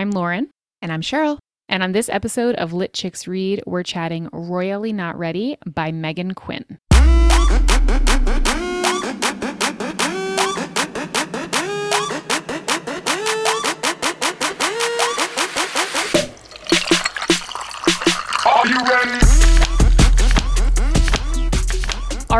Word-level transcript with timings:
I'm 0.00 0.12
Lauren. 0.12 0.48
And 0.80 0.90
I'm 0.90 1.02
Sheryl. 1.02 1.36
And 1.68 1.82
on 1.82 1.92
this 1.92 2.08
episode 2.08 2.54
of 2.54 2.72
Lit 2.72 2.94
Chicks 2.94 3.28
Read, 3.28 3.62
we're 3.66 3.82
chatting 3.82 4.30
Royally 4.32 4.94
Not 4.94 5.18
Ready 5.18 5.58
by 5.66 5.92
Meghan 5.92 6.34
Quinn. 6.34 6.78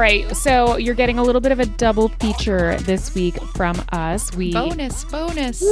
Right, 0.01 0.35
so 0.35 0.79
you're 0.79 0.95
getting 0.95 1.19
a 1.19 1.23
little 1.23 1.43
bit 1.43 1.53
of 1.53 1.61
a 1.61 1.67
double 1.67 2.09
feature 2.09 2.75
this 2.79 3.15
week 3.15 3.37
from 3.55 3.85
us. 3.93 4.35
We 4.35 4.51
Bonus, 4.51 5.05
bonus. 5.05 5.63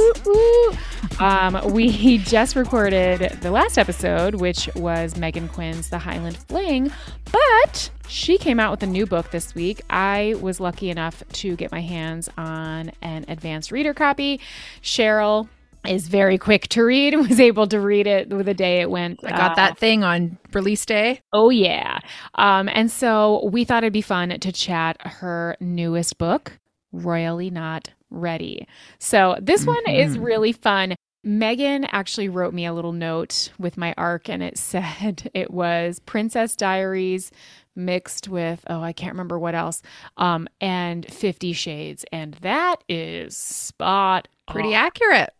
um, 1.19 1.73
we 1.73 2.17
just 2.19 2.55
recorded 2.55 3.21
the 3.41 3.49
last 3.49 3.79
episode, 3.79 4.35
which 4.35 4.69
was 4.75 5.15
Meghan 5.15 5.51
Quinn's 5.51 5.89
The 5.89 5.97
Highland 5.97 6.37
Fling, 6.37 6.91
but 7.31 7.89
she 8.07 8.37
came 8.37 8.59
out 8.59 8.69
with 8.69 8.83
a 8.83 8.87
new 8.87 9.07
book 9.07 9.31
this 9.31 9.55
week. 9.55 9.81
I 9.89 10.35
was 10.39 10.59
lucky 10.59 10.91
enough 10.91 11.23
to 11.33 11.55
get 11.55 11.71
my 11.71 11.81
hands 11.81 12.29
on 12.37 12.91
an 13.01 13.25
advanced 13.29 13.71
reader 13.71 13.95
copy. 13.95 14.41
Sheryl 14.83 15.49
is 15.87 16.07
very 16.07 16.37
quick 16.37 16.67
to 16.69 16.83
read 16.83 17.13
and 17.13 17.27
was 17.29 17.39
able 17.39 17.67
to 17.67 17.79
read 17.79 18.07
it 18.07 18.29
the 18.29 18.53
day 18.53 18.81
it 18.81 18.89
went. 18.89 19.19
I 19.23 19.31
got 19.31 19.51
uh, 19.51 19.55
that 19.55 19.77
thing 19.77 20.03
on 20.03 20.37
release 20.53 20.85
day. 20.85 21.21
Oh, 21.33 21.49
yeah. 21.49 21.99
Um, 22.35 22.69
and 22.71 22.91
so 22.91 23.49
we 23.51 23.63
thought 23.63 23.83
it'd 23.83 23.93
be 23.93 24.01
fun 24.01 24.29
to 24.39 24.51
chat 24.51 24.97
her 25.01 25.55
newest 25.59 26.17
book, 26.17 26.59
Royally 26.91 27.49
Not 27.49 27.89
Ready. 28.09 28.67
So 28.97 29.37
this 29.41 29.65
one 29.65 29.87
is 29.89 30.17
Mhm. 30.17 30.23
really 30.23 30.51
fun. 30.51 30.95
Meghan 31.25 31.87
actually 31.91 32.29
wrote 32.29 32.53
me 32.53 32.65
a 32.65 32.73
little 32.73 32.93
note 32.93 33.51
with 33.59 33.77
my 33.77 33.93
arc, 33.97 34.29
and 34.29 34.41
it 34.41 34.57
said 34.59 35.29
it 35.33 35.51
was 35.51 35.99
Princess 35.99 36.55
Diaries 36.55 37.31
mixed 37.75 38.27
with, 38.27 38.63
oh, 38.67 38.81
I 38.81 38.93
can't 38.93 39.13
remember 39.13 39.37
what 39.39 39.53
else, 39.55 39.81
um, 40.17 40.47
and 40.59 41.05
Fifty 41.11 41.53
Shades. 41.53 42.03
And 42.11 42.33
that 42.35 42.77
is 42.89 43.37
spot 43.37 44.27
Pretty 44.49 44.69
on. 44.69 44.85
accurate. 44.85 45.33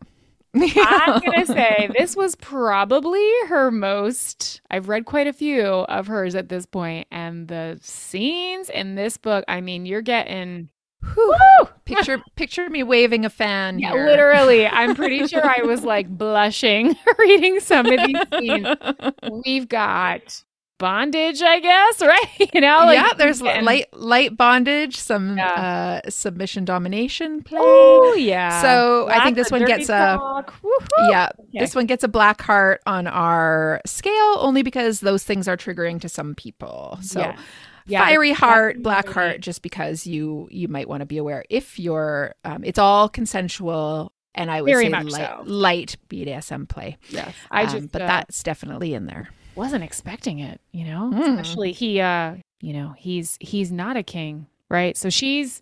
I'm 0.55 1.19
going 1.19 1.39
to 1.39 1.45
say 1.45 1.89
this 1.97 2.15
was 2.15 2.35
probably 2.35 3.27
her 3.47 3.69
most. 3.71 4.61
I've 4.71 4.89
read 4.89 5.05
quite 5.05 5.27
a 5.27 5.33
few 5.33 5.63
of 5.63 6.07
hers 6.07 6.35
at 6.35 6.49
this 6.49 6.65
point, 6.65 7.07
and 7.11 7.47
the 7.47 7.77
scenes 7.81 8.69
in 8.69 8.95
this 8.95 9.17
book, 9.17 9.45
I 9.47 9.61
mean, 9.61 9.85
you're 9.85 10.01
getting. 10.01 10.69
Whew, 11.13 11.35
picture 11.85 12.21
picture 12.35 12.69
me 12.69 12.83
waving 12.83 13.23
a 13.25 13.29
fan. 13.29 13.79
yeah, 13.79 13.91
here. 13.91 14.05
literally. 14.05 14.67
I'm 14.67 14.95
pretty 14.95 15.27
sure 15.27 15.45
I 15.45 15.61
was 15.63 15.83
like 15.83 16.09
blushing 16.09 16.95
reading 17.19 17.59
some 17.59 17.85
of 17.85 17.99
these 18.05 18.17
scenes. 18.37 18.67
We've 19.45 19.67
got 19.69 20.43
bondage, 20.79 21.43
I 21.43 21.59
guess, 21.59 22.01
right? 22.01 22.25
You 22.55 22.61
know, 22.61 22.77
like 22.85 22.95
yeah, 22.97 23.13
there's 23.15 23.41
and- 23.43 23.65
light 23.65 23.85
light 23.93 24.35
bondage, 24.35 24.97
some 24.97 25.37
Yeah. 25.37 26.01
uh, 26.05 26.09
submission 26.09 26.65
domination 26.65 27.43
play. 27.43 27.59
Oh, 27.61 28.15
yeah. 28.17 28.61
So 28.63 29.07
I 29.09 29.23
think 29.23 29.35
this 29.35 29.51
one 29.51 29.65
gets 29.65 29.87
a. 29.89 30.17
Yeah. 31.11 31.29
Okay. 31.39 31.59
This 31.59 31.75
one 31.75 31.85
gets 31.85 32.03
a 32.03 32.07
black 32.07 32.41
heart 32.41 32.81
on 32.87 33.05
our 33.05 33.81
scale 33.85 34.37
only 34.39 34.63
because 34.63 35.01
those 35.01 35.23
things 35.23 35.47
are 35.47 35.57
triggering 35.57 36.01
to 36.01 36.09
some 36.09 36.33
people. 36.33 36.97
So 37.01 37.19
Yeah. 37.19 37.37
Yeah, 37.85 38.05
fiery 38.05 38.33
heart, 38.33 38.83
black 38.83 39.07
heart, 39.09 39.41
just 39.41 39.63
because 39.63 40.05
you 40.05 40.47
you 40.51 40.67
might 40.67 40.87
want 40.87 40.99
to 41.01 41.07
be 41.07 41.17
aware 41.17 41.43
if 41.49 41.79
you're. 41.79 42.35
Um, 42.45 42.63
it's 42.63 42.77
all 42.77 43.09
consensual, 43.09 44.11
and 44.35 44.51
I 44.51 44.61
would 44.61 44.69
Very 44.69 44.85
say 44.85 44.89
light, 44.91 45.11
so. 45.11 45.41
light 45.45 45.97
BDSM 46.07 46.69
play. 46.69 46.97
Yes. 47.09 47.33
I 47.49 47.63
Um, 47.63 47.69
just, 47.71 47.91
but 47.91 48.03
uh, 48.03 48.07
that's 48.07 48.43
definitely 48.43 48.93
in 48.93 49.07
there. 49.07 49.29
Wasn't 49.59 49.83
expecting 49.83 50.39
it, 50.39 50.61
you 50.71 50.85
know? 50.85 51.11
Mm. 51.13 51.39
Especially 51.39 51.73
he 51.73 51.99
uh, 51.99 52.35
you 52.61 52.73
know, 52.73 52.93
he's 52.97 53.37
he's 53.39 53.71
not 53.71 53.97
a 53.97 54.03
king, 54.03 54.47
right? 54.69 54.95
So 54.97 55.09
she's 55.09 55.61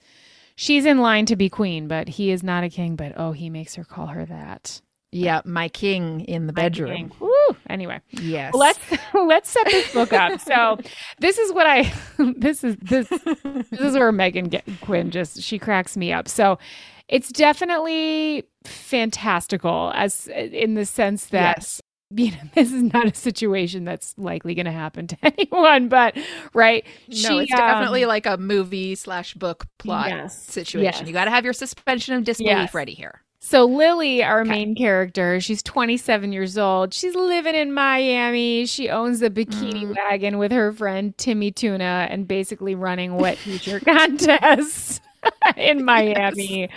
she's 0.55 0.85
in 0.85 0.99
line 0.99 1.25
to 1.25 1.35
be 1.35 1.49
queen, 1.49 1.87
but 1.87 2.07
he 2.07 2.29
is 2.29 2.43
not 2.43 2.63
a 2.63 2.69
king, 2.69 2.95
but 2.95 3.13
oh, 3.17 3.31
he 3.31 3.49
makes 3.49 3.75
her 3.75 3.83
call 3.83 4.07
her 4.07 4.25
that. 4.25 4.81
Yeah, 5.11 5.41
my 5.45 5.69
king 5.69 6.21
in 6.21 6.47
the 6.47 6.53
bedroom. 6.53 7.11
Woo! 7.19 7.31
Anyway, 7.69 8.01
Yes. 8.11 8.53
let's 8.53 8.79
let's 9.13 9.49
set 9.49 9.65
this 9.65 9.93
book 9.93 10.13
up. 10.13 10.39
So, 10.41 10.77
this 11.19 11.37
is 11.37 11.53
what 11.53 11.65
I 11.65 11.91
this 12.37 12.63
is 12.63 12.75
this 12.81 13.07
this 13.09 13.79
is 13.81 13.93
where 13.95 14.11
Meghan 14.11 14.49
get, 14.49 14.65
Quinn 14.81 15.09
just 15.09 15.41
she 15.41 15.57
cracks 15.57 15.97
me 15.97 16.11
up. 16.13 16.27
So, 16.27 16.59
it's 17.07 17.29
definitely 17.31 18.43
fantastical 18.65 19.91
as 19.95 20.27
in 20.27 20.73
the 20.73 20.85
sense 20.85 21.27
that 21.27 21.57
yes. 21.57 21.81
you 22.15 22.31
know, 22.31 22.37
this 22.55 22.71
is 22.71 22.83
not 22.83 23.07
a 23.07 23.13
situation 23.13 23.83
that's 23.83 24.13
likely 24.17 24.55
going 24.55 24.65
to 24.65 24.71
happen 24.71 25.07
to 25.07 25.17
anyone, 25.23 25.89
but 25.89 26.17
right. 26.53 26.85
No, 27.09 27.39
it's 27.39 27.51
um, 27.51 27.57
definitely 27.57 28.05
like 28.05 28.25
a 28.25 28.37
movie 28.37 28.95
slash 28.95 29.33
book 29.33 29.65
plot 29.77 30.07
Yes, 30.07 30.37
situation. 30.41 30.83
yes. 30.83 31.07
You 31.07 31.13
got 31.13 31.25
to 31.25 31.31
have 31.31 31.43
your 31.43 31.53
suspension 31.53 32.15
of 32.15 32.23
disbelief 32.23 32.55
Yes. 32.57 32.73
ready 32.73 32.93
here. 32.93 33.21
So 33.39 33.65
Lily, 33.65 34.23
our 34.23 34.41
Okay. 34.41 34.49
main 34.49 34.75
character, 34.75 35.39
she's 35.39 35.61
27 35.63 36.33
years 36.33 36.57
old. 36.57 36.93
She's 36.93 37.13
living 37.15 37.55
in 37.55 37.71
Miami. 37.73 38.65
She 38.65 38.89
owns 38.89 39.21
a 39.21 39.29
bikini 39.29 39.83
Mm. 39.85 39.95
wagon 39.95 40.37
with 40.37 40.51
her 40.51 40.71
friend 40.71 41.15
Timmy 41.17 41.51
Tuna 41.51 42.07
and 42.09 42.27
basically 42.27 42.73
running 42.73 43.15
wet 43.15 43.37
t-shirt 43.39 43.85
contests 43.85 45.01
in 45.55 45.85
Miami. 45.85 46.69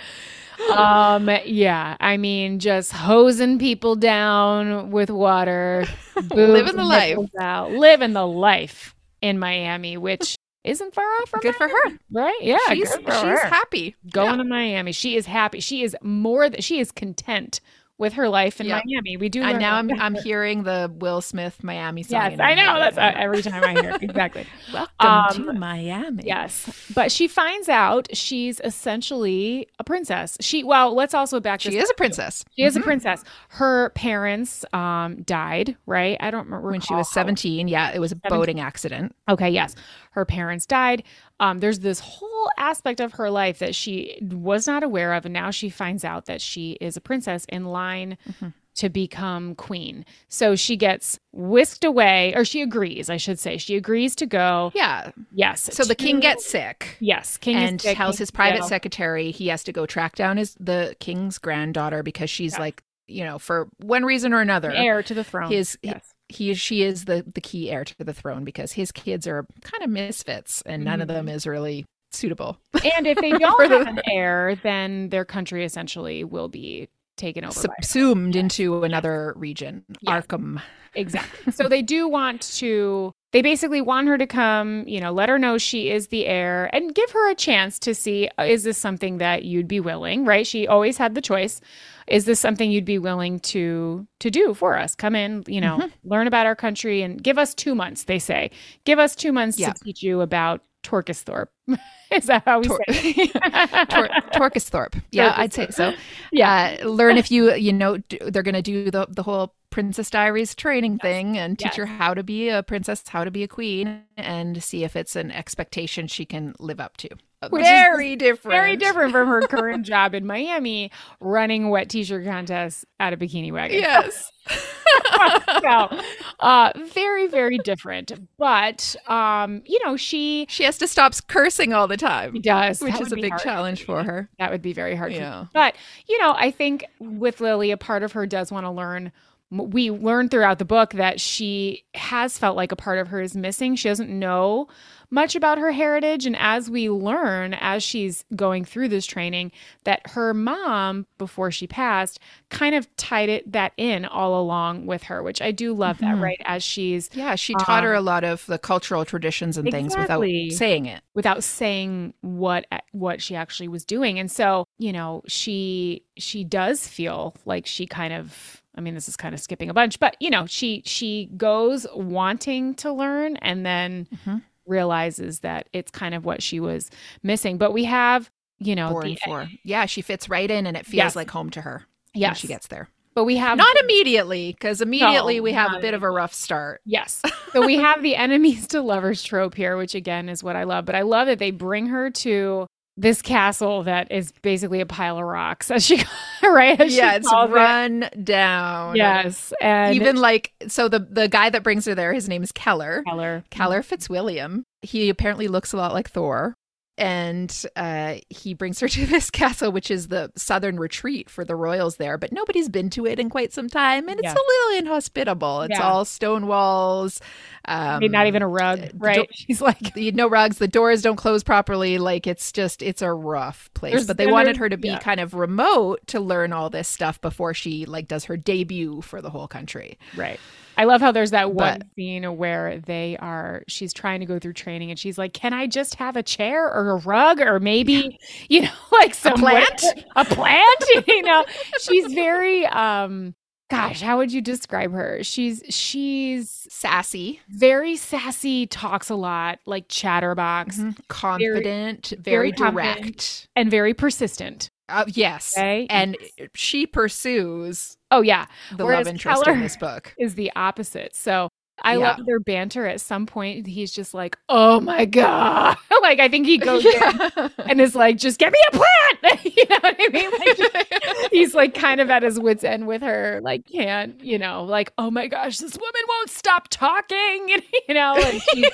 Um 0.68 1.30
yeah, 1.46 1.96
I 2.00 2.16
mean 2.16 2.58
just 2.58 2.92
hosing 2.92 3.58
people 3.58 3.96
down 3.96 4.90
with 4.90 5.10
water, 5.10 5.86
Living 6.30 6.76
the 6.76 6.84
life. 6.84 7.18
Out, 7.40 7.72
living 7.72 8.12
the 8.12 8.26
life 8.26 8.94
in 9.22 9.38
Miami, 9.38 9.96
which 9.96 10.36
isn't 10.64 10.92
far 10.94 11.04
off 11.22 11.30
from 11.30 11.40
Good 11.40 11.54
for 11.56 11.68
her. 11.68 11.98
right? 12.12 12.38
Yeah, 12.42 12.58
she's 12.68 12.92
she's 12.92 13.40
happy. 13.40 13.96
going 14.12 14.32
Yeah. 14.32 14.36
to 14.36 14.44
Miami. 14.44 14.92
She 14.92 15.16
is 15.16 15.26
happy. 15.26 15.60
She 15.60 15.82
is 15.82 15.96
more 16.02 16.50
than 16.50 16.60
she 16.60 16.78
is 16.80 16.92
content 16.92 17.60
with 18.00 18.14
her 18.14 18.28
life 18.28 18.60
in 18.60 18.66
Yeah. 18.66 18.80
Miami. 18.84 19.16
We 19.18 19.28
do, 19.28 19.42
And 19.42 19.58
now 19.60 19.76
I'm 19.76 19.90
I'm 20.00 20.14
hearing 20.14 20.64
the 20.64 20.90
Will 20.92 21.20
Smith 21.20 21.62
Miami 21.62 22.02
song. 22.02 22.30
Yes, 22.32 22.40
I 22.40 22.54
know. 22.54 22.78
That's 22.80 22.96
uh, 22.98 23.12
every 23.16 23.42
time 23.42 23.62
I 23.62 23.80
hear 23.80 23.90
it. 23.94 24.02
exactly. 24.02 24.46
Welcome 24.72 24.90
um, 24.98 25.28
to 25.34 25.52
Miami. 25.52 26.24
Yes, 26.26 26.88
but 26.94 27.12
she 27.12 27.28
finds 27.28 27.68
out 27.68 28.08
she's 28.16 28.58
essentially 28.64 29.68
a 29.78 29.84
princess. 29.84 30.36
She 30.40 30.64
well, 30.64 30.94
let's 30.94 31.14
also 31.14 31.38
back. 31.40 31.60
She 31.60 31.70
this 31.70 31.84
is 31.84 31.90
a 31.90 31.92
up, 31.92 31.96
too. 31.96 32.00
princess. 32.00 32.44
She 32.56 32.62
is 32.64 32.74
a 32.74 32.80
Mhm. 32.80 32.84
princess. 32.84 33.22
Her 33.50 33.90
parents 33.90 34.64
um 34.72 35.22
died. 35.22 35.76
Right. 35.86 36.16
I 36.20 36.30
don't 36.30 36.46
remember 36.46 36.70
When 36.70 36.80
she 36.80 36.94
was 36.94 37.10
17, 37.12 37.68
yeah, 37.68 37.90
it 37.94 37.98
was 38.00 38.12
a 38.12 38.16
17. 38.16 38.38
boating 38.38 38.60
accident. 38.60 39.14
Okay, 39.28 39.50
yes. 39.50 39.74
Her 40.10 40.24
parents 40.24 40.66
died. 40.66 41.02
Um, 41.38 41.60
there's 41.60 41.80
this 41.80 42.00
whole 42.00 42.50
aspect 42.58 43.00
of 43.00 43.12
her 43.12 43.30
life 43.30 43.58
that 43.60 43.74
she 43.74 44.18
was 44.22 44.66
not 44.66 44.82
aware 44.82 45.14
of, 45.14 45.24
and 45.24 45.32
now 45.32 45.50
she 45.50 45.70
finds 45.70 46.04
out 46.04 46.26
that 46.26 46.40
she 46.40 46.72
is 46.80 46.96
a 46.96 47.00
princess 47.00 47.44
in 47.48 47.64
line 47.66 48.18
Mhm. 48.28 48.54
to 48.76 48.88
become 48.88 49.54
queen. 49.54 50.04
So 50.28 50.56
she 50.56 50.76
gets 50.76 51.18
whisked 51.32 51.84
away, 51.84 52.32
or 52.34 52.44
she 52.44 52.62
agrees, 52.62 53.10
I 53.10 53.16
should 53.18 53.38
say. 53.38 53.56
She 53.56 53.76
agrees 53.76 54.14
to 54.16 54.26
go. 54.26 54.72
Yeah. 54.74 55.10
Yes. 55.32 55.70
So 55.74 55.84
the 55.84 55.94
king 55.94 56.20
gets 56.20 56.46
sick. 56.46 56.96
yes, 57.00 57.36
king 57.36 57.56
is 57.58 57.70
and 57.70 57.80
sick, 57.80 57.96
tells 57.96 58.18
his 58.18 58.30
private 58.30 58.64
secretary 58.64 59.30
he 59.32 59.48
has 59.48 59.62
to 59.64 59.72
go 59.72 59.86
track 59.86 60.14
down 60.16 60.36
his 60.38 60.54
the 60.58 60.96
king's 61.00 61.38
granddaughter 61.38 62.02
because 62.02 62.30
she's 62.30 62.54
Yeah. 62.54 62.60
like 62.60 62.82
you 63.06 63.24
know 63.24 63.38
for 63.38 63.68
one 63.78 64.04
reason 64.04 64.32
or 64.32 64.40
another 64.40 64.70
heir 64.70 65.02
to 65.02 65.14
the 65.14 65.24
throne. 65.24 65.50
his 65.50 65.76
yes. 65.82 66.14
He 66.30 66.54
she 66.54 66.82
is 66.82 67.04
the 67.04 67.24
the 67.34 67.40
key 67.40 67.70
heir 67.70 67.84
to 67.84 67.94
the 68.04 68.14
throne 68.14 68.44
because 68.44 68.72
his 68.72 68.92
kids 68.92 69.26
are 69.26 69.46
kind 69.62 69.82
of 69.84 69.90
misfits 69.90 70.62
and 70.66 70.84
none 70.84 71.00
of 71.00 71.08
them 71.08 71.26
Mm-hmm. 71.26 71.34
is 71.36 71.46
really 71.46 71.84
suitable 72.12 72.58
And 72.96 73.06
if 73.06 73.18
they 73.20 73.30
don't 73.38 73.70
have 73.70 73.86
an 73.86 74.00
heir, 74.06 74.56
then 74.62 75.10
their 75.10 75.24
country 75.24 75.64
essentially 75.64 76.24
will 76.24 76.48
be 76.48 76.88
taken 77.16 77.44
over 77.44 77.52
subsumed 77.52 78.34
into 78.34 78.82
another 78.82 79.32
region 79.36 79.84
Yeah. 80.00 80.20
arkham 80.22 80.60
Exactly. 80.94 81.52
so 81.52 81.68
they 81.68 81.82
do 81.82 82.08
want 82.08 82.40
to 82.58 83.12
they 83.32 83.42
basically 83.42 83.80
want 83.80 84.08
her 84.08 84.18
to 84.18 84.26
come, 84.26 84.84
you 84.88 85.00
know, 85.00 85.12
let 85.12 85.28
her 85.28 85.38
know 85.38 85.56
she 85.56 85.90
is 85.90 86.08
the 86.08 86.26
heir 86.26 86.68
and 86.74 86.94
give 86.94 87.10
her 87.12 87.30
a 87.30 87.34
chance 87.34 87.78
to 87.80 87.94
see 87.94 88.28
uh, 88.38 88.42
is 88.42 88.64
this 88.64 88.76
something 88.78 89.18
that 89.18 89.44
you'd 89.44 89.68
be 89.68 89.78
willing, 89.80 90.24
right? 90.24 90.46
She 90.46 90.66
always 90.66 90.96
had 90.98 91.14
the 91.14 91.20
choice. 91.20 91.60
Is 92.08 92.24
this 92.24 92.40
something 92.40 92.72
you'd 92.72 92.84
be 92.84 92.98
willing 92.98 93.38
to 93.40 94.06
to 94.18 94.30
do 94.30 94.52
for 94.54 94.76
us? 94.76 94.96
Come 94.96 95.14
in, 95.14 95.44
you 95.46 95.60
know, 95.60 95.88
learn 96.04 96.26
about 96.26 96.46
our 96.46 96.56
country 96.56 97.02
and 97.02 97.22
give 97.22 97.38
us 97.38 97.54
2 97.54 97.74
months, 97.74 98.04
they 98.04 98.18
say. 98.18 98.50
Give 98.84 98.98
us 98.98 99.14
2 99.14 99.30
months 99.32 99.58
Yeah. 99.58 99.72
to 99.72 99.84
teach 99.84 100.02
you 100.02 100.20
about 100.20 100.62
Torquisthorpe. 100.82 101.48
is 102.10 102.26
that 102.26 102.42
how 102.46 102.58
we 102.58 102.66
Tor- 102.66 102.80
say 102.88 103.14
it? 103.16 103.32
Tor- 103.90 104.08
Torquisthorpe. 104.32 105.00
Yeah, 105.12 105.34
I'd 105.36 105.52
say 105.52 105.68
so. 105.70 105.92
Yeah. 106.32 106.78
Uh, 106.82 106.88
learn 106.88 107.16
if 107.16 107.30
you, 107.30 107.52
you 107.54 107.72
know, 107.72 107.98
they're 108.22 108.42
going 108.42 108.54
to 108.54 108.62
do 108.62 108.90
the, 108.90 109.06
the 109.08 109.22
whole 109.22 109.54
Princess 109.70 110.10
Diaries 110.10 110.54
training 110.54 110.98
thing 110.98 111.38
and 111.38 111.58
teach 111.58 111.66
Yes. 111.68 111.76
her 111.76 111.86
how 111.86 112.14
to 112.14 112.22
be 112.22 112.48
a 112.48 112.62
princess, 112.62 113.02
how 113.08 113.24
to 113.24 113.30
be 113.30 113.42
a 113.42 113.48
queen, 113.48 114.02
and 114.16 114.62
see 114.62 114.84
if 114.84 114.96
it's 114.96 115.16
an 115.16 115.30
expectation 115.30 116.06
she 116.06 116.24
can 116.24 116.54
live 116.58 116.80
up 116.80 116.96
to. 116.98 117.08
Which 117.48 117.62
is 117.62 117.68
very 117.68 118.16
different. 118.16 118.52
Very 118.54 118.76
different 118.76 119.12
from 119.12 119.28
her 119.28 119.40
current 119.42 119.86
job 119.86 120.14
in 120.14 120.26
Miami, 120.26 120.90
running 121.20 121.70
wet 121.70 121.88
t-shirt 121.88 122.24
contests 122.26 122.84
at 122.98 123.14
a 123.14 123.16
bikini 123.16 123.50
wagon. 123.50 123.78
Yes. 123.78 124.30
so, 125.62 126.00
uh, 126.40 126.72
very, 126.92 127.26
very 127.28 127.56
different. 127.58 128.12
But 128.36 128.94
um, 129.06 129.62
you 129.64 129.78
know, 129.84 129.96
she 129.96 130.46
she 130.50 130.64
has 130.64 130.76
to 130.78 130.86
stop 130.86 131.14
cursing 131.28 131.72
all 131.72 131.86
the 131.88 131.96
time, 131.96 132.40
does, 132.40 132.82
which 132.82 132.92
That 132.92 133.02
is 133.02 133.10
would 133.10 133.18
a 133.20 133.22
big 133.22 133.32
hard. 133.32 133.42
challenge 133.42 133.84
for 133.84 134.02
her. 134.02 134.28
That 134.38 134.50
would 134.50 134.62
be 134.62 134.72
very 134.72 134.94
hard. 134.96 135.12
for 135.12 135.18
Yeah. 135.18 135.46
But, 135.54 135.76
you 136.08 136.18
know, 136.18 136.34
I 136.36 136.50
think 136.50 136.84
with 136.98 137.40
Lily, 137.40 137.70
a 137.70 137.76
part 137.76 138.02
of 138.02 138.12
her 138.12 138.26
does 138.26 138.50
want 138.52 138.66
to 138.66 138.70
learn. 138.70 139.12
We 139.50 139.90
learn 139.90 140.28
throughout 140.28 140.58
the 140.60 140.64
book 140.64 140.92
that 140.92 141.20
she 141.20 141.84
has 141.94 142.38
felt 142.38 142.56
like 142.56 142.70
a 142.72 142.76
part 142.76 142.98
of 142.98 143.08
her 143.08 143.20
is 143.20 143.36
missing. 143.36 143.74
She 143.74 143.88
doesn't 143.88 144.08
know 144.10 144.68
much 145.12 145.34
about 145.34 145.58
her 145.58 145.72
heritage. 145.72 146.24
And 146.24 146.36
as 146.38 146.70
we 146.70 146.88
learn, 146.88 147.54
as 147.54 147.82
she's 147.82 148.24
going 148.36 148.64
through 148.64 148.86
this 148.90 149.04
training, 149.06 149.50
that 149.82 150.02
her 150.10 150.32
mom, 150.32 151.04
before 151.18 151.50
she 151.50 151.66
passed, 151.66 152.20
kind 152.48 152.76
of 152.76 152.86
tied 152.96 153.28
it 153.28 153.50
that 153.50 153.72
in 153.76 154.04
all 154.04 154.40
along 154.40 154.86
with 154.86 155.02
her, 155.04 155.20
which 155.20 155.42
I 155.42 155.50
do 155.50 155.72
love 155.74 155.98
that, 155.98 156.14
Mhm. 156.14 156.22
right? 156.22 156.40
As 156.44 156.62
she's 156.62 157.10
Yeah, 157.12 157.34
she 157.34 157.54
taught 157.54 157.82
her 157.82 157.96
Um, 157.96 157.98
a 157.98 158.06
lot 158.06 158.22
of 158.22 158.46
the 158.46 158.56
cultural 158.58 159.04
traditions 159.04 159.58
and 159.58 159.68
things 159.68 159.96
without 159.96 160.22
saying 160.52 160.86
it. 160.86 161.02
without 161.14 161.42
saying 161.42 162.14
what 162.20 162.66
what 162.92 163.20
she 163.20 163.34
actually 163.34 163.66
was 163.68 163.84
doing 163.84 164.18
and 164.20 164.30
so 164.30 164.64
you 164.78 164.92
know 164.92 165.22
she 165.26 166.02
she 166.16 166.44
does 166.44 166.86
feel 166.86 167.34
like 167.44 167.66
she 167.66 167.84
kind 167.86 168.12
of 168.12 168.59
i 168.80 168.82
mean 168.82 168.94
this 168.94 169.08
is 169.08 169.16
kind 169.16 169.34
of 169.34 169.40
skipping 169.40 169.68
a 169.68 169.74
bunch 169.74 170.00
but 170.00 170.16
you 170.20 170.30
know 170.30 170.46
she 170.46 170.82
she 170.86 171.28
goes 171.36 171.86
wanting 171.94 172.74
to 172.74 172.90
learn 172.92 173.36
and 173.36 173.66
then 173.66 174.08
Mhm. 174.26 174.42
realizes 174.66 175.40
that 175.40 175.68
it's 175.72 175.90
kind 175.90 176.14
of 176.14 176.24
what 176.24 176.42
she 176.42 176.60
was 176.60 176.90
missing 177.22 177.58
but 177.58 177.72
we 177.72 177.84
have 177.84 178.30
you 178.58 178.74
know 178.74 178.90
Born 178.90 179.06
the, 179.06 179.18
for. 179.24 179.48
Yeah, 179.64 179.86
she 179.86 180.00
fits 180.02 180.28
right 180.28 180.50
in 180.50 180.66
and 180.66 180.76
it 180.76 180.86
feels 180.86 180.96
Yes. 180.96 181.16
like 181.16 181.30
home 181.30 181.50
to 181.50 181.60
her 181.60 181.86
Yeah, 182.14 182.32
she 182.34 182.46
gets 182.46 182.66
there. 182.68 182.88
but 183.14 183.24
we 183.24 183.36
have 183.36 183.56
Not 183.58 183.76
immediately, 183.82 184.52
because 184.52 184.80
immediately 184.80 185.36
No, 185.38 185.42
we 185.42 185.52
have 185.52 185.72
a 185.74 185.80
bit 185.80 185.94
of 185.94 186.02
a 186.02 186.10
rough 186.10 186.32
start. 186.34 186.80
Yes. 186.84 187.22
So 187.52 187.64
we 187.66 187.76
have 187.76 188.02
the 188.02 188.16
enemies 188.16 188.66
to 188.68 188.80
lovers 188.82 189.22
trope 189.24 189.54
here, 189.54 189.76
which 189.76 189.94
again 189.94 190.28
is 190.28 190.44
what 190.44 190.56
I 190.56 190.62
love. 190.64 190.84
But 190.84 190.94
I 190.94 191.02
love 191.02 191.26
that 191.26 191.38
they 191.38 191.50
bring 191.50 191.86
her 191.86 192.10
to 192.10 192.66
this 192.96 193.22
castle 193.22 193.82
that 193.84 194.12
is 194.12 194.32
basically 194.42 194.80
a 194.80 194.86
pile 194.86 195.18
of 195.18 195.24
rocks, 195.24 195.70
as 195.70 195.84
she 195.86 196.02
right. 196.48 196.80
As 196.80 196.94
yeah, 196.96 197.14
it's 197.14 197.28
calls 197.28 197.50
it. 197.50 197.54
run 197.54 198.08
down. 198.22 198.96
Yes, 198.96 199.52
and 199.60 199.94
Even 199.94 200.16
like 200.16 200.52
so 200.68 200.88
the 200.88 201.00
the 201.00 201.28
guy 201.28 201.50
that 201.50 201.62
brings 201.62 201.84
her 201.86 201.94
there, 201.94 202.12
his 202.12 202.28
name 202.28 202.42
is 202.42 202.52
Keller. 202.52 203.02
Keller. 203.06 203.44
Keller 203.50 203.82
Fitzwilliam. 203.82 204.64
He 204.82 205.08
apparently 205.08 205.48
looks 205.48 205.72
a 205.72 205.76
lot 205.76 205.92
like 205.92 206.08
Thor. 206.10 206.54
And 207.00 207.64
uh, 207.76 208.16
he 208.28 208.52
brings 208.54 208.78
her 208.80 208.88
to 208.96 209.06
this 209.06 209.30
castle, 209.30 209.72
which 209.72 209.90
is 209.90 210.08
the 210.08 210.30
southern 210.36 210.78
retreat 210.78 211.30
for 211.30 211.44
the 211.44 211.56
royals 211.56 211.96
there. 211.96 212.18
But 212.18 212.30
nobody's 212.30 212.68
been 212.68 212.90
to 212.90 213.06
it 213.06 213.18
in 213.18 213.30
quite 213.30 213.52
some 213.52 213.68
time, 213.68 214.06
and 214.08 214.18
it's 214.20 214.24
Yeah. 214.26 214.34
a 214.34 214.44
little 214.46 214.78
inhospitable. 214.80 215.62
It's 215.62 215.78
Yeah. 215.78 215.82
all 215.88 216.04
stone 216.04 216.46
walls. 216.46 217.20
Um, 217.64 218.04
not 218.10 218.26
even 218.26 218.42
a 218.42 218.48
rug, 218.48 218.90
right? 218.98 219.28
She's 219.34 219.60
like, 219.62 219.94
the, 219.94 220.12
no 220.12 220.28
rugs. 220.28 220.58
The 220.58 220.68
doors 220.68 221.02
don't 221.02 221.16
close 221.16 221.42
properly. 221.42 221.98
Like 221.98 222.26
it's 222.26 222.52
just 222.52 222.82
it's 222.82 223.00
a 223.02 223.12
rough 223.12 223.70
place. 223.74 223.92
There's- 223.92 224.06
but 224.06 224.18
they 224.18 224.26
wanted 224.26 224.58
her 224.58 224.68
to 224.68 224.76
be 224.76 224.88
yeah. 224.88 224.98
kind 224.98 225.20
of 225.20 225.32
remote 225.34 226.06
to 226.08 226.20
learn 226.20 226.52
all 226.52 226.68
this 226.70 226.88
stuff 226.88 227.20
before 227.20 227.54
she 227.54 227.86
like 227.86 228.08
does 228.08 228.24
her 228.26 228.36
debut 228.36 229.00
for 229.02 229.22
the 229.22 229.30
whole 229.30 229.48
country. 229.48 229.98
right. 230.16 230.38
I 230.80 230.84
love 230.84 231.00
how 231.00 231.12
there's 231.12 231.32
that 231.32 231.52
one 231.52 231.78
But- 231.80 231.86
scene 231.94 232.36
where 232.38 232.78
they 232.86 233.16
are. 233.18 233.62
She's 233.68 233.92
trying 233.92 234.20
to 234.20 234.26
go 234.26 234.38
through 234.38 234.54
training, 234.54 234.90
and 234.90 234.98
she's 234.98 235.18
like, 235.18 235.34
"Can 235.34 235.52
I 235.52 235.66
just 235.66 235.96
have 235.96 236.16
a 236.16 236.22
chair 236.22 236.64
or 236.72 236.90
a 236.92 236.96
rug, 236.96 237.40
or 237.40 237.60
maybe, 237.60 238.18
you 238.48 238.62
know, 238.62 238.70
like 238.92 239.14
some 239.14 239.34
plant? 239.34 239.84
a 240.16 240.24
plant?" 240.24 240.84
you 241.06 241.22
know, 241.22 241.44
she's 241.80 242.12
very. 242.12 242.66
um 242.66 243.34
Gosh, 243.70 244.00
how 244.00 244.16
would 244.18 244.32
you 244.32 244.40
describe 244.40 244.90
her? 244.92 245.20
She's 245.22 245.62
she's 245.68 246.66
Sassy, 246.70 247.40
very 247.48 247.94
sassy, 247.96 248.66
talks 248.66 249.10
a 249.10 249.14
lot, 249.14 249.60
like 249.64 249.84
chatterbox, 249.88 250.80
confident, 251.06 252.12
very 252.18 252.50
very, 252.50 252.52
confident. 252.52 253.00
direct. 253.02 253.48
and 253.54 253.70
very 253.70 253.94
persistent. 253.94 254.70
Uh, 254.88 255.04
yes, 255.06 255.54
Okay. 255.56 255.86
and 255.88 256.16
she 256.54 256.84
pursues 256.86 257.96
Oh 258.10 258.22
yeah, 258.22 258.46
the 258.76 258.84
Whereas 258.84 259.06
love 259.06 259.14
interest 259.14 259.44
Keller- 259.44 259.54
in 259.56 259.60
this 259.62 259.76
book. 259.76 260.14
is 260.18 260.34
the 260.34 260.50
opposite. 260.56 261.14
So 261.14 261.48
I 261.82 261.96
Yeah. 261.96 262.10
love 262.16 262.26
their 262.26 262.40
banter. 262.40 262.86
At 262.86 263.00
some 263.00 263.26
point, 263.26 263.66
he's 263.66 263.92
just 263.92 264.14
like, 264.14 264.36
"Oh 264.48 264.80
my 264.80 265.04
god!" 265.04 265.76
like 266.02 266.20
I 266.20 266.28
think 266.28 266.46
he 266.46 266.58
goes 266.70 266.84
Yeah. 266.84 267.48
and 267.66 267.80
is 267.80 267.94
like, 267.94 268.16
"Just 268.18 268.38
get 268.38 268.52
me 268.52 268.58
a 268.68 268.70
plant." 268.72 269.44
you 269.44 269.64
know 269.68 269.76
what 269.80 269.96
I 269.98 270.08
mean? 270.12 270.30
Like, 270.38 271.30
he's 271.32 271.54
like 271.54 271.74
kind 271.74 272.00
of 272.00 272.10
at 272.10 272.22
his 272.22 272.38
wits 272.40 272.64
end 272.64 272.86
with 272.86 273.02
her. 273.02 273.40
Like 273.42 273.66
can't 273.66 274.22
you 274.24 274.38
know? 274.38 274.64
Like 274.64 274.92
oh 274.98 275.10
my 275.10 275.26
gosh, 275.28 275.58
this 275.58 275.74
woman 275.76 276.02
won't 276.08 276.30
stop 276.30 276.68
talking. 276.68 277.48
And, 277.52 277.62
you 277.88 277.94
know, 277.94 278.14
and 278.16 278.40
she's 278.42 278.70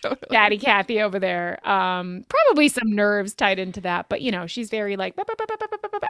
totally. 0.00 0.16
Chatty 0.30 0.58
Cathy 0.58 1.00
over 1.00 1.18
there. 1.18 1.58
Um, 1.68 2.24
probably 2.28 2.68
some 2.68 2.92
nerves 2.94 3.34
tied 3.34 3.58
into 3.58 3.80
that, 3.82 4.08
but 4.08 4.20
you 4.20 4.30
know, 4.30 4.46
she's 4.46 4.70
very 4.70 4.96
like 4.96 5.14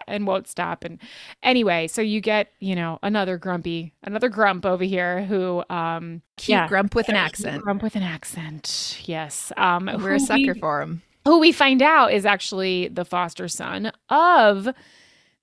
and 0.07 0.27
won't 0.27 0.49
stop. 0.49 0.85
And 0.85 0.99
anyway, 1.43 1.87
so 1.87 2.03
you 2.03 2.21
get 2.21 2.53
you 2.61 2.75
know 2.75 2.99
another 3.03 3.39
grumpy, 3.39 3.93
another 4.03 4.29
grump 4.29 4.65
over 4.67 4.85
here 4.85 5.25
who 5.25 5.63
um 5.71 6.14
Cute 6.37 6.49
yeah. 6.55 6.69
grump 6.69 6.95
with 6.95 7.09
an 7.09 7.17
accent. 7.17 7.63
grump 7.63 7.83
with 7.83 7.97
an 7.97 8.03
accent. 8.03 9.01
Yes, 9.05 9.53
um, 9.57 9.91
We're 10.03 10.15
a 10.15 10.21
sucker 10.21 10.53
we- 10.55 10.61
for 10.61 10.83
him. 10.83 11.03
who 11.25 11.39
we 11.39 11.53
find 11.53 11.81
out 11.83 12.13
is 12.13 12.27
actually 12.27 12.89
the 12.89 13.05
foster 13.05 13.49
son 13.49 13.93
of 14.09 14.69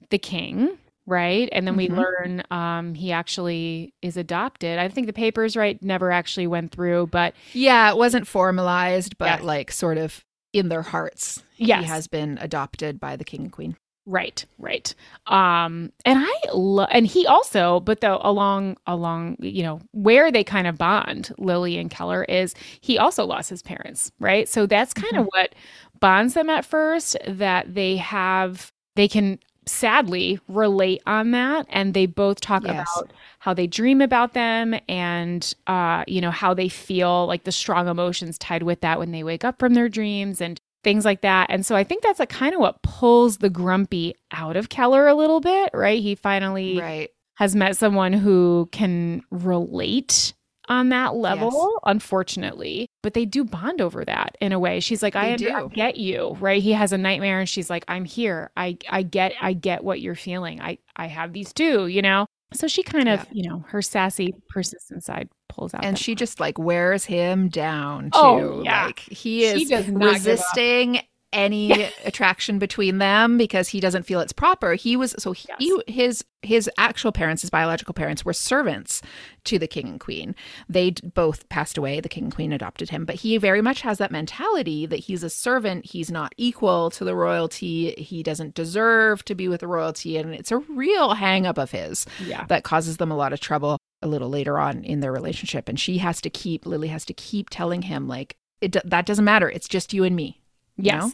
the 0.09 0.17
king 0.19 0.77
right 1.07 1.49
and 1.51 1.65
then 1.65 1.75
we 1.75 1.87
Mhm. 1.87 1.97
learn 1.97 2.43
um 2.51 2.93
he 2.93 3.11
actually 3.11 3.91
is 4.03 4.17
adopted 4.17 4.77
i 4.77 4.87
think 4.87 5.07
the 5.07 5.13
papers 5.13 5.57
right 5.57 5.81
never 5.81 6.11
actually 6.11 6.45
went 6.45 6.71
through 6.71 7.07
but 7.07 7.33
Yeah, 7.53 7.89
it 7.89 7.97
wasn't 7.97 8.27
formalized, 8.27 9.17
but 9.17 9.41
like 9.43 9.71
sort 9.71 9.97
of 9.97 10.23
in 10.53 10.67
their 10.69 10.81
hearts. 10.83 11.41
Yes. 11.55 11.81
He 11.83 11.87
has 11.87 12.07
been 12.07 12.37
adopted 12.41 12.99
by 12.99 13.15
the 13.15 13.23
king 13.23 13.41
and 13.43 13.51
queen. 13.51 13.77
Right, 14.07 14.43
right. 14.57 14.93
Um, 15.27 15.91
and 16.05 16.17
I 16.19 16.33
love, 16.53 16.89
and 16.91 17.05
he 17.05 17.27
also, 17.27 17.79
but 17.81 18.01
though 18.01 18.19
along, 18.23 18.77
along, 18.87 19.37
you 19.39 19.61
know, 19.61 19.79
where 19.91 20.31
they 20.31 20.43
kind 20.43 20.65
of 20.65 20.77
bond, 20.77 21.31
Lily 21.37 21.77
and 21.77 21.89
Keller 21.89 22.23
is 22.23 22.55
he 22.81 22.97
also 22.97 23.25
lost 23.25 23.49
his 23.51 23.61
parents, 23.61 24.11
right? 24.19 24.49
So 24.49 24.65
that's 24.65 24.93
kind 24.93 25.13
of 25.17 25.25
what 25.27 25.53
bonds 25.99 26.33
them 26.33 26.49
at 26.49 26.65
first. 26.65 27.15
That 27.27 27.75
they 27.75 27.97
have, 27.97 28.71
they 28.95 29.07
can 29.07 29.37
sadly 29.67 30.39
relate 30.47 31.03
on 31.05 31.29
that, 31.31 31.67
and 31.69 31.93
they 31.93 32.07
both 32.07 32.41
talk 32.41 32.63
Yes. 32.63 32.97
about 32.97 33.13
how 33.37 33.53
they 33.53 33.67
dream 33.67 34.01
about 34.01 34.33
them 34.33 34.75
and 34.89 35.53
uh 35.67 36.03
you 36.07 36.21
know 36.21 36.29
how 36.31 36.53
they 36.53 36.69
feel 36.69 37.25
like 37.27 37.43
the 37.43 37.51
strong 37.51 37.87
emotions 37.87 38.37
tied 38.37 38.63
with 38.63 38.81
that 38.81 38.99
when 38.99 39.11
they 39.11 39.23
wake 39.23 39.43
up 39.43 39.57
from 39.59 39.73
their 39.73 39.89
dreams 39.89 40.41
and 40.41 40.59
things 40.83 41.05
like 41.05 41.21
that. 41.21 41.47
And 41.49 41.65
so 41.65 41.75
i 41.75 41.83
think 41.83 42.03
that's 42.03 42.19
like 42.19 42.29
kind 42.29 42.53
of 42.53 42.59
what 42.59 42.81
pulls 42.81 43.37
the 43.37 43.49
grumpy 43.49 44.15
out 44.31 44.55
of 44.55 44.69
keller 44.69 45.07
a 45.07 45.13
little 45.15 45.39
bit 45.39 45.69
right? 45.73 46.01
He 46.01 46.15
finally 46.15 46.79
Right. 46.79 47.09
has 47.35 47.55
met 47.55 47.77
someone 47.77 48.13
who 48.13 48.67
can 48.71 49.21
relate 49.31 50.33
on 50.69 50.89
that 50.89 51.15
level 51.15 51.79
unfortunately. 51.85 52.87
But 53.03 53.13
they 53.15 53.25
do 53.25 53.43
bond 53.43 53.81
over 53.81 54.05
that 54.05 54.37
in 54.39 54.51
a 54.51 54.59
way. 54.59 54.79
She's 54.79 55.01
like 55.03 55.15
I, 55.15 55.33
under- 55.33 55.51
I 55.55 55.67
get 55.67 55.97
you 55.97 56.37
right? 56.39 56.61
He 56.61 56.71
has 56.73 56.93
a 56.93 56.97
nightmare 56.97 57.39
and 57.39 57.49
she's 57.49 57.69
like 57.69 57.83
i'm 57.87 58.05
here. 58.05 58.51
I 58.55 58.77
i 58.89 59.01
get 59.03 59.33
i 59.41 59.53
get 59.53 59.83
what 59.83 60.01
you're 60.01 60.15
feeling. 60.15 60.61
I 60.61 60.77
i 60.95 61.07
have 61.07 61.33
these 61.33 61.51
too 61.53 61.87
you 61.87 62.01
know 62.01 62.25
so 62.53 62.67
she 62.67 62.83
kind 62.83 63.07
of 63.09 63.19
Yeah. 63.19 63.25
you 63.31 63.49
know 63.49 63.65
her 63.69 63.81
sassy 63.81 64.33
persistent 64.49 65.03
side 65.03 65.29
pulls 65.49 65.73
out 65.73 65.83
And 65.83 65.97
she 65.97 66.15
just 66.15 66.39
like 66.39 66.57
wears 66.57 67.05
him 67.05 67.49
down 67.49 68.09
oh, 68.13 68.39
too. 68.39 68.45
Oh, 68.45 68.61
yeah. 68.63 68.85
Like 68.85 68.99
he 68.99 69.43
is 69.43 69.69
does 69.69 69.87
not 69.87 69.99
give 69.99 70.01
up. 70.01 70.13
resisting 70.13 71.01
any 71.33 71.89
attraction 72.05 72.59
between 72.59 72.97
them 72.97 73.37
because 73.37 73.69
he 73.69 73.79
doesn't 73.79 74.03
feel 74.03 74.19
it's 74.19 74.33
proper. 74.33 74.73
He 74.73 74.95
was 74.95 75.15
so 75.17 75.31
he 75.31 75.47
Yes. 75.59 75.81
his 75.87 76.25
his 76.43 76.69
actual 76.77 77.11
parents, 77.11 77.41
his 77.41 77.51
biological 77.51 77.93
parents 77.93 78.25
were 78.25 78.33
servants 78.33 79.01
to 79.43 79.59
the 79.59 79.67
king 79.67 79.87
and 79.87 79.99
queen. 79.99 80.35
They 80.67 80.91
both 81.13 81.47
passed 81.49 81.77
away. 81.77 81.99
The 81.99 82.09
king 82.09 82.25
and 82.25 82.35
queen 82.35 82.51
adopted 82.51 82.89
him, 82.89 83.05
but 83.05 83.15
he 83.15 83.37
very 83.37 83.61
much 83.61 83.81
has 83.81 83.99
that 83.99 84.11
mentality 84.11 84.85
that 84.87 85.01
he's 85.01 85.23
a 85.23 85.29
servant, 85.29 85.85
he's 85.85 86.09
not 86.09 86.33
equal 86.37 86.89
to 86.91 87.03
the 87.03 87.15
royalty, 87.15 87.91
he 87.91 88.23
doesn't 88.23 88.55
deserve 88.55 89.23
to 89.25 89.35
be 89.35 89.47
with 89.47 89.61
the 89.61 89.67
royalty. 89.67 90.17
And 90.17 90.33
it's 90.33 90.51
a 90.51 90.57
real 90.57 91.13
hang 91.15 91.45
up 91.45 91.57
of 91.57 91.71
his 91.71 92.05
yeah. 92.25 92.45
that 92.45 92.63
causes 92.63 92.97
them 92.97 93.11
a 93.11 93.15
lot 93.15 93.33
of 93.33 93.39
trouble 93.39 93.77
a 94.01 94.07
little 94.07 94.29
later 94.29 94.57
on 94.57 94.83
in 94.83 94.99
their 94.99 95.11
relationship. 95.11 95.69
And 95.69 95.79
she 95.79 95.99
has 95.99 96.21
to 96.21 96.29
keep 96.29 96.65
lily 96.65 96.87
has 96.87 97.05
to 97.05 97.13
keep 97.13 97.49
telling 97.49 97.83
him 97.83 98.07
like 98.07 98.35
it 98.61 98.75
that 98.83 99.05
doesn't 99.05 99.25
matter. 99.25 99.49
It's 99.49 99.67
just 99.67 99.93
you 99.93 100.03
and 100.03 100.15
me 100.15 100.40
Yes. 100.83 101.03
know? 101.03 101.11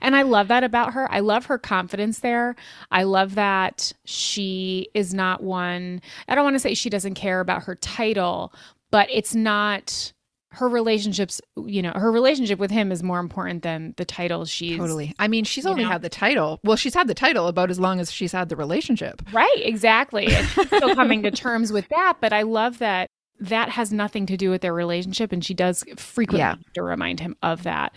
And 0.00 0.16
I 0.16 0.22
love 0.22 0.48
that 0.48 0.64
about 0.64 0.94
her. 0.94 1.10
I 1.12 1.20
love 1.20 1.46
her 1.46 1.58
confidence 1.58 2.20
there. 2.20 2.56
I 2.90 3.02
love 3.02 3.34
that 3.34 3.92
she 4.04 4.88
is 4.94 5.12
not 5.12 5.42
one, 5.42 6.00
I 6.28 6.34
don't 6.34 6.44
want 6.44 6.54
to 6.54 6.60
say 6.60 6.74
she 6.74 6.90
doesn't 6.90 7.14
care 7.14 7.40
about 7.40 7.64
her 7.64 7.74
title, 7.74 8.52
but 8.90 9.08
it's 9.10 9.34
not 9.34 10.12
her 10.52 10.68
relationships, 10.68 11.40
you 11.66 11.82
know, 11.82 11.90
her 11.90 12.12
relationship 12.12 12.58
with 12.58 12.70
him 12.70 12.92
is 12.92 13.02
more 13.02 13.18
important 13.18 13.62
than 13.62 13.92
the 13.96 14.04
title 14.04 14.44
she's 14.44 14.78
Totally. 14.78 15.12
I 15.18 15.28
mean, 15.28 15.44
she's 15.44 15.66
only 15.66 15.82
know? 15.82 15.90
had 15.90 16.02
the 16.02 16.08
title. 16.08 16.60
Well, 16.64 16.76
she's 16.76 16.94
had 16.94 17.08
the 17.08 17.14
title 17.14 17.48
about 17.48 17.70
as 17.70 17.80
long 17.80 17.98
as 18.00 18.12
she's 18.12 18.32
had 18.32 18.48
the 18.48 18.56
relationship. 18.56 19.20
Right, 19.32 19.56
exactly. 19.58 20.26
And 20.28 20.46
she's 20.48 20.66
still 20.68 20.94
coming 20.94 21.24
to 21.24 21.30
terms 21.30 21.72
with 21.72 21.88
that, 21.88 22.18
but 22.20 22.32
I 22.32 22.42
love 22.42 22.78
that 22.78 23.08
that 23.40 23.68
has 23.70 23.92
nothing 23.92 24.26
to 24.26 24.36
do 24.36 24.48
with 24.50 24.60
their 24.62 24.72
relationship 24.72 25.32
and 25.32 25.44
she 25.44 25.54
does 25.54 25.84
frequently 25.96 26.38
Yeah. 26.38 26.50
have 26.50 26.72
to 26.74 26.82
remind 26.82 27.20
him 27.20 27.36
of 27.42 27.64
that. 27.64 27.92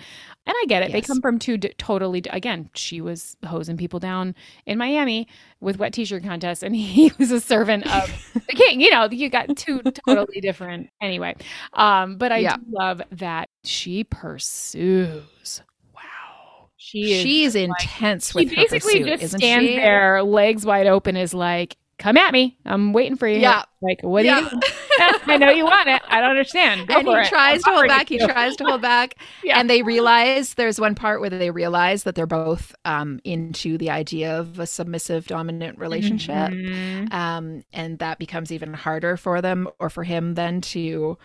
And 0.47 0.55
I 0.57 0.65
get 0.67 0.81
it. 0.81 0.91
They 0.91 1.01
come 1.01 1.21
from 1.21 1.37
two 1.39 1.57
d- 1.57 1.73
totally 1.77 2.21
d- 2.21 2.29
again, 2.33 2.69
she 2.73 3.01
was 3.01 3.37
hosing 3.45 3.77
people 3.77 3.99
down 3.99 4.33
in 4.65 4.77
Miami 4.77 5.27
with 5.59 5.77
wet 5.77 5.93
t-shirt 5.93 6.23
contests 6.23 6.63
and 6.63 6.75
he 6.75 7.11
was 7.19 7.31
a 7.31 7.39
servant 7.39 7.85
of 7.85 8.33
the 8.33 8.39
king. 8.55 8.81
You 8.81 8.89
know, 8.91 9.07
you 9.11 9.29
got 9.29 9.55
two 9.55 9.81
totally 10.07 10.41
different 10.41 10.89
anyway. 11.01 11.35
Um 11.73 12.17
but 12.17 12.31
I 12.31 12.39
Yeah. 12.39 12.57
do 12.57 12.63
love 12.69 13.01
that 13.11 13.49
she 13.63 14.03
pursues. 14.05 15.61
Wow. 15.93 16.69
She 16.77 17.13
is 17.13 17.21
She's 17.23 17.55
intense 17.55 18.31
she 18.31 18.39
with 18.39 18.49
her 18.49 18.55
basically 18.55 19.01
pursuit, 19.03 19.19
just 19.19 19.37
stands 19.37 19.67
she? 19.67 19.75
there, 19.75 20.23
legs 20.23 20.65
wide 20.65 20.87
open, 20.87 21.15
is 21.17 21.33
like, 21.33 21.77
"Come 21.99 22.17
at 22.17 22.31
me! 22.33 22.57
I'm 22.65 22.93
waiting 22.93 23.17
for 23.17 23.27
you." 23.27 23.39
Yeah. 23.39 23.63
Like, 23.81 23.99
what 24.01 24.21
do 24.23 24.27
Yeah. 24.27 24.39
you? 24.51 24.59
I 25.27 25.37
know 25.37 25.49
you 25.51 25.65
want 25.65 25.87
it. 25.89 26.01
I 26.07 26.19
don't 26.19 26.31
understand. 26.31 26.87
Go 26.87 26.97
and 26.99 27.07
he 27.07 27.29
tries 27.29 27.61
to 27.63 27.69
hold 27.71 27.87
back. 27.87 28.09
He 28.09 28.17
tries 28.17 28.55
to 28.57 28.63
hold 28.63 28.81
back. 28.81 29.15
Yeah. 29.43 29.59
And 29.59 29.69
they 29.69 29.83
realize 29.83 30.55
there's 30.55 30.79
one 30.79 30.95
part 30.95 31.21
where 31.21 31.29
they 31.29 31.51
realize 31.51 32.03
that 32.03 32.15
they're 32.15 32.25
both 32.25 32.73
um, 32.85 33.19
into 33.23 33.77
the 33.77 33.89
idea 33.91 34.39
of 34.39 34.57
a 34.59 34.65
submissive 34.65 35.27
dominant 35.27 35.77
relationship. 35.77 36.51
Mhm. 36.51 37.13
Um, 37.13 37.63
and 37.73 37.99
that 37.99 38.17
becomes 38.17 38.51
even 38.51 38.73
harder 38.73 39.17
for 39.17 39.41
them 39.41 39.67
or 39.79 39.89
for 39.91 40.03
him 40.03 40.33
then 40.33 40.61
to 40.61 41.17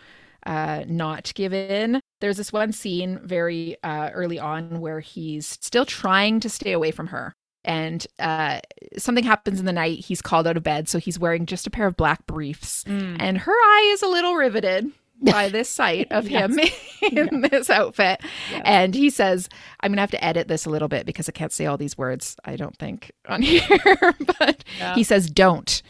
uh, 0.44 0.84
not 0.88 1.32
give 1.34 1.54
in. 1.54 2.00
There's 2.20 2.36
this 2.36 2.52
one 2.52 2.72
scene 2.72 3.20
very 3.22 3.76
uh, 3.82 4.10
early 4.12 4.38
on 4.38 4.80
where 4.80 5.00
he's 5.00 5.46
still 5.46 5.86
trying 5.86 6.40
to 6.40 6.48
stay 6.50 6.72
away 6.72 6.90
from 6.90 7.06
her. 7.08 7.32
And 7.64 8.04
uh, 8.18 8.60
something 8.98 9.24
happens 9.24 9.60
in 9.60 9.66
the 9.66 9.72
night. 9.72 10.00
He's 10.00 10.20
called 10.22 10.46
out 10.46 10.56
of 10.56 10.62
bed. 10.62 10.88
So 10.88 10.98
he's 10.98 11.18
wearing 11.18 11.46
just 11.46 11.66
a 11.66 11.70
pair 11.70 11.86
of 11.86 11.96
black 11.96 12.26
briefs. 12.26 12.82
Mm. 12.84 13.16
And 13.20 13.38
her 13.38 13.52
eye 13.52 13.90
is 13.94 14.02
a 14.02 14.08
little 14.08 14.34
riveted 14.34 14.90
by 15.20 15.48
this 15.48 15.68
sight 15.68 16.08
of 16.10 16.26
him 16.28 16.58
in 17.12 17.42
this 17.42 17.70
outfit. 17.70 18.20
Yes. 18.50 18.62
And 18.64 18.94
he 18.96 19.10
says, 19.10 19.48
I'm 19.80 19.90
going 19.90 19.98
to 19.98 20.00
have 20.02 20.10
to 20.10 20.24
edit 20.24 20.48
this 20.48 20.66
a 20.66 20.70
little 20.70 20.88
bit 20.88 21.06
because 21.06 21.28
I 21.28 21.32
can't 21.32 21.52
say 21.52 21.66
all 21.66 21.76
these 21.78 21.96
words, 21.96 22.36
I 22.44 22.56
don't 22.56 22.76
think, 22.76 23.12
on 23.28 23.42
here. 23.42 23.68
but 24.38 24.64
Yeah. 24.78 24.94
he 24.96 25.04
says, 25.04 25.30
Don't. 25.30 25.82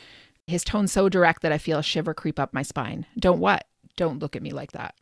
His 0.47 0.65
tone's 0.65 0.93
so 0.93 1.09
direct 1.09 1.41
that 1.43 1.53
I 1.53 1.59
feel 1.59 1.79
a 1.79 1.83
shiver 1.83 2.13
creep 2.13 2.39
up 2.39 2.53
my 2.53 2.63
spine. 2.63 3.07
Don't 3.19 3.39
what? 3.39 3.65
Don't 3.97 4.19
look 4.19 4.37
at 4.37 4.43
me 4.43 4.51
like 4.51 4.73
that. 4.73 4.95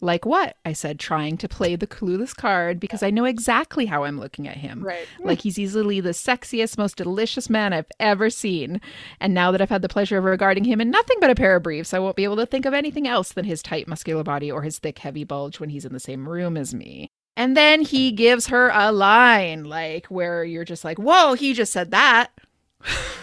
Like 0.00 0.26
what? 0.26 0.56
I 0.64 0.72
said, 0.72 0.98
trying 0.98 1.38
to 1.38 1.48
play 1.48 1.74
the 1.74 1.86
clueless 1.86 2.36
card 2.36 2.78
because 2.78 3.02
I 3.02 3.10
know 3.10 3.24
exactly 3.24 3.86
how 3.86 4.04
I'm 4.04 4.20
looking 4.20 4.46
at 4.46 4.58
him. 4.58 4.82
Right. 4.82 5.06
Hmm. 5.18 5.28
Like 5.28 5.40
he's 5.40 5.58
easily 5.58 6.00
the 6.00 6.10
sexiest, 6.10 6.76
most 6.76 6.96
delicious 6.96 7.48
man 7.48 7.72
I've 7.72 7.90
ever 7.98 8.28
seen. 8.28 8.80
And 9.20 9.32
now 9.32 9.50
that 9.52 9.62
I've 9.62 9.70
had 9.70 9.82
the 9.82 9.88
pleasure 9.88 10.18
of 10.18 10.24
regarding 10.24 10.64
him 10.64 10.80
in 10.80 10.90
nothing 10.90 11.16
but 11.20 11.30
a 11.30 11.34
pair 11.34 11.56
of 11.56 11.62
briefs, 11.62 11.94
I 11.94 11.98
won't 11.98 12.16
be 12.16 12.24
able 12.24 12.36
to 12.36 12.46
think 12.46 12.66
of 12.66 12.74
anything 12.74 13.08
else 13.08 13.32
than 13.32 13.46
his 13.46 13.62
tight, 13.62 13.88
muscular 13.88 14.22
body 14.22 14.50
or 14.50 14.62
his 14.62 14.78
thick, 14.78 14.98
heavy 14.98 15.24
bulge 15.24 15.60
when 15.60 15.70
he's 15.70 15.84
in 15.84 15.92
the 15.92 16.00
same 16.00 16.28
room 16.28 16.56
as 16.56 16.74
me. 16.74 17.08
And 17.36 17.56
then 17.56 17.82
he 17.82 18.12
gives 18.12 18.46
her 18.46 18.70
a 18.72 18.92
line, 18.92 19.64
like 19.64 20.06
where 20.06 20.42
you're 20.44 20.64
just 20.64 20.84
like, 20.84 20.98
whoa, 20.98 21.34
he 21.34 21.52
just 21.52 21.72
said 21.72 21.90
that. 21.90 22.30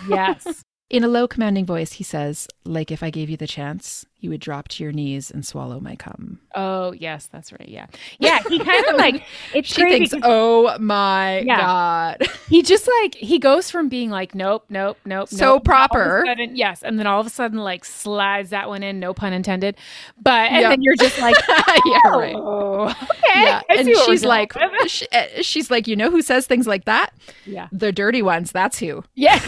Yes. 0.08 0.64
In 0.94 1.04
a 1.04 1.08
low, 1.08 1.28
commanding 1.28 1.66
voice, 1.66 1.94
he 1.94 2.04
says, 2.04 2.48
like 2.66 2.92
if 2.92 3.02
I 3.02 3.10
gave 3.10 3.28
you 3.28 3.36
the 3.36 3.48
chance, 3.48 4.06
you 4.20 4.30
would 4.30 4.40
drop 4.40 4.68
to 4.70 4.84
your 4.84 4.94
knees 4.94 5.32
and 5.32 5.44
swallow 5.46 5.80
my 5.80 5.96
cum. 5.96 6.40
Oh, 6.56 6.92
yes, 6.94 7.26
that's 7.26 7.52
right. 7.52 7.68
Yeah. 7.68 7.88
Yeah. 8.20 8.40
He 8.48 8.60
kind 8.60 8.86
of 8.86 8.96
like 8.96 9.24
it's 9.56 9.68
She 9.70 9.82
crazy 9.82 10.06
thinks, 10.08 10.26
oh 10.26 10.78
my 10.80 11.40
Yeah. 11.40 11.58
God. 11.60 12.28
he 12.50 12.62
just 12.62 12.88
like 13.02 13.16
he 13.16 13.40
goes 13.40 13.72
from 13.72 13.90
being 13.90 14.12
like 14.12 14.36
nope, 14.36 14.66
nope, 14.70 14.98
nope, 15.04 15.28
So 15.30 15.38
nope, 15.38 15.50
all 15.50 15.56
of 15.56 15.62
a 15.62 15.66
proper. 15.66 16.24
sudden- 16.28 16.56
yes, 16.56 16.84
and 16.84 17.00
then 17.00 17.08
all 17.08 17.20
of 17.20 17.26
a 17.26 17.32
sudden 17.32 17.58
like 17.58 17.84
slides 17.84 18.52
that 18.52 18.70
one 18.70 18.84
in, 18.84 19.00
no 19.00 19.14
pun 19.16 19.34
intended. 19.34 19.76
But 20.22 20.52
and 20.52 20.62
Yep. 20.62 20.70
then 20.70 20.82
you're 20.84 20.96
just 20.96 21.20
like, 21.20 21.36
yeah, 21.50 22.08
right. 22.12 22.36
oh, 22.38 22.84
okay. 22.92 23.44
Yeah. 23.46 23.62
And 23.68 23.86
see 23.86 23.94
what 23.96 24.08
we're 24.08 24.14
she's 24.14 24.24
like, 24.26 24.54
she, 24.88 25.08
uh, 25.12 25.26
she's 25.42 25.72
like, 25.72 25.88
you 25.88 25.96
know 25.96 26.12
who 26.12 26.22
says 26.22 26.46
things 26.46 26.68
like 26.68 26.86
that? 26.86 27.14
yeah. 27.48 27.68
The 27.72 27.92
dirty 27.92 28.22
ones. 28.22 28.52
That's 28.52 28.78
who. 28.78 29.04
Yeah, 29.16 29.40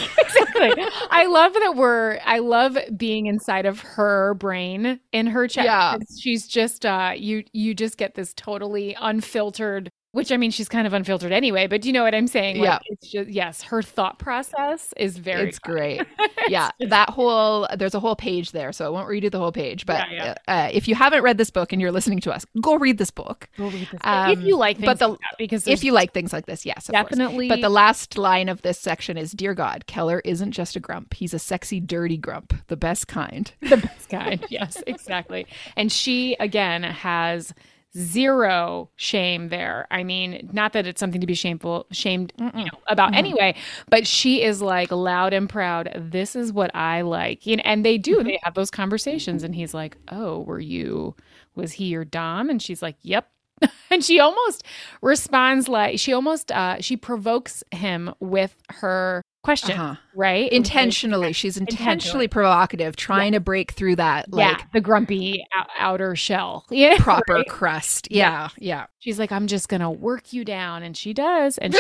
exactly. 0.56 1.08
I 1.10 1.26
love 1.26 1.54
that 1.54 1.76
we're 1.76 2.20
I 2.26 2.40
love 2.40 2.78
being 2.96 3.28
inside 3.28 3.66
of 3.66 3.80
her 3.82 4.34
brain 4.36 5.00
in 5.12 5.28
her 5.28 5.48
chat. 5.48 5.66
Yeah. 5.66 5.98
She's 6.20 6.48
just 6.48 6.86
uh 6.86 7.14
you 7.16 7.44
you 7.54 7.74
just 7.74 7.98
get 7.98 8.16
this 8.16 8.34
totally 8.34 8.96
unfiltered 9.00 9.90
which 10.16 10.32
I 10.32 10.38
mean 10.38 10.50
she's 10.50 10.70
kind 10.70 10.88
of 10.88 10.94
unfiltered 10.94 11.32
anyway, 11.34 11.68
but 11.68 11.82
do 11.82 11.90
you 11.90 11.94
know 11.94 12.04
what 12.04 12.16
I'm 12.16 12.28
saying? 12.28 12.58
Like, 12.60 12.66
Yeah. 12.66 12.80
It's 12.86 13.10
just 13.12 13.30
yes, 13.30 13.62
her 13.64 13.82
thought 13.82 14.18
process 14.18 14.94
is 14.98 15.18
very 15.18 15.50
it's 15.50 15.60
great. 15.60 16.02
yeah. 16.48 16.72
That 16.80 17.10
whole, 17.10 17.68
there's 17.78 17.94
a 17.94 18.00
whole 18.00 18.16
page 18.16 18.52
there. 18.52 18.72
So 18.72 18.86
I 18.86 18.90
won't 18.90 19.10
redo 19.10 19.30
the 19.30 19.40
whole 19.40 19.52
page. 19.52 19.86
But 19.86 20.10
Yeah, 20.12 20.36
Uh, 20.48 20.70
if 20.72 20.88
you 20.88 20.96
haven't 20.96 21.22
read 21.24 21.38
this 21.38 21.50
book 21.50 21.74
and 21.74 21.82
you're 21.82 21.92
listening 21.92 22.22
to 22.22 22.32
us, 22.34 22.46
go 22.62 22.76
read 22.76 22.98
this 22.98 23.12
book. 23.12 23.50
Go 23.58 23.66
read 23.66 23.88
this. 23.92 24.00
Um, 24.04 24.32
if 24.32 24.42
you 24.42 24.56
like 24.58 24.78
things 24.78 24.86
but 24.86 25.00
the- 25.00 25.08
like 25.10 25.20
because 25.38 25.68
If 25.68 25.84
you 25.84 25.92
like 25.92 26.14
things 26.14 26.32
like 26.32 26.46
this, 26.46 26.66
yes, 26.66 26.88
of 26.88 26.94
course. 26.96 27.10
definitely 27.10 27.50
But 27.50 27.60
the 27.62 27.70
last 27.70 28.18
line 28.18 28.48
of 28.48 28.62
this 28.62 28.80
section 28.80 29.18
is 29.18 29.32
Dear 29.34 29.54
God, 29.54 29.86
Keller 29.86 30.22
isn't 30.24 30.54
just 30.54 30.76
a 30.78 30.80
grump. 30.80 31.14
He's 31.14 31.34
a 31.34 31.40
sexy, 31.40 31.82
dirty 31.82 32.18
grump, 32.18 32.54
the 32.68 32.78
best 32.78 33.08
kind. 33.10 33.52
the 33.62 33.78
best 33.78 34.08
kind. 34.10 34.44
Yes, 34.50 34.82
exactly. 34.88 35.46
And 35.76 35.92
she 35.92 36.36
again 36.40 36.84
has 36.84 37.54
zero 37.98 38.90
shame 38.96 39.50
there. 39.50 39.88
I 39.92 40.04
mean, 40.04 40.50
not 40.54 40.74
that 40.74 40.86
it's 40.88 41.00
something 41.00 41.22
to 41.22 41.28
be 41.28 41.34
shameful, 41.34 41.88
shamed 41.92 42.34
you 42.40 42.66
know, 42.66 42.80
about 42.88 43.16
anyway, 43.16 43.56
but 43.90 44.06
she 44.06 44.44
is 44.44 44.62
like 44.62 44.92
loud 44.92 45.34
and 45.34 45.50
proud. 45.50 45.92
This 45.96 46.36
is 46.36 46.52
what 46.52 46.76
I 46.76 47.02
like. 47.02 47.46
You 47.46 47.58
know, 47.58 47.64
and 47.66 47.86
they 47.86 47.98
do. 47.98 48.24
They 48.24 48.40
have 48.44 48.54
those 48.54 48.72
conversations, 48.72 49.44
and 49.44 49.56
he's 49.56 49.74
like, 49.74 49.98
"Oh, 50.10 50.42
were 50.42 50.60
you? 50.60 51.16
Was 51.56 51.74
he 51.74 51.86
your 51.86 52.06
dom?" 52.06 52.50
And 52.50 52.62
she's 52.62 52.82
like, 52.82 52.98
"Yep." 53.02 53.30
and 53.90 54.04
she 54.04 54.20
almost 54.20 54.64
responds 55.02 55.70
like 55.70 55.98
she 55.98 56.12
almost 56.12 56.52
uh 56.52 56.82
she 56.82 56.98
provokes 56.98 57.64
him 57.72 58.14
with 58.20 58.56
her 58.70 59.22
question, 59.44 59.80
Uh-huh. 59.80 59.96
Right? 60.16 60.52
Intentionally. 60.52 61.34
She's 61.34 61.58
intentionally, 61.58 61.92
Intentionally. 61.94 62.28
provocative, 62.28 62.96
trying 62.96 63.34
to 63.34 63.40
break 63.40 63.72
through 63.72 63.98
that 63.98 64.32
like 64.34 64.58
yeah, 64.60 64.66
the 64.74 64.82
grumpy 64.82 65.44
outer 65.78 66.16
shell. 66.16 66.66
Yeah, 66.72 66.98
proper 67.00 67.34
right? 67.36 67.48
crust. 67.50 68.08
Yeah, 68.12 68.50
yeah. 68.58 68.86
She's 69.00 69.20
like, 69.20 69.32
I'm 69.32 69.48
just 69.48 69.70
gonna 69.70 69.92
work 69.92 70.34
you 70.34 70.44
down, 70.44 70.82
and 70.84 70.96
she 70.98 71.14
does. 71.14 71.58
And 71.60 71.74
she, 71.76 71.80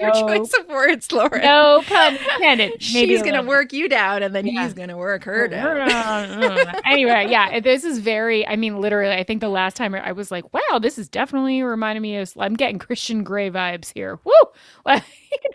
Your 0.00 0.12
No. 0.14 0.20
choice 0.28 0.52
of 0.58 0.68
words, 0.68 1.10
Lauren. 1.10 1.42
no 1.42 1.82
pun 1.86 2.16
intended. 2.16 2.72
Maybe 2.92 3.14
She's 3.14 3.22
gonna 3.22 3.42
work 3.42 3.72
you 3.72 3.88
down, 3.88 4.22
and 4.22 4.34
then 4.34 4.46
Yeah. 4.46 4.62
he's 4.62 4.74
gonna 4.74 4.96
work 4.96 5.24
her 5.24 5.48
down. 5.48 5.88
Mm. 5.88 6.80
anyway, 6.84 7.26
yeah, 7.28 7.58
this 7.60 7.82
is 7.84 7.98
very. 7.98 8.46
I 8.46 8.54
mean, 8.56 8.80
literally, 8.80 9.14
I 9.14 9.24
think 9.24 9.40
the 9.40 9.48
last 9.48 9.76
time 9.76 9.94
I 9.94 10.12
was 10.12 10.30
like, 10.30 10.52
"Wow, 10.54 10.78
this 10.80 10.98
is 10.98 11.08
definitely 11.08 11.62
reminding 11.62 12.02
me 12.02 12.16
of." 12.18 12.32
I'm 12.38 12.54
getting 12.54 12.78
Christian 12.78 13.24
Grey 13.24 13.50
vibes 13.50 13.92
here. 13.92 14.18
Woo! 14.24 14.32
Like, 14.86 15.02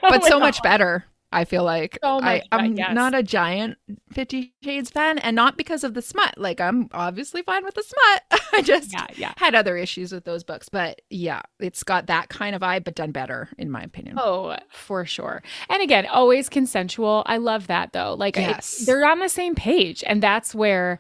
but 0.02 0.24
so 0.26 0.40
much 0.40 0.62
better. 0.62 0.93
I 1.34 1.46
feel 1.46 1.64
like 1.64 1.98
So 2.04 2.20
I, 2.20 2.36
much, 2.36 2.44
I'm 2.52 2.78
yes. 2.78 2.94
not 2.94 3.14
a 3.16 3.24
giant 3.24 3.78
Fifty 4.12 4.54
Shades 4.64 4.90
fan, 4.90 5.18
and 5.18 5.36
not 5.36 5.58
because 5.58 5.84
of 5.84 5.94
the 5.94 6.02
smut. 6.02 6.38
Like 6.38 6.62
I'm 6.62 6.90
obviously 6.94 7.42
fine 7.42 7.64
with 7.66 7.76
the 7.76 7.84
smut. 7.84 8.42
I 8.54 8.62
just 8.62 8.94
Yeah, 8.94 9.08
yeah. 9.16 9.34
had 9.38 9.56
other 9.56 9.76
issues 9.78 10.12
with 10.12 10.26
those 10.26 10.44
books, 10.44 10.70
but 10.70 11.02
yeah, 11.10 11.42
it's 11.60 11.84
got 11.84 12.08
that 12.08 12.30
kind 12.30 12.56
of 12.56 12.62
vibe, 12.62 12.84
but 12.84 12.96
done 12.96 13.12
better, 13.12 13.50
in 13.58 13.72
my 13.72 13.82
opinion. 13.82 14.18
Oh, 14.20 14.56
for 14.70 15.06
sure. 15.06 15.42
And 15.70 15.82
again, 15.82 16.06
always 16.06 16.50
consensual. 16.50 17.24
I 17.26 17.38
love 17.38 17.68
that 17.68 17.94
though. 17.94 18.14
Like, 18.14 18.36
Yes. 18.38 18.84
they're 18.86 19.06
on 19.06 19.20
the 19.20 19.30
same 19.30 19.56
page. 19.56 20.04
And 20.06 20.22
that's 20.22 20.54
where, 20.54 21.00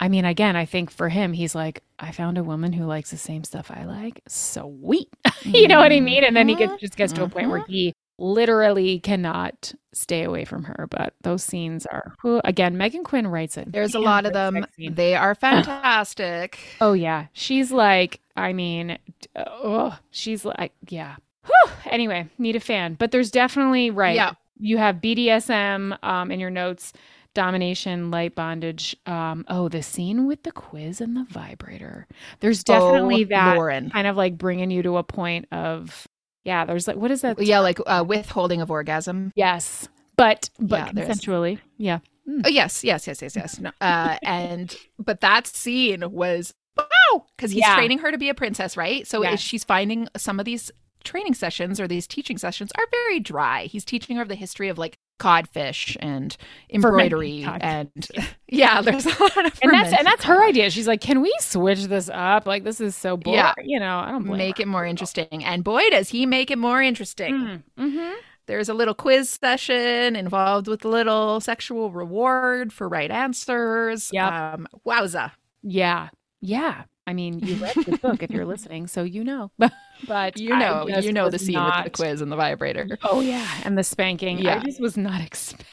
I 0.00 0.08
mean, 0.08 0.24
again, 0.24 0.56
I 0.56 0.64
think 0.64 0.90
for 0.90 1.08
him, 1.08 1.32
he's 1.32 1.54
like, 1.54 1.82
I 1.98 2.10
found 2.12 2.36
a 2.36 2.42
woman 2.44 2.72
who 2.72 2.84
likes 2.84 3.10
the 3.10 3.16
same 3.16 3.44
stuff 3.44 3.70
I 3.70 3.84
like. 3.84 4.20
Sweet. 4.28 5.08
you 5.42 5.68
know 5.68 5.78
what 5.78 5.92
I 5.92 6.00
mean? 6.00 6.24
And 6.24 6.36
then 6.36 6.48
he 6.48 6.56
gets, 6.56 6.80
just 6.80 6.96
gets 6.96 7.12
to 7.14 7.24
a 7.24 7.28
point 7.28 7.48
where 7.50 7.60
mm-hmm. 7.60 7.72
he 7.72 7.94
literally 8.18 9.00
cannot 9.00 9.74
stay 9.92 10.22
away 10.24 10.44
from 10.44 10.64
her. 10.64 10.86
But 10.90 11.14
those 11.22 11.42
scenes 11.42 11.86
are, 11.86 12.14
whew, 12.22 12.40
again, 12.44 12.76
Meghan 12.76 13.04
Quinn 13.04 13.26
writes 13.26 13.56
it. 13.56 13.72
There's 13.72 13.94
a 13.94 14.00
lot 14.00 14.26
of 14.26 14.32
them. 14.32 14.64
They 14.78 15.14
are 15.14 15.34
fantastic. 15.34 16.58
Oh 16.80 16.92
yeah, 16.92 17.26
she's 17.32 17.72
like, 17.72 18.20
I 18.36 18.52
mean, 18.52 18.98
oh, 19.36 19.98
she's 20.10 20.44
like, 20.44 20.72
yeah. 20.88 21.16
Whew. 21.44 21.72
Anyway, 21.86 22.28
need 22.38 22.56
a 22.56 22.60
fan, 22.60 22.94
but 22.94 23.10
there's 23.10 23.30
definitely 23.30 23.90
right. 23.90 24.14
Yeah. 24.14 24.32
you 24.58 24.78
have 24.78 24.96
BDSM 24.96 25.98
um, 26.04 26.30
in 26.30 26.38
your 26.38 26.50
notes, 26.50 26.92
domination, 27.34 28.10
light 28.12 28.34
bondage. 28.36 28.94
Um, 29.06 29.44
oh, 29.48 29.68
the 29.68 29.82
scene 29.82 30.26
with 30.26 30.44
the 30.44 30.52
quiz 30.52 31.00
and 31.00 31.16
the 31.16 31.24
vibrator. 31.28 32.06
There's 32.40 32.62
definitely 32.62 33.24
Oh, 33.24 33.28
that 33.30 33.56
Lauren. 33.56 33.90
kind 33.90 34.06
of 34.06 34.16
like 34.16 34.38
bringing 34.38 34.70
you 34.70 34.82
to 34.84 34.98
a 34.98 35.02
point 35.02 35.46
of, 35.50 36.06
yeah. 36.44 36.64
There's 36.64 36.86
like, 36.88 36.96
what 36.96 37.10
is 37.10 37.22
that? 37.22 37.40
Yeah, 37.40 37.60
like 37.60 37.78
uh, 37.86 38.04
withholding 38.06 38.60
of 38.60 38.70
orgasm. 38.70 39.32
Yes, 39.34 39.88
but 40.16 40.50
but 40.58 40.94
Yeah, 40.96 41.04
consensually. 41.04 41.58
Yeah. 41.78 41.98
Oh 42.44 42.48
yes, 42.48 42.84
yes, 42.84 43.06
yes, 43.06 43.20
yes, 43.20 43.34
yes. 43.34 43.58
No, 43.58 43.70
uh, 43.80 44.16
and 44.22 44.74
but 44.98 45.20
that 45.22 45.46
scene 45.48 46.10
was 46.12 46.54
wow 46.78 47.26
because 47.36 47.50
he's 47.50 47.60
Yeah. 47.60 47.74
training 47.74 47.98
her 47.98 48.12
to 48.12 48.18
be 48.18 48.28
a 48.28 48.34
princess, 48.34 48.76
right? 48.76 49.06
So 49.06 49.24
is 49.24 49.40
she's 49.40 49.64
finding 49.64 50.08
some 50.16 50.38
of 50.38 50.44
these 50.46 50.70
training 51.02 51.34
sessions 51.34 51.80
or 51.80 51.88
these 51.88 52.06
teaching 52.06 52.38
sessions 52.38 52.70
are 52.76 52.84
very 52.90 53.20
dry. 53.20 53.64
He's 53.64 53.84
teaching 53.84 54.16
her 54.16 54.24
the 54.24 54.34
history 54.34 54.68
of 54.68 54.78
like 54.78 54.98
codfish 55.18 55.96
and 56.00 56.36
embroidery 56.70 57.44
and 57.44 58.08
yeah, 58.48 58.82
there's 58.82 59.06
a 59.06 59.22
lot 59.22 59.46
of 59.46 59.58
And 59.62 59.72
that's 59.72 59.92
and 59.92 60.06
that's 60.06 60.24
her 60.24 60.42
idea. 60.44 60.70
She's 60.70 60.88
like, 60.88 61.00
"Can 61.00 61.20
we 61.20 61.32
switch 61.40 61.84
this 61.84 62.10
up? 62.12 62.46
Like 62.46 62.64
this 62.64 62.80
is 62.80 62.96
so 62.96 63.16
boring." 63.16 63.38
Yeah. 63.38 63.54
You 63.62 63.78
know, 63.78 63.98
I 63.98 64.10
don't 64.10 64.26
make 64.26 64.58
it 64.58 64.66
more 64.66 64.84
interesting. 64.84 65.44
And 65.44 65.62
boy, 65.62 65.82
does 65.90 66.08
he 66.08 66.26
make 66.26 66.50
it 66.50 66.58
more 66.58 66.82
interesting. 66.82 67.62
Mm-hmm. 67.78 68.12
There's 68.46 68.68
a 68.68 68.74
little 68.74 68.94
quiz 68.94 69.30
session 69.30 70.16
involved 70.16 70.66
with 70.66 70.84
a 70.84 70.88
little 70.88 71.40
sexual 71.40 71.92
reward 71.92 72.72
for 72.72 72.88
right 72.88 73.10
answers. 73.10 74.10
Yep. 74.12 74.32
Um, 74.32 74.68
wowza. 74.84 75.32
Yeah. 75.62 76.08
Yeah. 76.40 76.82
I 77.06 77.12
mean, 77.14 77.40
you 77.40 77.56
read 77.56 77.74
the 77.74 77.98
book 77.98 78.22
if 78.22 78.30
you're 78.30 78.44
listening, 78.54 78.86
so 78.86 79.02
you 79.02 79.24
know. 79.24 79.50
but 80.06 80.38
You 80.38 80.56
know, 80.56 80.86
you 80.86 81.12
know 81.12 81.30
the 81.30 81.38
scene 81.38 81.62
with 81.62 81.84
the 81.84 81.90
quiz 81.90 82.20
and 82.20 82.30
the 82.30 82.36
vibrator. 82.36 82.86
Oh 83.02 83.20
yeah, 83.20 83.46
and 83.64 83.76
the 83.76 83.82
spanking. 83.84 84.38
Yeah. 84.38 84.60
I 84.60 84.64
just 84.64 84.80
was 84.80 84.96
not 84.96 85.20
expecting. 85.20 85.66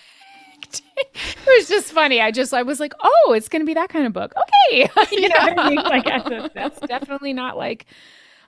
it 1.05 1.47
was 1.47 1.67
just 1.67 1.91
funny. 1.91 2.19
I 2.21 2.31
just 2.31 2.53
I 2.53 2.63
was 2.63 2.79
like, 2.79 2.93
oh, 3.01 3.33
it's 3.35 3.47
gonna 3.49 3.65
be 3.65 3.73
that 3.75 3.89
kind 3.89 4.05
of 4.05 4.13
book. 4.13 4.33
Okay, 4.71 4.89
you 5.11 5.29
know 5.29 5.35
what 5.39 5.59
I 5.59 5.69
mean? 5.69 5.75
Like 5.77 6.07
I- 6.07 6.49
that's 6.53 6.79
definitely 6.81 7.33
not 7.33 7.57
like 7.57 7.85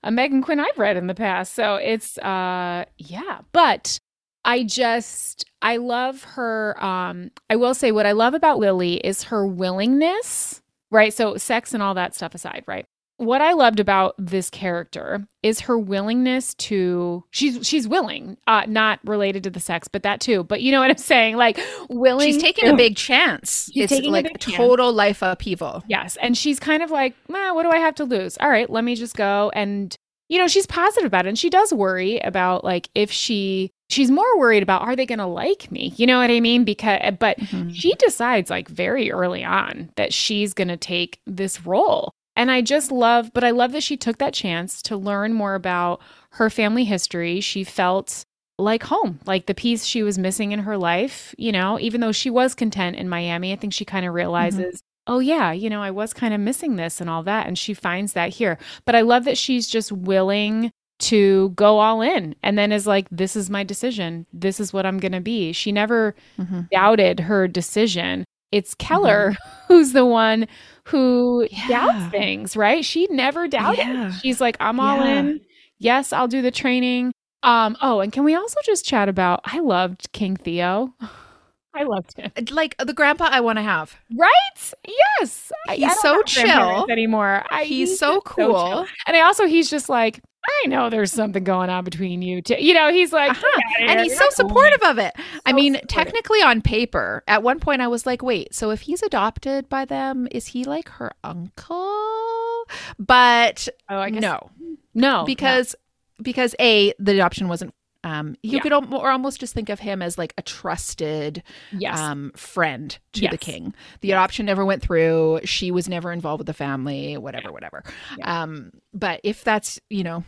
a 0.04 0.10
Meghan 0.10 0.42
Quinn 0.44 0.60
I've 0.60 0.78
read 0.78 0.98
in 0.98 1.08
the 1.08 1.14
past. 1.16 1.54
So 1.54 1.76
it's 1.76 2.18
uh 2.18 2.86
yeah, 2.98 3.42
but 3.52 4.00
I 4.44 4.64
just 4.64 5.46
I 5.62 5.78
love 5.78 6.24
her. 6.24 6.76
Um, 6.84 7.30
I 7.50 7.56
will 7.56 7.76
say 7.76 7.92
what 7.92 8.06
I 8.08 8.12
love 8.14 8.34
about 8.34 8.58
Lily 8.58 8.96
is 8.96 9.24
her 9.26 9.46
willingness. 9.46 10.61
Right. 10.92 11.14
So 11.14 11.38
sex 11.38 11.74
and 11.74 11.82
all 11.82 11.94
that 11.96 12.14
stuff 12.14 12.36
aside, 12.36 12.64
right? 12.68 12.86
what 13.22 13.40
I 13.40 13.54
loved 13.54 13.80
about 13.80 14.16
this 14.18 14.50
character 14.50 15.28
is 15.44 15.62
her 15.62 15.78
willingness 15.78 16.56
to 16.56 17.24
she's 17.30 17.66
she's 17.68 17.88
willing, 17.88 18.38
uh 18.48 18.64
not 18.68 19.00
related 19.06 19.44
to 19.44 19.52
the 19.52 19.60
sex, 19.60 19.88
but 19.88 20.02
that 20.04 20.20
too. 20.20 20.44
But 20.44 20.62
you 20.62 20.72
know 20.72 20.80
what 20.80 20.90
I'm 20.90 20.98
saying? 20.98 21.38
Like 21.38 21.60
willing 21.90 22.32
She's 22.32 22.42
taking 22.42 22.68
a 22.68 22.76
big 22.76 22.96
chance. 22.96 23.70
She's 23.72 23.84
it's 23.84 23.94
taking 23.94 24.10
a 24.10 24.14
like 24.14 24.40
chance. 24.40 24.58
total 24.58 24.92
life 24.92 25.22
upheaval. 25.22 25.84
Yes. 25.88 26.18
And 26.20 26.36
she's 26.36 26.60
kind 26.60 26.82
of 26.82 26.90
like, 26.90 27.16
nah, 27.30 27.54
what 27.54 27.64
do 27.64 27.70
I 27.70 27.78
have 27.78 27.96
to 27.96 28.06
lose? 28.06 28.38
All 28.40 28.50
right, 28.50 28.70
let 28.70 28.84
me 28.84 28.96
just 28.96 29.16
go. 29.16 29.52
And, 29.54 29.96
you 30.28 30.40
know, 30.40 30.48
she's 30.48 30.66
positive 30.66 31.06
about 31.06 31.28
it. 31.28 31.30
And 31.30 31.38
she 31.38 31.52
does 31.52 31.72
worry 31.72 32.18
about 32.20 32.64
like 32.64 32.90
if 32.96 33.12
she 33.12 33.72
she's 33.92 34.10
more 34.12 34.38
worried 34.38 34.64
about 34.64 34.82
are 34.82 34.96
they 34.96 35.06
gonna 35.06 35.28
like 35.28 35.72
me? 35.72 35.94
You 35.98 36.08
know 36.08 36.20
what 36.20 36.32
I 36.32 36.40
mean? 36.40 36.64
Because 36.64 37.00
but 37.20 37.38
Mhm. 37.38 37.74
she 37.74 37.94
decides 37.96 38.50
like 38.50 38.68
very 38.68 39.12
early 39.12 39.44
on 39.44 39.90
that 39.96 40.14
she's 40.14 40.54
gonna 40.54 40.78
take 40.78 41.20
this 41.26 41.66
role. 41.66 42.12
And 42.36 42.50
I 42.50 42.62
just 42.62 42.92
love, 42.92 43.32
but 43.34 43.44
I 43.44 43.52
love 43.52 43.74
that 43.74 43.84
she 43.84 43.98
took 43.98 44.18
that 44.20 44.34
chance 44.34 44.82
to 44.84 44.96
learn 44.96 45.34
more 45.34 45.54
about 45.54 46.02
her 46.32 46.50
family 46.50 46.86
history. 46.86 47.42
She 47.42 47.64
felt 47.66 48.24
like 48.58 48.84
home, 48.84 49.20
like 49.26 49.48
the 49.48 49.54
piece 49.54 49.86
she 49.86 50.02
was 50.04 50.18
missing 50.18 50.52
in 50.52 50.60
her 50.60 50.78
life, 50.78 51.36
you 51.38 51.52
know, 51.52 51.78
even 51.80 52.00
though 52.00 52.12
she 52.14 52.30
was 52.30 52.56
content 52.56 52.96
in 52.96 53.10
Miami, 53.10 53.52
I 53.52 53.56
think 53.58 53.74
she 53.74 53.86
kind 53.86 54.06
of 54.06 54.14
realizes, 54.14 54.82
oh, 55.08 55.20
yeah, 55.20 55.52
you 55.52 55.70
know, 55.70 55.82
I 55.82 55.92
was 55.92 56.14
kind 56.14 56.34
of 56.34 56.40
missing 56.40 56.76
this 56.78 57.02
and 57.02 57.10
all 57.10 57.24
that. 57.24 57.48
And 57.48 57.58
she 57.58 57.74
finds 57.74 58.14
that 58.14 58.30
here. 58.30 58.58
But 58.86 58.96
I 58.96 59.02
love 59.02 59.26
that 59.26 59.38
she's 59.38 59.68
just 59.68 59.92
willing 59.92 60.72
to 61.02 61.50
go 61.50 61.80
all 61.80 62.02
in 62.02 62.36
and 62.44 62.58
then 62.58 62.72
is 62.72 62.88
like, 62.88 63.08
this 63.12 63.36
is 63.36 63.50
my 63.50 63.64
decision. 63.64 64.26
This 64.34 64.60
is 64.60 64.72
what 64.74 64.86
I'm 64.86 64.98
going 65.00 65.12
to 65.12 65.20
be. 65.22 65.52
She 65.54 65.72
never 65.72 66.16
Mhm. 66.40 66.70
doubted 66.70 67.20
her 67.22 67.48
decision. 67.48 68.24
It's 68.52 68.74
Keller 68.76 69.36
who's 69.68 69.94
the 69.94 70.06
one 70.06 70.48
who 70.86 71.48
Yeah. 71.52 71.68
doubts 71.68 72.12
things, 72.12 72.56
right? 72.58 72.84
She 72.86 73.08
never 73.10 73.48
doubted. 73.48 73.80
Yeah. 73.88 74.12
She's 74.12 74.40
like, 74.42 74.58
I'm 74.60 74.80
all 74.80 74.98
Yeah. 75.06 75.20
in. 75.20 75.42
Yes, 75.80 76.14
I'll 76.14 76.28
do 76.28 76.42
the 76.42 76.52
training. 76.52 77.12
Um, 77.44 77.76
oh, 77.82 78.02
and 78.02 78.12
can 78.12 78.24
we 78.24 78.36
also 78.36 78.60
just 78.66 78.86
chat 78.86 79.10
about 79.10 79.42
I 79.46 79.60
loved 79.60 80.12
King 80.12 80.36
Theo. 80.38 80.94
I 81.74 81.84
loved 81.84 82.18
him. 82.18 82.30
Like 82.52 82.76
the 82.78 82.94
grandpa 82.94 83.30
I 83.32 83.40
want 83.40 83.58
to 83.58 83.64
have. 83.64 83.96
Right? 84.16 84.74
Yes. 85.20 85.52
He's 85.72 86.00
so 86.02 86.22
chill. 86.24 86.86
anymore. 86.92 87.46
I, 87.50 87.64
He's 87.64 87.98
so 87.98 88.20
cool. 88.22 88.46
chill. 88.54 88.86
And 89.08 89.16
I 89.16 89.22
also 89.22 89.46
he's 89.46 89.70
just 89.70 89.88
like, 89.88 90.20
I 90.64 90.68
know 90.68 90.90
there's 90.90 91.12
something 91.12 91.44
going 91.44 91.70
on 91.70 91.84
between 91.84 92.22
you 92.22 92.42
two. 92.42 92.56
You 92.60 92.74
know, 92.74 92.92
he's 92.92 93.14
like, 93.14 93.32
Uh-huh. 93.32 93.62
And 93.82 94.00
he's 94.02 94.14
You're 94.14 94.30
so 94.32 94.44
supportive 94.44 94.82
of 94.84 94.98
it. 94.98 95.14
I 95.46 95.54
mean, 95.54 95.74
supportive. 95.74 95.88
technically 95.90 96.42
on 96.42 96.62
paper, 96.62 97.24
at 97.28 97.44
one 97.44 97.60
point 97.60 97.82
I 97.82 97.88
was 97.88 98.06
like, 98.06 98.22
wait, 98.22 98.54
so 98.54 98.72
if 98.72 98.82
he's 98.82 99.02
adopted 99.04 99.70
by 99.70 99.86
them, 99.86 100.28
is 100.32 100.48
he 100.48 100.64
like 100.64 100.90
her 100.90 101.12
uncle? 101.24 102.66
But 102.98 103.68
Oh, 103.90 103.98
I 103.98 104.10
guess 104.10 104.22
no, 104.22 104.50
no, 104.94 105.24
because 105.26 105.76
because 106.22 106.56
a 106.60 106.94
the 107.00 107.14
adoption 107.14 107.48
wasn't 107.48 107.74
um 108.04 108.36
you 108.44 108.54
Yeah. 108.54 108.60
could 108.62 108.74
al- 108.74 108.94
or 108.96 109.12
almost 109.12 109.40
just 109.40 109.54
think 109.54 109.70
of 109.70 109.80
him 109.80 110.02
as 110.02 110.18
like 110.18 110.34
a 110.38 110.42
trusted 110.42 111.44
yes, 111.72 112.00
um 112.00 112.32
friend 112.36 112.98
to 113.14 113.28
the 113.30 113.38
king 113.38 113.74
the 114.02 114.12
adoption 114.12 114.46
never 114.46 114.66
went 114.66 114.82
through 114.82 115.40
she 115.44 115.72
was 115.72 115.88
never 115.88 116.12
involved 116.12 116.40
with 116.40 116.48
the 116.48 116.54
family 116.54 117.18
whatever 117.18 117.52
whatever 117.52 117.84
Yeah. 118.18 118.42
um 118.44 118.72
but 118.94 119.20
if 119.24 119.44
that's 119.44 119.80
you 119.90 120.04
know 120.04 120.24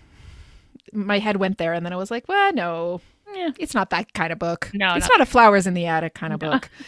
my 0.91 1.19
head 1.19 1.37
went 1.37 1.57
there 1.57 1.73
and 1.73 1.85
then 1.85 1.93
i 1.93 1.95
was 1.97 2.11
like 2.11 2.27
well 2.27 2.53
no 2.53 3.01
Yeah. 3.33 3.49
it's 3.57 3.73
not 3.73 3.89
that 3.89 4.13
kind 4.13 4.31
of 4.31 4.37
book 4.39 4.69
No, 4.73 4.93
it's 4.95 5.09
not- 5.09 5.17
not 5.19 5.27
a 5.27 5.31
flowers 5.31 5.65
in 5.65 5.73
the 5.73 5.87
attic 5.87 6.13
kind 6.13 6.33
of 6.33 6.41
No. 6.41 6.51
book 6.51 6.69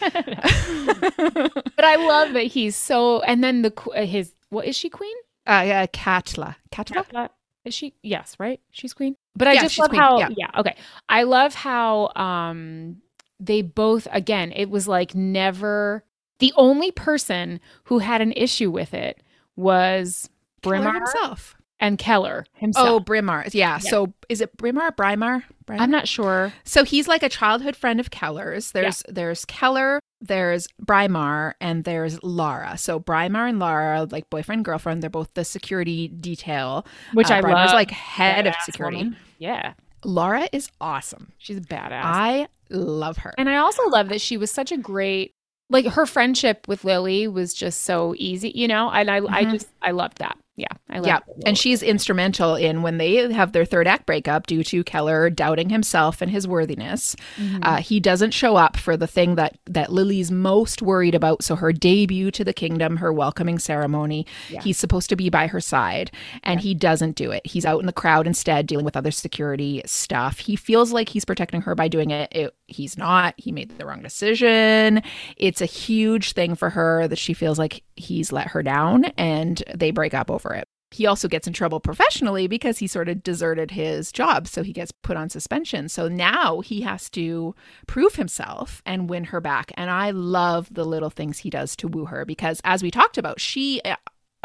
but 1.76 1.84
I 1.84 1.96
love 1.96 2.32
that 2.34 2.44
he's 2.46 2.76
so. 2.76 3.20
And 3.22 3.42
then 3.42 3.62
the 3.62 3.72
his 4.04 4.32
what 4.50 4.64
is 4.66 4.76
she 4.76 4.88
queen? 4.88 5.14
uh 5.48 5.62
yeah 5.64 5.86
katla 5.86 6.56
katla 6.72 7.04
Katla? 7.04 7.30
Is 7.66 7.74
she? 7.74 7.94
Yes, 8.02 8.36
right. 8.38 8.60
She's 8.70 8.94
queen. 8.94 9.16
But 9.34 9.48
I 9.48 9.54
Yeah, 9.54 9.62
just 9.62 9.78
love 9.78 9.90
queen, 9.90 10.00
how. 10.00 10.18
yeah. 10.18 10.28
Yeah. 10.36 10.50
Okay. 10.56 10.76
I 11.08 11.24
love 11.24 11.54
how 11.54 12.12
um 12.16 13.02
they 13.40 13.60
both 13.62 14.08
again. 14.12 14.52
It 14.52 14.70
was 14.70 14.88
like 14.88 15.14
never 15.14 16.04
the 16.38 16.52
only 16.56 16.90
person 16.92 17.60
who 17.84 17.98
had 17.98 18.20
an 18.20 18.32
issue 18.32 18.70
with 18.70 18.94
it 18.94 19.22
was 19.56 20.30
Keller 20.62 20.78
Brimar 20.80 20.94
himself 20.94 21.56
and 21.80 21.98
Keller 21.98 22.46
himself. 22.54 22.88
oh 22.88 23.00
brimar 23.00 23.52
yeah, 23.52 23.78
so 23.78 24.12
is 24.28 24.40
it 24.40 24.56
brimar 24.56 24.90
brimar 24.96 25.42
Brimar? 25.66 25.80
I'm 25.80 25.90
not 25.90 26.06
sure. 26.08 26.52
So 26.64 26.84
he's 26.84 27.08
like 27.08 27.22
a 27.22 27.28
childhood 27.28 27.74
friend 27.76 27.98
of 28.00 28.10
Keller's. 28.10 28.70
There's 28.72 29.02
there's 29.08 29.44
Keller, 29.46 30.00
there's 30.20 30.66
Brymar, 30.84 31.52
and 31.60 31.84
there's 31.84 32.22
Lara. 32.22 32.78
So 32.78 32.98
Brymar 32.98 33.48
and 33.48 33.58
Lara, 33.58 34.06
like 34.10 34.28
boyfriend 34.30 34.64
girlfriend, 34.64 35.02
they're 35.02 35.10
both 35.10 35.32
the 35.34 35.44
security 35.44 36.08
detail. 36.08 36.86
Which 37.12 37.30
Uh, 37.30 37.34
I 37.34 37.40
Brymar's 37.42 37.66
love. 37.68 37.74
like 37.74 37.90
head 37.90 38.46
of 38.46 38.54
security. 38.64 38.96
woman. 38.98 39.16
Yeah, 39.38 39.74
Lara 40.04 40.48
is 40.52 40.70
awesome. 40.80 41.32
she's 41.38 41.58
a 41.58 41.60
badass. 41.60 42.00
I 42.02 42.48
love 42.70 43.18
her. 43.18 43.32
And 43.38 43.48
I 43.48 43.56
also 43.56 43.82
love 43.88 44.08
that 44.08 44.20
she 44.20 44.36
was 44.36 44.50
such 44.50 44.72
a 44.72 44.76
great 44.76 45.32
like 45.68 45.84
her 45.86 46.06
friendship 46.06 46.66
with 46.68 46.84
Lily 46.84 47.26
was 47.26 47.52
just 47.52 47.80
so 47.82 48.14
easy, 48.16 48.52
you 48.54 48.68
know? 48.68 48.88
And 48.90 49.10
I 49.10 49.16
I 49.16 49.44
Mhm. 49.44 49.50
just 49.52 49.68
I 49.82 49.90
loved 49.90 50.18
that. 50.18 50.38
Yeah. 50.56 50.68
I 50.88 50.96
loved 50.96 51.06
yeah, 51.06 51.18
and 51.44 51.58
she's 51.58 51.82
instrumental 51.82 52.54
in 52.54 52.80
when 52.82 52.96
they 52.96 53.30
have 53.32 53.52
their 53.52 53.66
third 53.66 53.86
act 53.86 54.06
breakup 54.06 54.46
due 54.46 54.64
to 54.64 54.82
Keller 54.84 55.28
doubting 55.28 55.68
himself 55.68 56.22
and 56.22 56.30
his 56.30 56.48
worthiness. 56.48 57.14
Mhm. 57.38 57.58
Uh, 57.62 57.76
he 57.76 58.00
doesn't 58.00 58.30
show 58.30 58.56
up 58.56 58.76
for 58.76 58.96
the 58.96 59.06
thing 59.06 59.34
that 59.34 59.58
that 59.66 59.92
Lily's 59.92 60.30
most 60.30 60.80
worried 60.80 61.14
about. 61.14 61.42
So 61.44 61.56
her 61.56 61.72
debut 61.72 62.30
to 62.30 62.42
the 62.44 62.54
kingdom, 62.54 62.96
her 62.98 63.12
welcoming 63.12 63.58
ceremony. 63.58 64.26
Yeah. 64.48 64.62
He's 64.62 64.78
supposed 64.78 65.10
to 65.10 65.16
be 65.16 65.28
by 65.28 65.46
her 65.48 65.60
side, 65.60 66.10
and 66.42 66.60
he 66.60 66.74
doesn't 66.74 67.16
do 67.16 67.30
it. 67.32 67.46
He's 67.46 67.66
out 67.66 67.80
in 67.80 67.86
the 67.86 67.92
crowd 67.92 68.26
instead, 68.26 68.66
dealing 68.66 68.84
with 68.86 68.96
other 68.96 69.10
security 69.10 69.82
stuff. 69.84 70.38
He 70.38 70.56
feels 70.56 70.90
like 70.92 71.10
he's 71.10 71.24
protecting 71.26 71.62
her 71.62 71.74
by 71.74 71.88
doing 71.88 72.10
it. 72.10 72.32
it 72.32 72.54
he's 72.66 72.96
not. 72.96 73.34
He 73.36 73.52
made 73.52 73.76
the 73.78 73.84
wrong 73.86 74.02
decision. 74.02 75.02
It's 75.36 75.60
a 75.60 75.66
huge 75.66 76.32
thing 76.32 76.54
for 76.54 76.70
her 76.70 77.06
that 77.08 77.18
she 77.18 77.34
feels 77.34 77.58
like 77.58 77.82
he's 77.96 78.32
let 78.32 78.48
her 78.48 78.62
down, 78.62 79.04
and 79.18 79.62
they 79.74 79.90
break 79.90 80.14
up 80.14 80.30
over 80.30 80.45
it. 80.54 80.66
He 80.92 81.04
also 81.04 81.26
gets 81.26 81.46
in 81.46 81.52
trouble 81.52 81.80
professionally 81.80 82.46
because 82.46 82.78
he 82.78 82.86
sort 82.86 83.08
of 83.08 83.22
deserted 83.22 83.72
his 83.72 84.12
job. 84.12 84.46
So 84.46 84.62
he 84.62 84.72
gets 84.72 84.92
put 84.92 85.16
on 85.16 85.28
suspension. 85.28 85.88
So 85.88 86.08
now 86.08 86.60
he 86.60 86.82
has 86.82 87.10
to 87.10 87.54
prove 87.86 88.14
himself 88.14 88.82
and 88.86 89.10
win 89.10 89.24
her 89.24 89.40
back. 89.40 89.72
And 89.76 89.90
I 89.90 90.12
love 90.12 90.72
the 90.72 90.84
little 90.84 91.10
things 91.10 91.38
he 91.38 91.50
does 91.50 91.74
to 91.76 91.88
woo 91.88 92.06
her 92.06 92.24
because, 92.24 92.60
as 92.64 92.82
we 92.84 92.90
talked 92.92 93.18
about, 93.18 93.40
she 93.40 93.82
uh, 93.84 93.96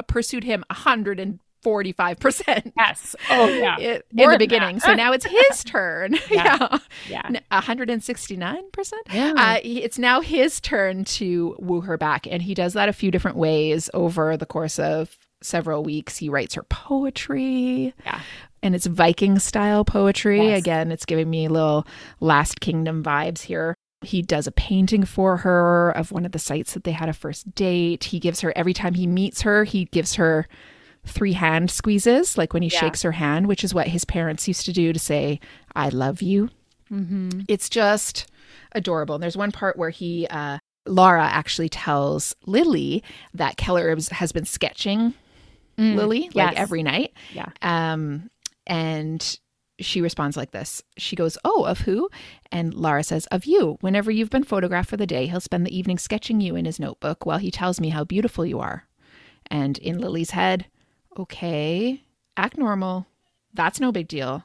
pursued 0.07 0.43
him 0.43 0.65
145%. 0.71 2.71
Yes. 2.75 3.15
Oh 3.29 3.47
yeah. 3.47 3.77
In 3.77 4.01
the 4.31 4.37
beginning. 4.39 4.79
So 4.79 4.95
now 4.95 5.13
it's 5.13 5.25
his 5.25 5.63
turn. 5.65 6.17
Yeah. 6.31 6.79
yeah. 7.07 7.29
Yeah. 7.29 7.39
169%. 7.51 8.91
Yeah. 9.13 9.33
Uh, 9.37 9.59
it's 9.63 9.99
now 9.99 10.21
his 10.21 10.59
turn 10.59 11.03
to 11.05 11.55
woo 11.59 11.81
her 11.81 11.97
back. 11.97 12.25
And 12.25 12.41
he 12.41 12.55
does 12.55 12.73
that 12.73 12.89
a 12.89 12.93
few 12.93 13.11
different 13.11 13.37
ways 13.37 13.91
over 13.93 14.37
the 14.37 14.47
course 14.47 14.79
of 14.79 15.15
several 15.41 15.83
weeks. 15.83 16.17
He 16.17 16.29
writes 16.29 16.55
her 16.55 16.63
poetry. 16.63 17.93
Yeah. 18.05 18.21
And 18.63 18.75
it's 18.75 18.85
Viking 18.85 19.39
style 19.39 19.83
poetry. 19.83 20.47
Yes. 20.47 20.59
Again, 20.59 20.91
it's 20.91 21.05
giving 21.05 21.29
me 21.29 21.47
little 21.47 21.85
Last 22.19 22.59
Kingdom 22.59 23.03
vibes 23.03 23.41
here. 23.41 23.73
He 24.03 24.21
does 24.21 24.47
a 24.47 24.51
painting 24.51 25.03
for 25.05 25.37
her 25.37 25.91
of 25.91 26.11
one 26.11 26.25
of 26.25 26.31
the 26.31 26.39
sites 26.39 26.73
that 26.73 26.83
they 26.83 26.91
had 26.91 27.09
a 27.09 27.13
first 27.13 27.53
date. 27.55 28.05
He 28.05 28.19
gives 28.19 28.41
her, 28.41 28.51
every 28.55 28.73
time 28.73 28.93
he 28.95 29.05
meets 29.07 29.41
her, 29.41 29.63
he 29.63 29.85
gives 29.85 30.15
her 30.15 30.47
three 31.05 31.33
hand 31.33 31.69
squeezes, 31.71 32.37
like 32.37 32.53
when 32.53 32.61
he 32.63 32.69
Yeah. 32.69 32.79
shakes 32.79 33.01
her 33.03 33.13
hand, 33.13 33.47
which 33.47 33.63
is 33.63 33.73
what 33.73 33.87
his 33.87 34.05
parents 34.05 34.47
used 34.47 34.65
to 34.65 34.73
do 34.73 34.93
to 34.93 34.99
say, 34.99 35.39
I 35.75 35.89
love 35.89 36.21
you. 36.21 36.49
Mm-hmm. 36.91 37.41
It's 37.47 37.69
just 37.69 38.27
adorable. 38.73 39.15
And 39.15 39.23
there's 39.23 39.37
one 39.37 39.51
part 39.51 39.77
where 39.77 39.89
he, 39.89 40.27
uh, 40.29 40.57
Laura 40.87 41.23
actually 41.23 41.69
tells 41.69 42.35
Lily 42.45 43.03
that 43.33 43.57
Keller 43.57 43.89
has- 43.93 44.09
has 44.09 44.31
been 44.31 44.45
sketching 44.45 45.13
Lily 45.81 46.29
like 46.33 46.57
every 46.57 46.83
night. 46.83 47.13
Yeah. 47.33 47.49
Um, 47.61 48.29
and 48.67 49.39
she 49.79 50.01
responds 50.01 50.37
like 50.37 50.51
this. 50.51 50.83
She 50.97 51.15
goes, 51.15 51.37
Oh, 51.43 51.63
of 51.63 51.79
who? 51.81 52.09
And 52.51 52.73
Lara 52.73 53.03
says, 53.03 53.25
Of 53.27 53.45
you. 53.45 53.77
Whenever 53.81 54.11
you've 54.11 54.29
been 54.29 54.43
photographed 54.43 54.89
for 54.89 54.97
the 54.97 55.07
day, 55.07 55.27
he'll 55.27 55.39
spend 55.39 55.65
the 55.65 55.75
evening 55.77 55.97
sketching 55.97 56.41
you 56.41 56.55
in 56.55 56.65
his 56.65 56.79
notebook 56.79 57.25
while 57.25 57.39
he 57.39 57.51
tells 57.51 57.79
me 57.79 57.89
how 57.89 58.03
beautiful 58.03 58.45
you 58.45 58.59
are. 58.59 58.87
And 59.49 59.77
in 59.79 59.99
Lily's 59.99 60.31
head, 60.31 60.67
okay, 61.17 62.03
act 62.37 62.57
normal. 62.57 63.07
That's 63.53 63.79
no 63.79 63.91
big 63.91 64.07
deal. 64.07 64.43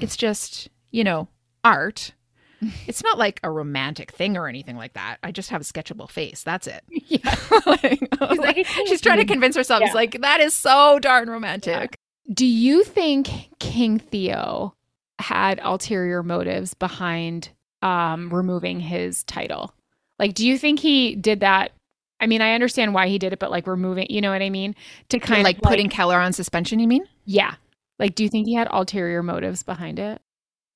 It's 0.00 0.16
just, 0.16 0.68
you 0.90 1.04
know, 1.04 1.28
art. 1.64 2.12
It's 2.86 3.02
not 3.02 3.18
like 3.18 3.40
a 3.42 3.50
romantic 3.50 4.12
thing 4.12 4.36
or 4.36 4.48
anything 4.48 4.76
like 4.76 4.94
that. 4.94 5.18
I 5.22 5.30
just 5.32 5.50
have 5.50 5.60
a 5.60 5.64
sketchable 5.64 6.10
face. 6.10 6.42
That's 6.42 6.66
it. 6.66 6.82
Yeah. 7.08 7.34
Like, 7.66 8.08
like, 8.38 8.66
she's 8.86 9.00
trying 9.00 9.18
to 9.18 9.24
convince 9.24 9.56
herself. 9.56 9.82
It's 9.82 9.90
Yeah. 9.90 9.94
like, 9.94 10.20
that 10.22 10.40
is 10.40 10.54
so 10.54 10.98
darn 10.98 11.28
romantic. 11.30 11.96
Do 12.32 12.46
you 12.46 12.82
think 12.84 13.28
King 13.58 13.98
Theo 13.98 14.74
had 15.18 15.60
ulterior 15.62 16.22
motives 16.22 16.74
behind 16.74 17.50
um, 17.82 18.32
removing 18.34 18.80
his 18.80 19.22
title? 19.24 19.72
Like, 20.18 20.34
do 20.34 20.46
you 20.46 20.58
think 20.58 20.80
he 20.80 21.14
did 21.14 21.40
that? 21.40 21.72
I 22.20 22.26
mean, 22.26 22.40
I 22.40 22.54
understand 22.54 22.94
why 22.94 23.08
he 23.08 23.18
did 23.18 23.32
it, 23.32 23.38
but 23.38 23.50
like 23.50 23.66
removing, 23.66 24.06
you 24.10 24.20
know 24.20 24.30
what 24.32 24.42
I 24.42 24.50
mean? 24.50 24.74
To 25.10 25.18
kind 25.18 25.44
like 25.44 25.58
of 25.58 25.62
like 25.64 25.70
putting 25.72 25.88
Keller 25.88 26.18
on 26.18 26.32
suspension, 26.32 26.78
you 26.80 26.88
mean? 26.88 27.06
yeah. 27.24 27.54
Like, 27.98 28.14
do 28.14 28.22
you 28.24 28.28
think 28.28 28.46
he 28.46 28.54
had 28.54 28.68
ulterior 28.70 29.22
motives 29.22 29.62
behind 29.62 29.98
it? 29.98 30.20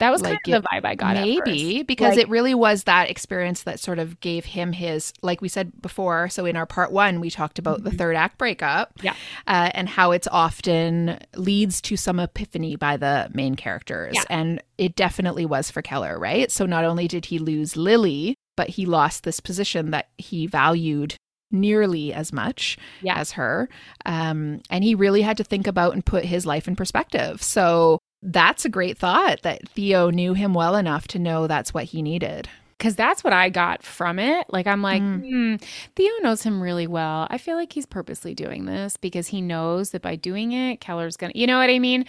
That 0.00 0.10
was 0.10 0.22
Like 0.22 0.42
kind 0.42 0.56
of 0.56 0.62
the 0.64 0.68
vibe 0.72 0.84
I 0.84 0.94
got. 0.96 1.16
at 1.16 1.24
Maybe 1.24 1.82
because 1.84 2.16
Like- 2.16 2.24
it 2.24 2.28
really 2.28 2.54
was 2.54 2.84
that 2.84 3.08
experience 3.08 3.62
that 3.62 3.78
sort 3.78 3.98
of 3.98 4.18
gave 4.20 4.44
him 4.46 4.72
his, 4.72 5.12
like 5.22 5.40
we 5.40 5.48
said 5.48 5.80
before. 5.80 6.28
So 6.28 6.44
in 6.46 6.56
our 6.56 6.66
part 6.66 6.90
one, 6.90 7.20
we 7.20 7.30
talked 7.30 7.58
about 7.58 7.84
the 7.84 7.90
third 7.90 8.16
act 8.16 8.36
breakup, 8.38 8.94
Mm-hmm. 8.98 9.06
Yeah. 9.06 9.14
uh, 9.46 9.70
and 9.74 9.88
how 9.88 10.10
it's 10.12 10.26
often 10.30 11.18
leads 11.36 11.80
to 11.82 11.96
some 11.96 12.18
epiphany 12.18 12.76
by 12.76 12.96
the 12.96 13.30
main 13.32 13.54
characters, 13.54 14.14
Yeah. 14.16 14.24
and 14.30 14.62
it 14.78 14.96
definitely 14.96 15.46
was 15.46 15.70
for 15.70 15.82
Keller, 15.82 16.18
right? 16.18 16.50
So 16.50 16.66
not 16.66 16.84
only 16.84 17.06
did 17.06 17.26
he 17.26 17.38
lose 17.38 17.76
Lily, 17.76 18.34
but 18.56 18.70
he 18.70 18.86
lost 18.86 19.24
this 19.24 19.38
position 19.40 19.90
that 19.92 20.08
he 20.18 20.46
valued 20.46 21.14
nearly 21.52 22.12
as 22.14 22.32
much 22.32 22.78
Yeah. 23.02 23.16
as 23.18 23.32
her. 23.32 23.68
Um, 24.06 24.60
and 24.70 24.84
he 24.84 24.94
really 24.94 25.22
had 25.22 25.36
to 25.38 25.44
think 25.44 25.66
about 25.66 25.92
and 25.94 26.04
put 26.06 26.24
his 26.24 26.46
life 26.46 26.68
in 26.68 26.76
perspective. 26.76 27.42
So 27.42 27.98
that's 28.22 28.64
a 28.64 28.68
great 28.68 28.98
thought 28.98 29.42
that 29.42 29.68
Theo 29.68 30.10
knew 30.10 30.34
him 30.34 30.54
well 30.54 30.76
enough 30.76 31.08
to 31.08 31.18
know 31.18 31.46
that's 31.46 31.72
what 31.74 31.84
he 31.84 32.02
needed. 32.02 32.48
because 32.78 32.96
that's 32.96 33.22
what 33.22 33.34
I 33.34 33.50
got 33.50 33.82
from 33.82 34.18
it. 34.18 34.46
Like 34.48 34.66
I'm 34.66 34.80
like, 34.80 35.02
Mm. 35.02 35.20
hmm, 35.20 35.56
Theo 35.96 36.12
knows 36.22 36.42
him 36.42 36.62
really 36.62 36.86
well. 36.86 37.26
I 37.30 37.36
feel 37.36 37.56
like 37.56 37.74
he's 37.74 37.84
purposely 37.84 38.34
doing 38.34 38.64
this 38.64 38.96
because 38.96 39.26
he 39.26 39.42
knows 39.42 39.90
that 39.90 40.00
by 40.00 40.16
doing 40.16 40.52
it, 40.52 40.80
Keller's 40.80 41.18
gonna, 41.18 41.34
you 41.34 41.46
know 41.46 41.58
what 41.58 41.68
I 41.68 41.78
mean? 41.78 42.06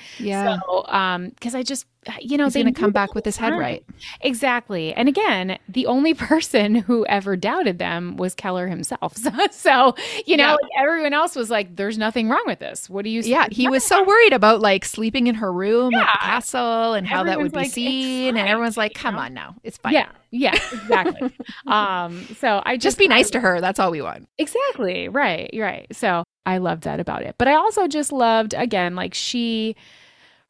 So, 0.62 0.86
um, 0.88 1.30
because 1.30 1.56
I 1.56 1.64
just, 1.64 1.86
you 2.20 2.38
know, 2.38 2.46
He's 2.46 2.56
going 2.56 2.66
to 2.66 2.72
come 2.80 2.92
back 2.92 3.14
with 3.14 3.26
his 3.26 3.38
head 3.38 3.54
right. 3.54 3.84
Exactly. 4.22 4.94
And 4.94 5.08
again, 5.08 5.60
the 5.70 5.86
only 5.86 6.14
person 6.32 6.76
who 6.76 7.06
ever 7.06 7.36
doubted 7.36 7.78
them 7.80 8.18
was 8.18 8.34
Keller 8.36 8.68
himself. 8.68 9.18
So, 9.22 9.32
so 9.52 9.96
you 10.26 10.36
know, 10.36 10.58
Yeah. 10.76 10.82
everyone 10.84 11.14
else 11.14 11.36
was 11.36 11.50
like, 11.50 11.76
"There's 11.76 11.98
nothing 11.98 12.28
wrong 12.28 12.44
with 12.48 12.60
this. 12.60 12.90
What 12.90 13.04
do 13.04 13.10
you?" 13.12 13.22
Yeah, 13.22 13.48
he 13.52 13.68
was 13.68 13.84
so 13.86 14.04
worried 14.04 14.34
about 14.34 14.62
like 14.62 14.84
sleeping 14.84 15.28
in 15.28 15.36
her 15.36 15.52
room 15.54 15.94
at 15.94 16.08
the 16.12 16.20
castle 16.20 16.94
and 16.94 17.06
how 17.06 17.24
that 17.24 17.40
would 17.40 17.52
be 17.52 17.58
like, 17.60 17.72
seen. 17.72 18.36
And 18.38 18.48
everyone's 18.48 18.78
like, 18.78 18.96
you 18.98 19.02
come 19.02 19.16
know? 19.16 19.22
on 19.22 19.34
now, 19.34 19.56
it's 19.64 19.78
fine. 19.78 19.94
Yeah, 19.94 20.10
yeah, 20.32 20.56
exactly. 20.56 21.32
um, 21.68 22.24
so 22.40 22.62
I 22.66 22.76
just, 22.78 22.84
Just 22.84 22.98
be 23.00 23.08
nice 23.08 23.30
to 23.32 23.40
her. 23.40 23.62
That's 23.62 23.80
all 23.80 23.92
we 23.92 24.02
want. 24.02 24.28
Exactly. 24.38 25.08
Right. 25.08 25.50
Right. 25.56 25.88
So 25.96 26.24
I 26.46 26.58
loved 26.58 26.84
that 26.84 27.00
about 27.00 27.22
it. 27.22 27.36
But 27.38 27.48
I 27.48 27.54
also 27.56 27.88
just 27.88 28.12
loved, 28.12 28.54
again, 28.56 28.96
like 28.96 29.14
she, 29.14 29.76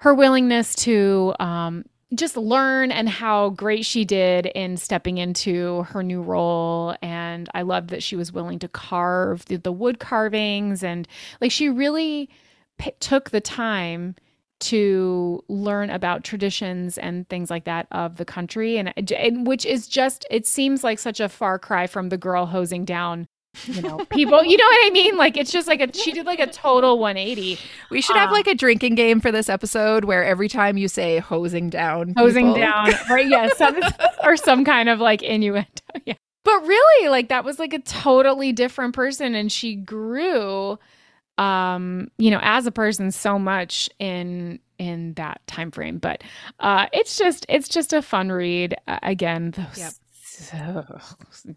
her 0.02 0.16
willingness 0.16 0.74
to 0.74 1.34
um, 1.40 1.86
just 2.16 2.36
learn 2.36 2.92
and 2.92 3.08
how 3.08 3.52
great 3.52 3.86
she 3.86 4.04
did 4.04 4.48
in 4.48 4.76
stepping 4.76 5.20
into 5.20 5.84
her 5.84 6.02
new 6.02 6.24
role. 6.24 6.96
And 7.04 7.48
I 7.54 7.62
loved 7.62 7.92
that 7.92 8.02
she 8.02 8.16
was 8.16 8.34
willing 8.34 8.58
to 8.60 8.68
carve 8.68 9.46
the, 9.46 9.58
the 9.58 9.72
wood 9.72 10.00
carvings. 10.00 10.84
And 10.84 11.08
like 11.40 11.52
she 11.52 11.70
really 11.70 12.32
p- 12.80 12.94
took 13.00 13.30
the 13.30 13.42
time 13.42 14.16
to 14.62 15.44
learn 15.48 15.92
about 15.92 16.24
traditions 16.24 16.98
and 16.98 17.30
things 17.30 17.52
like 17.52 17.66
that 17.66 17.86
of 17.92 18.18
the 18.18 18.26
country 18.26 18.78
and, 18.78 18.94
and 19.12 19.48
which 19.48 19.66
is 19.66 19.88
just 19.88 20.26
it 20.30 20.46
seems 20.46 20.84
like 20.84 21.00
such 21.00 21.20
a 21.20 21.30
far 21.30 21.58
cry 21.58 21.88
from 21.88 22.10
the 22.10 22.18
girl 22.18 22.46
hosing 22.46 22.86
down 22.86 23.28
you 23.66 23.82
know 23.82 23.98
people 24.10 24.44
you 24.44 24.56
know 24.58 24.64
what 24.66 24.88
i 24.88 24.90
mean? 24.92 25.18
Like 25.18 25.36
it's 25.38 25.52
just 25.52 25.68
like 25.68 25.82
a 25.82 25.94
she 25.98 26.12
did 26.14 26.26
like 26.26 26.40
a 26.40 26.48
total 26.48 26.98
180 27.00 27.60
We 27.90 28.02
should 28.02 28.16
have 28.16 28.30
Um, 28.30 28.34
like 28.34 28.48
a 28.48 28.56
drinking 28.56 28.96
game 28.96 29.20
for 29.20 29.32
this 29.32 29.50
episode 29.50 30.06
where 30.06 30.24
every 30.24 30.48
time 30.48 30.78
you 30.78 30.88
say 30.88 31.20
hosing 31.20 31.70
down, 31.70 32.14
hosing 32.18 32.54
people- 32.54 32.62
down 32.62 32.92
right 33.10 33.28
yeah 33.28 33.50
some, 33.58 33.78
or 34.24 34.38
some 34.38 34.64
kind 34.64 34.88
of 34.90 35.00
like 35.00 35.22
innuendo 35.22 35.68
yeah. 36.06 36.14
But 36.44 36.66
really 36.66 37.10
like 37.10 37.30
that 37.30 37.44
was 37.44 37.60
like 37.60 37.74
a 37.74 37.80
totally 37.80 38.52
different 38.54 38.96
person 38.96 39.36
and 39.36 39.52
she 39.52 39.76
grew 39.76 40.80
um 41.38 42.10
you 42.18 42.30
know 42.32 42.40
as 42.42 42.66
a 42.66 42.72
person 42.72 43.12
so 43.12 43.38
much 43.38 43.90
in 44.00 44.60
in 44.80 45.14
that 45.16 45.42
time 45.46 45.72
frame. 45.72 45.98
But 45.98 46.24
uh 46.60 46.88
it's 46.94 47.18
just 47.18 47.46
it's 47.50 47.68
just 47.68 47.92
a 47.94 48.02
fun 48.02 48.32
read 48.32 48.76
uh, 48.88 49.00
again 49.04 49.52
those 49.52 49.78
Yep. 49.78 49.92
So- 50.32 50.86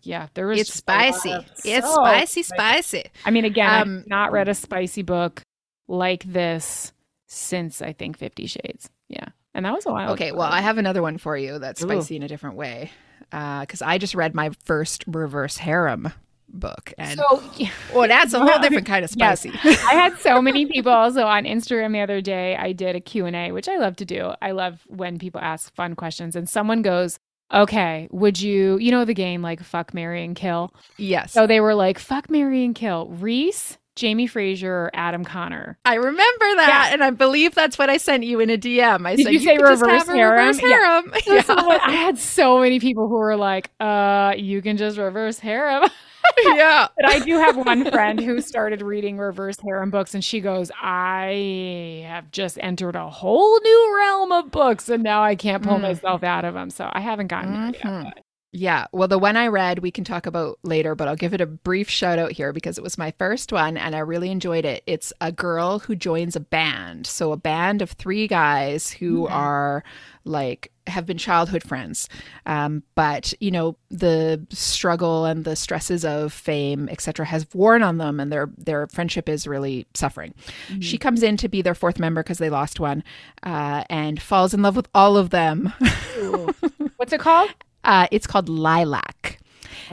yeah 0.03 0.29
there 0.35 0.47
was 0.47 0.61
It's 0.61 0.71
just 0.71 0.85
a 0.89 0.93
lot 0.93 1.15
spicy. 1.15 1.47
It's 1.71 1.87
so 1.87 1.95
spicy, 1.95 2.43
spicy. 2.43 3.05
I 3.25 3.31
mean, 3.31 3.45
again, 3.45 3.83
Um, 3.83 3.99
I've 4.01 4.07
not 4.09 4.33
read 4.33 4.49
a 4.49 4.55
spicy 4.55 5.03
book 5.03 5.43
like 5.89 6.25
this 6.25 6.93
since 7.27 7.83
I 7.83 7.93
think 7.93 8.17
Fifty 8.19 8.47
Shades. 8.47 8.91
Yeah, 9.09 9.27
and 9.55 9.65
that 9.65 9.73
was 9.75 9.87
a 9.87 9.93
while. 9.93 10.13
Okay, 10.13 10.29
ago. 10.29 10.39
well, 10.39 10.51
I 10.51 10.61
have 10.61 10.79
another 10.79 11.03
one 11.03 11.19
for 11.19 11.37
you 11.37 11.59
that's 11.59 11.83
Ooh. 11.83 11.87
spicy 11.89 12.17
in 12.17 12.23
a 12.23 12.29
different 12.29 12.57
way. 12.57 12.91
Because 13.31 13.83
I 13.83 13.99
just 13.99 14.15
read 14.15 14.35
my 14.35 14.51
first 14.65 15.05
reverse 15.09 15.57
harem 15.57 16.13
book. 16.49 16.93
And 16.99 17.19
so 17.19 17.43
yeah, 17.57 17.71
well, 17.93 18.07
that's 18.07 18.33
a 18.33 18.39
whole 18.41 18.49
Yeah. 18.49 18.59
different 18.61 18.87
kind 18.87 19.05
of 19.05 19.11
Yes. 19.17 19.41
spicy. 19.41 19.59
I 19.65 19.95
had 19.95 20.17
so 20.21 20.41
many 20.49 20.67
people 20.67 20.93
also 20.93 21.25
on 21.25 21.45
Instagram 21.45 21.93
the 21.93 22.01
other 22.01 22.21
day. 22.21 22.55
I 22.57 22.73
did 22.73 22.95
a 22.95 23.01
Q 23.01 23.27
and 23.27 23.35
A, 23.35 23.51
which 23.53 23.69
I 23.69 23.77
love 23.79 23.97
to 23.97 24.05
do. 24.05 24.33
I 24.41 24.53
love 24.53 24.83
when 24.87 25.19
people 25.19 25.41
ask 25.41 25.75
fun 25.75 25.95
questions, 25.97 26.37
and 26.37 26.49
someone 26.49 26.83
goes. 26.83 27.19
Okay, 27.53 28.09
would 28.11 28.41
you, 28.41 28.79
you 28.79 28.91
know, 28.91 29.05
the 29.05 29.15
game 29.15 29.43
like 29.43 29.63
fuck, 29.63 29.95
marry, 29.95 30.25
and 30.25 30.35
kill? 30.35 30.75
yes. 30.97 31.33
So 31.33 31.47
they 31.47 31.61
were 31.61 31.75
like, 31.75 31.99
fuck, 31.99 32.31
marry, 32.31 32.65
and 32.65 32.75
kill 32.75 33.09
Rhys, 33.09 33.79
Jamie 33.97 34.27
Fraser, 34.27 34.73
or 34.73 34.91
Adam 34.95 35.25
Connor. 35.25 35.79
I 35.85 35.95
remember 35.95 36.55
that, 36.57 36.91
and 36.93 37.03
I 37.05 37.11
believe 37.11 37.55
that's 37.55 37.79
what 37.79 37.89
I 37.91 37.97
sent 37.97 38.25
you 38.25 38.41
in 38.41 38.51
a 38.51 38.59
DM. 38.59 39.07
I 39.07 39.15
Did 39.17 39.25
said 39.25 39.33
you 39.35 39.39
say 39.41 39.57
could 39.57 39.67
just 39.67 39.83
reverse 39.83 39.99
have 40.01 40.09
a 40.09 40.13
harem? 40.19 40.39
reverse 40.39 40.61
Yeah. 40.63 40.69
harem. 40.69 41.13
So 41.25 41.41
someone- 41.41 41.81
I 41.81 41.93
had 41.93 42.19
so 42.19 42.59
many 42.59 42.81
people 42.81 43.09
who 43.09 43.15
were 43.15 43.37
like, 43.37 43.71
uh, 43.81 44.35
you 44.37 44.63
can 44.63 44.77
just 44.77 44.99
reverse 44.99 45.39
harem. 45.39 45.89
yeah. 46.45 46.89
But 46.97 47.07
I 47.07 47.19
do 47.21 47.37
have 47.39 47.57
one 47.57 47.89
friend 47.91 48.19
who 48.19 48.41
started 48.41 48.81
reading 48.83 49.19
reverse 49.19 49.61
harem 49.61 49.91
books, 49.91 50.15
and 50.15 50.25
she 50.25 50.41
goes, 50.41 50.71
I 50.81 52.05
have 52.09 52.31
just 52.31 52.59
entered 52.61 52.97
a 52.97 53.09
whole 53.11 53.61
new 53.61 53.97
realm 53.99 54.33
of 54.33 54.51
books, 54.51 54.89
and 54.89 55.03
now 55.03 55.23
I 55.23 55.37
can't 55.37 55.63
pull 55.63 55.77
Mm. 55.79 55.83
myself 55.83 56.23
out 56.25 56.45
of 56.45 56.55
them. 56.55 56.71
So 56.71 56.89
I 56.93 57.01
haven't 57.01 57.29
gotten 57.29 57.73
there 57.73 58.03
yet. 58.05 58.24
Yeah. 58.57 58.87
Well, 58.93 59.09
the 59.09 59.19
one 59.19 59.37
I 59.37 59.49
read, 59.49 59.81
we 59.81 59.91
can 59.91 60.05
talk 60.05 60.27
about 60.27 60.61
later, 60.63 60.95
but 60.95 61.09
I'll 61.09 61.17
give 61.17 61.35
it 61.35 61.41
a 61.41 61.47
brief 61.47 61.91
shout 61.91 62.21
out 62.21 62.31
here 62.31 62.53
because 62.53 62.79
it 62.79 62.85
was 62.85 62.97
my 62.97 63.13
first 63.19 63.51
one 63.53 63.77
and 63.77 63.97
I 63.97 63.99
really 63.99 64.31
enjoyed 64.31 64.65
it. 64.65 64.85
It's 64.87 65.13
a 65.21 65.33
girl 65.33 65.81
who 65.81 65.97
joins 65.97 66.37
a 66.37 66.41
band. 66.41 67.05
So, 67.09 67.33
a 67.33 67.37
band 67.37 67.83
of 67.83 67.91
three 67.91 68.29
guys 68.29 68.93
who 68.93 69.27
are 69.27 69.83
like, 70.25 70.71
have 70.87 71.05
been 71.05 71.19
childhood 71.19 71.65
friends. 71.65 72.09
Um, 72.47 72.85
but, 72.95 73.35
you 73.41 73.51
know, 73.51 73.77
the 73.91 74.47
struggle 74.51 75.25
and 75.25 75.45
the 75.45 75.57
stresses 75.57 76.05
of 76.05 76.33
fame, 76.33 76.89
etc., 76.89 77.27
has 77.27 77.49
worn 77.55 77.83
on 77.83 77.99
them 77.99 78.21
and 78.21 78.31
their, 78.31 78.51
their 78.57 78.87
friendship 78.87 79.29
is 79.29 79.49
really 79.49 79.85
suffering. 79.95 80.33
She 80.81 80.97
comes 80.97 81.25
in 81.25 81.37
to 81.39 81.49
be 81.49 81.61
their 81.61 81.75
fourth 81.75 81.99
member 81.99 82.23
because 82.23 82.39
they 82.39 82.51
lost 82.51 82.79
one 82.79 83.03
uh, 83.43 83.83
and 83.91 84.23
falls 84.23 84.55
in 84.55 84.63
love 84.63 84.77
with 84.77 84.87
all 84.95 85.17
of 85.17 85.31
them. 85.31 85.73
What's 86.97 87.13
it 87.13 87.19
called? 87.21 87.51
Uh, 87.85 88.07
it's 88.11 88.27
called 88.27 88.49
Lilac. 88.49 89.39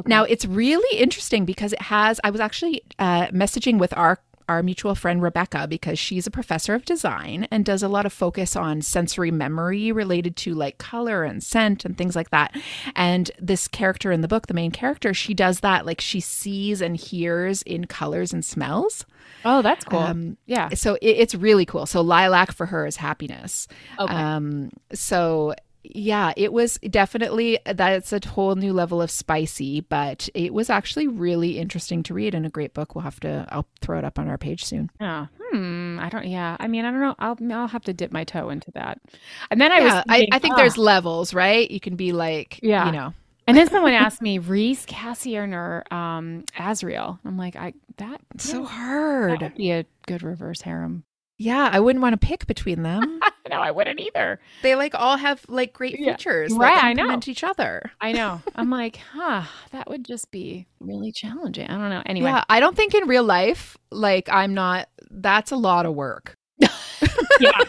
Now, 0.05 0.23
it's 0.23 0.45
really 0.45 0.99
interesting 0.99 1.45
because 1.45 1.73
it 1.73 1.81
has, 1.81 2.19
I 2.23 2.29
was 2.29 2.39
actually 2.41 2.81
uh, 2.97 3.27
messaging 3.27 3.77
with 3.77 3.95
our 3.97 4.19
our 4.49 4.61
mutual 4.61 4.95
friend 4.95 5.21
Rebecca 5.21 5.65
because 5.65 5.97
she's 5.97 6.27
a 6.27 6.31
professor 6.31 6.73
of 6.73 6.83
design 6.83 7.47
and 7.51 7.63
does 7.63 7.81
a 7.81 7.87
lot 7.87 8.05
of 8.05 8.11
focus 8.11 8.55
on 8.55 8.81
sensory 8.81 9.31
memory 9.31 9.93
related 9.93 10.35
to 10.37 10.53
like 10.53 10.77
color 10.77 11.23
and 11.23 11.41
scent 11.41 11.85
and 11.85 11.97
things 11.97 12.17
like 12.17 12.31
that. 12.31 12.53
And 12.93 13.31
this 13.39 13.69
character 13.69 14.11
in 14.11 14.19
the 14.19 14.27
book, 14.27 14.47
the 14.47 14.53
main 14.53 14.71
character, 14.71 15.13
she 15.13 15.33
does 15.33 15.61
that 15.61 15.85
like 15.85 16.01
she 16.01 16.19
sees 16.19 16.81
and 16.81 16.97
hears 16.97 17.61
in 17.61 17.85
colors 17.85 18.33
and 18.33 18.43
smells. 18.43 19.05
Oh, 19.45 19.61
that's 19.61 19.85
cool. 19.85 19.99
Um, 19.99 20.37
yeah. 20.47 20.69
So 20.69 20.95
it, 20.95 21.17
it's 21.17 21.35
really 21.35 21.65
cool. 21.65 21.85
So 21.85 22.01
lilac 22.01 22.51
for 22.51 22.65
her 22.65 22.85
is 22.85 22.97
happiness. 22.97 23.69
Okay. 23.97 24.13
Um, 24.13 24.71
so 24.93 25.53
yeah, 25.83 26.33
it 26.37 26.53
was 26.53 26.77
definitely 26.89 27.59
that's 27.65 28.13
a 28.13 28.19
whole 28.27 28.55
new 28.55 28.73
level 28.73 29.01
of 29.01 29.09
spicy, 29.11 29.81
but 29.81 30.29
it 30.33 30.53
was 30.53 30.69
actually 30.69 31.07
really 31.07 31.57
interesting 31.57 32.03
to 32.03 32.13
read 32.13 32.35
and 32.35 32.45
a 32.45 32.49
great 32.49 32.73
book. 32.73 32.95
We'll 32.95 33.03
have 33.03 33.19
to 33.21 33.45
I'll 33.49 33.67
throw 33.81 33.97
it 33.97 34.05
up 34.05 34.19
on 34.19 34.27
our 34.27 34.37
page 34.37 34.63
soon. 34.65 34.89
Oh, 34.99 35.27
hmm. 35.51 35.99
I 35.99 36.09
don't. 36.09 36.27
Yeah. 36.27 36.57
I 36.59 36.67
mean, 36.67 36.85
I 36.85 36.91
don't 36.91 37.01
know. 37.01 37.15
I'll 37.19 37.37
I'll 37.51 37.67
have 37.67 37.83
to 37.83 37.93
dip 37.93 38.11
my 38.11 38.23
toe 38.23 38.49
into 38.49 38.71
that. 38.71 38.99
And 39.49 39.59
then 39.59 39.71
I 39.71 39.79
yeah, 39.79 39.83
was. 39.83 39.93
I, 40.07 40.17
thinking, 40.17 40.29
I 40.33 40.39
think 40.39 40.53
ah. 40.53 40.57
there's 40.57 40.77
levels, 40.77 41.33
right? 41.33 41.69
You 41.69 41.79
can 41.79 41.95
be 41.95 42.11
like, 42.11 42.59
Yeah. 42.61 42.85
you 42.85 42.91
know, 42.91 43.13
And 43.47 43.57
then 43.57 43.67
someone 43.69 43.93
asked 43.93 44.21
me 44.21 44.37
Rhys, 44.37 44.85
Cassian, 44.85 45.53
or 45.53 45.83
um, 45.91 46.45
Azriel. 46.57 47.19
I'm 47.25 47.37
like, 47.37 47.55
I 47.55 47.73
that 47.97 48.21
it's 48.35 48.49
so 48.49 48.61
that 48.61 48.67
hard. 48.67 49.41
would 49.41 49.55
be 49.55 49.71
a 49.71 49.85
good 50.07 50.23
reverse 50.23 50.61
harem. 50.61 51.03
Yeah, 51.41 51.69
I 51.71 51.79
wouldn't 51.79 52.03
want 52.03 52.13
to 52.19 52.23
pick 52.27 52.45
between 52.45 52.83
them. 52.83 53.19
no, 53.49 53.55
I 53.57 53.71
wouldn't 53.71 53.99
either. 53.99 54.39
they 54.61 54.75
like 54.75 54.93
all 54.93 55.17
have 55.17 55.43
like 55.47 55.73
great 55.73 55.99
Yeah. 55.99 56.11
features 56.11 56.53
Right, 56.53 56.75
that 56.75 56.83
I 56.83 56.93
know. 56.93 57.19
each 57.25 57.43
other. 57.43 57.91
I 57.99 58.11
know. 58.11 58.41
I'm 58.55 58.69
like, 58.69 58.97
huh, 58.97 59.43
that 59.71 59.89
would 59.89 60.05
just 60.05 60.29
be 60.29 60.67
really 60.79 61.11
challenging. 61.11 61.67
I 61.67 61.77
don't 61.79 61.89
know. 61.89 62.03
Anyway, 62.05 62.29
Yeah, 62.29 62.43
I 62.47 62.59
don't 62.59 62.75
think 62.75 62.93
in 62.93 63.07
real 63.07 63.23
life, 63.23 63.75
like 63.91 64.29
I'm 64.31 64.53
not. 64.53 64.87
That's 65.09 65.49
a 65.51 65.55
lot 65.57 65.85
of 65.87 65.95
work. 65.95 66.37
yeah, 67.39 67.63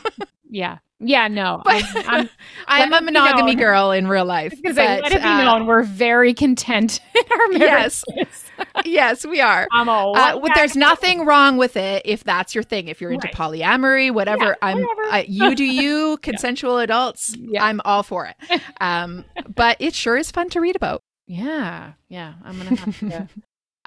yeah, 0.53 0.79
yeah. 1.01 1.27
No, 1.29 1.61
But 1.65 1.83
I'm, 1.95 2.07
I'm 2.07 2.29
I'm 2.69 2.93
a 2.93 3.01
monogamy 3.01 3.55
known. 3.55 3.61
girl 3.65 3.91
in 3.91 4.07
real 4.07 4.25
life. 4.25 4.53
because 4.55 4.79
I 4.79 5.01
let 5.01 5.13
it 5.13 5.23
be 5.23 5.29
uh, 5.29 5.43
known 5.45 5.67
we're 5.67 5.83
very 5.83 6.35
content 6.35 7.01
in 7.15 7.23
our 7.33 7.53
Yes. 7.59 8.05
marriages. 8.09 8.45
yes, 8.85 9.27
we 9.27 9.41
are. 9.41 9.67
I'm 9.73 9.89
a 9.89 10.13
Uh, 10.13 10.49
there's 10.55 10.77
nothing 10.77 11.25
wrong 11.25 11.57
with 11.57 11.77
it 11.77 12.03
if 12.05 12.23
that's 12.23 12.55
your 12.55 12.63
thing. 12.63 12.87
If 12.89 13.01
you're 13.01 13.11
into 13.11 13.27
Right. 13.27 13.35
polyamory, 13.35 14.13
whatever, 14.13 14.45
Yeah, 14.45 14.55
I'm 14.63 14.81
whatever. 14.83 15.03
uh, 15.17 15.23
you 15.27 15.55
do 15.57 15.65
you, 15.65 16.19
consensual 16.23 16.79
adults. 16.79 17.35
Yeah. 17.37 17.65
I'm 17.65 17.81
all 17.85 18.03
for 18.05 18.27
it. 18.27 18.61
Um, 18.81 19.25
but 19.53 19.77
it 19.81 19.95
sure 19.95 20.17
is 20.17 20.31
fun 20.31 20.49
to 20.51 20.61
read 20.61 20.77
about. 20.77 21.01
Yeah, 21.27 21.93
yeah. 22.09 22.35
I'm 22.45 22.59
gonna 22.59 22.77
have 22.77 22.99
to. 23.01 23.29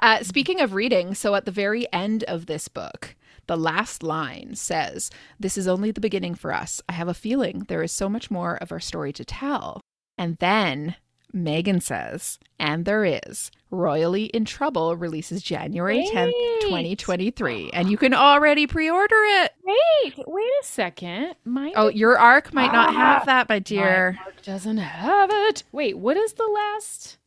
Uh, 0.00 0.22
speaking 0.22 0.60
of 0.60 0.74
reading, 0.74 1.14
so 1.14 1.34
at 1.34 1.46
the 1.46 1.50
very 1.50 1.90
end 1.92 2.22
of 2.24 2.44
this 2.46 2.68
book, 2.68 3.14
the 3.46 3.56
last 3.56 4.02
line 4.02 4.54
says, 4.54 5.10
This 5.38 5.56
is 5.58 5.68
only 5.68 5.90
the 5.90 6.00
beginning 6.00 6.34
for 6.34 6.52
us. 6.52 6.82
I 6.88 6.92
have 6.92 7.08
a 7.08 7.14
feeling 7.14 7.60
there 7.68 7.82
is 7.82 7.92
so 7.92 8.08
much 8.08 8.30
more 8.30 8.56
of 8.56 8.72
our 8.72 8.80
story 8.80 9.12
to 9.14 9.24
tell. 9.24 9.80
And 10.18 10.36
then 10.38 10.96
Meghan 11.34 11.82
says, 11.82 12.38
And 12.58 12.84
there 12.84 13.04
is. 13.04 13.50
Royally 13.70 14.26
in 14.26 14.44
Trouble 14.44 14.96
releases 14.96 15.42
January 15.42 16.08
10th, 16.12 16.32
2023. 16.62 17.70
And 17.72 17.90
you 17.90 17.96
can 17.96 18.14
already 18.14 18.66
pre 18.66 18.88
order 18.88 19.14
it. 19.16 19.52
wait, 19.64 20.14
wait 20.26 20.52
a 20.62 20.64
second. 20.64 21.34
My 21.44 21.72
Oh, 21.76 21.88
your 21.88 22.18
arc 22.18 22.54
might 22.54 22.72
not 22.72 22.90
Ah. 22.90 22.92
have 22.92 23.26
that, 23.26 23.48
my 23.48 23.58
dear. 23.58 24.18
My 24.24 24.32
doesn't 24.42 24.78
have 24.78 25.30
it. 25.32 25.64
Wait, 25.72 25.98
what 25.98 26.16
is 26.16 26.34
the 26.34 26.46
last 26.46 27.18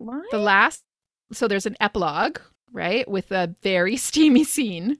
line? 0.00 0.22
The 0.30 0.38
last, 0.38 0.82
so 1.32 1.46
there's 1.46 1.66
an 1.66 1.76
epilogue, 1.80 2.38
right, 2.72 3.06
with 3.08 3.30
a 3.30 3.54
very 3.62 3.96
steamy 4.08 4.44
scene. 4.44 4.98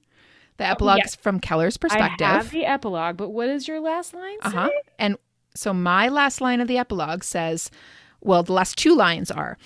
The 0.59 0.67
epilogue 0.67 0.99
yes. 0.99 1.09
is 1.11 1.15
from 1.17 1.41
Keller's 1.41 1.77
perspective. 1.77 2.27
I 2.27 2.35
have 2.35 2.51
the 2.51 2.67
epilogue, 2.67 3.17
but 3.17 3.31
what 3.31 3.49
is 3.49 3.67
your 3.67 3.81
last 3.81 4.13
line? 4.15 4.39
Uh 4.43 4.51
huh. 4.51 4.71
And 4.99 5.17
so 5.55 5.73
my 5.73 6.09
last 6.09 6.41
line 6.41 6.61
of 6.61 6.69
the 6.69 6.79
epilogue 6.79 7.25
says, 7.25 7.71
well, 8.21 8.43
the 8.43 8.53
last 8.53 8.77
two 8.77 8.95
lines 8.95 9.31
are, 9.31 9.57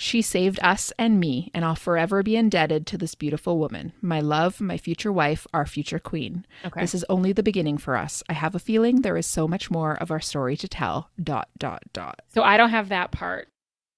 she 0.00 0.22
saved 0.22 0.60
us 0.62 0.92
and 0.98 1.18
me, 1.18 1.50
and 1.52 1.64
I'll 1.64 1.74
forever 1.74 2.22
be 2.22 2.36
indebted 2.36 2.86
to 2.86 2.96
this 2.96 3.14
beautiful 3.14 3.58
woman, 3.58 3.92
my 4.00 4.20
love, 4.20 4.60
my 4.60 4.78
future 4.78 5.12
wife, 5.12 5.46
our 5.52 5.66
future 5.66 5.98
queen. 5.98 6.46
Okay. 6.64 6.80
This 6.80 6.94
is 6.94 7.04
only 7.08 7.32
the 7.32 7.42
beginning 7.42 7.78
for 7.78 7.96
us. 7.96 8.22
I 8.28 8.34
have 8.34 8.54
a 8.54 8.60
feeling 8.60 9.02
there 9.02 9.16
is 9.16 9.26
so 9.26 9.48
much 9.48 9.70
more 9.70 9.94
of 10.00 10.10
our 10.10 10.20
story 10.20 10.56
to 10.58 10.68
tell. 10.68 11.10
Dot 11.22 11.48
dot 11.58 11.82
dot. 11.92 12.20
So 12.32 12.42
I 12.42 12.56
don't 12.56 12.70
have 12.70 12.88
that 12.90 13.10
part. 13.10 13.48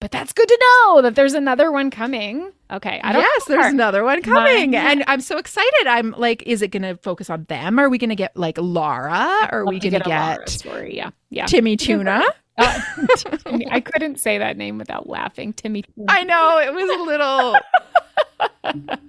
But 0.00 0.10
that's 0.10 0.32
good 0.32 0.48
to 0.48 0.58
know 0.60 1.02
that 1.02 1.14
there's 1.14 1.34
another 1.34 1.70
one 1.70 1.90
coming. 1.90 2.50
Okay. 2.72 3.00
I 3.04 3.12
don't 3.12 3.20
yes, 3.20 3.44
there's 3.46 3.60
part. 3.60 3.74
another 3.74 4.02
one 4.02 4.22
coming, 4.22 4.70
Mine- 4.70 4.74
and 4.74 5.04
I'm 5.06 5.20
so 5.20 5.36
excited. 5.36 5.86
I'm 5.86 6.12
like, 6.16 6.42
is 6.46 6.62
it 6.62 6.68
going 6.68 6.82
to 6.84 6.96
focus 6.96 7.28
on 7.28 7.44
them? 7.44 7.78
Are 7.78 7.90
we 7.90 7.98
going 7.98 8.10
to 8.10 8.16
get 8.16 8.34
like 8.34 8.56
Laura? 8.58 9.48
Are 9.52 9.66
we 9.66 9.78
going 9.78 9.92
to 9.92 10.08
Laura 10.08 10.38
get 10.38 10.48
story? 10.48 10.96
Yeah. 10.96 11.10
Yeah. 11.28 11.44
Timmy 11.46 11.76
Tuna? 11.76 12.22
Uh, 12.61 12.81
Timmy- 13.44 13.66
I 13.70 13.81
couldn't 13.81 14.20
say 14.20 14.38
that 14.38 14.57
name 14.57 14.79
without 14.79 15.09
laughing. 15.09 15.53
Timmy. 15.53 15.85
I 16.09 16.25
know 16.25 16.59
it 16.59 16.73
was 16.75 16.90
a 16.90 17.03
little 17.03 17.57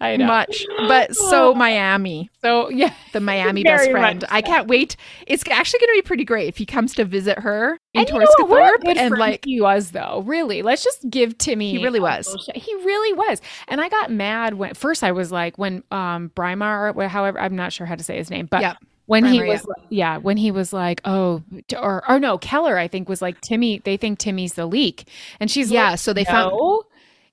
I 0.01 0.17
know. 0.17 0.25
much, 0.27 0.65
but 0.87 1.15
so 1.15 1.53
Miami, 1.53 2.29
So 2.41 2.69
yeah. 2.69 2.93
the 3.13 3.19
Miami 3.19 3.63
Very 3.63 3.77
best 3.77 3.91
friend. 3.91 4.21
much 4.21 4.29
I 4.31 4.41
can't 4.41 4.67
wait. 4.67 4.95
It's 5.27 5.43
actually 5.49 5.79
going 5.79 5.89
to 5.89 6.01
be 6.03 6.07
pretty 6.07 6.23
great 6.25 6.47
if 6.47 6.57
he 6.57 6.65
comes 6.65 6.95
to 6.95 7.05
visit 7.05 7.39
her 7.39 7.77
in 7.93 8.01
And 8.01 8.07
you 8.09 8.13
know 8.13 8.19
what? 8.37 8.49
What 8.49 8.61
a 8.61 8.65
Torskathorpe 8.77 8.81
good 8.85 8.97
and 8.97 9.17
like 9.17 9.45
he 9.45 9.61
was 9.61 9.91
though. 9.91 10.23
Really, 10.25 10.61
let's 10.61 10.83
just 10.83 11.09
give 11.09 11.37
Timmy. 11.37 11.71
He 11.71 11.83
really 11.83 11.99
was. 11.99 12.49
He 12.55 12.73
really 12.75 13.13
was. 13.13 13.41
And 13.67 13.79
I 13.81 13.89
got 13.89 14.11
mad 14.11 14.55
when 14.55 14.73
first 14.73 15.03
I 15.03 15.11
was 15.11 15.31
like 15.31 15.57
when 15.57 15.83
um 15.91 16.31
Brimar, 16.35 16.95
or 16.95 17.07
however 17.07 17.39
I'm 17.39 17.55
not 17.55 17.73
sure 17.73 17.85
how 17.85 17.95
to 17.95 18.03
say 18.03 18.17
his 18.17 18.29
name, 18.29 18.47
but 18.47 18.61
Yep. 18.61 18.77
When 19.11 19.25
he 19.25 19.43
was 19.43 19.65
yeah 19.89 20.17
when 20.17 20.37
he 20.37 20.51
was 20.51 20.71
like 20.73 21.01
oh 21.05 21.43
or 21.77 22.09
or 22.09 22.19
no 22.19 22.37
Keller 22.37 22.77
I 22.77 22.87
think 22.87 23.09
was 23.09 23.21
like 23.21 23.39
Timmy. 23.41 23.79
They 23.79 23.97
think 23.97 24.19
Timmy's 24.19 24.53
the 24.53 24.65
leak, 24.65 25.07
and 25.39 25.51
she's 25.51 25.69
yeah. 25.69 25.91
like, 25.91 25.99
So 25.99 26.13
they 26.13 26.23
found. 26.25 26.53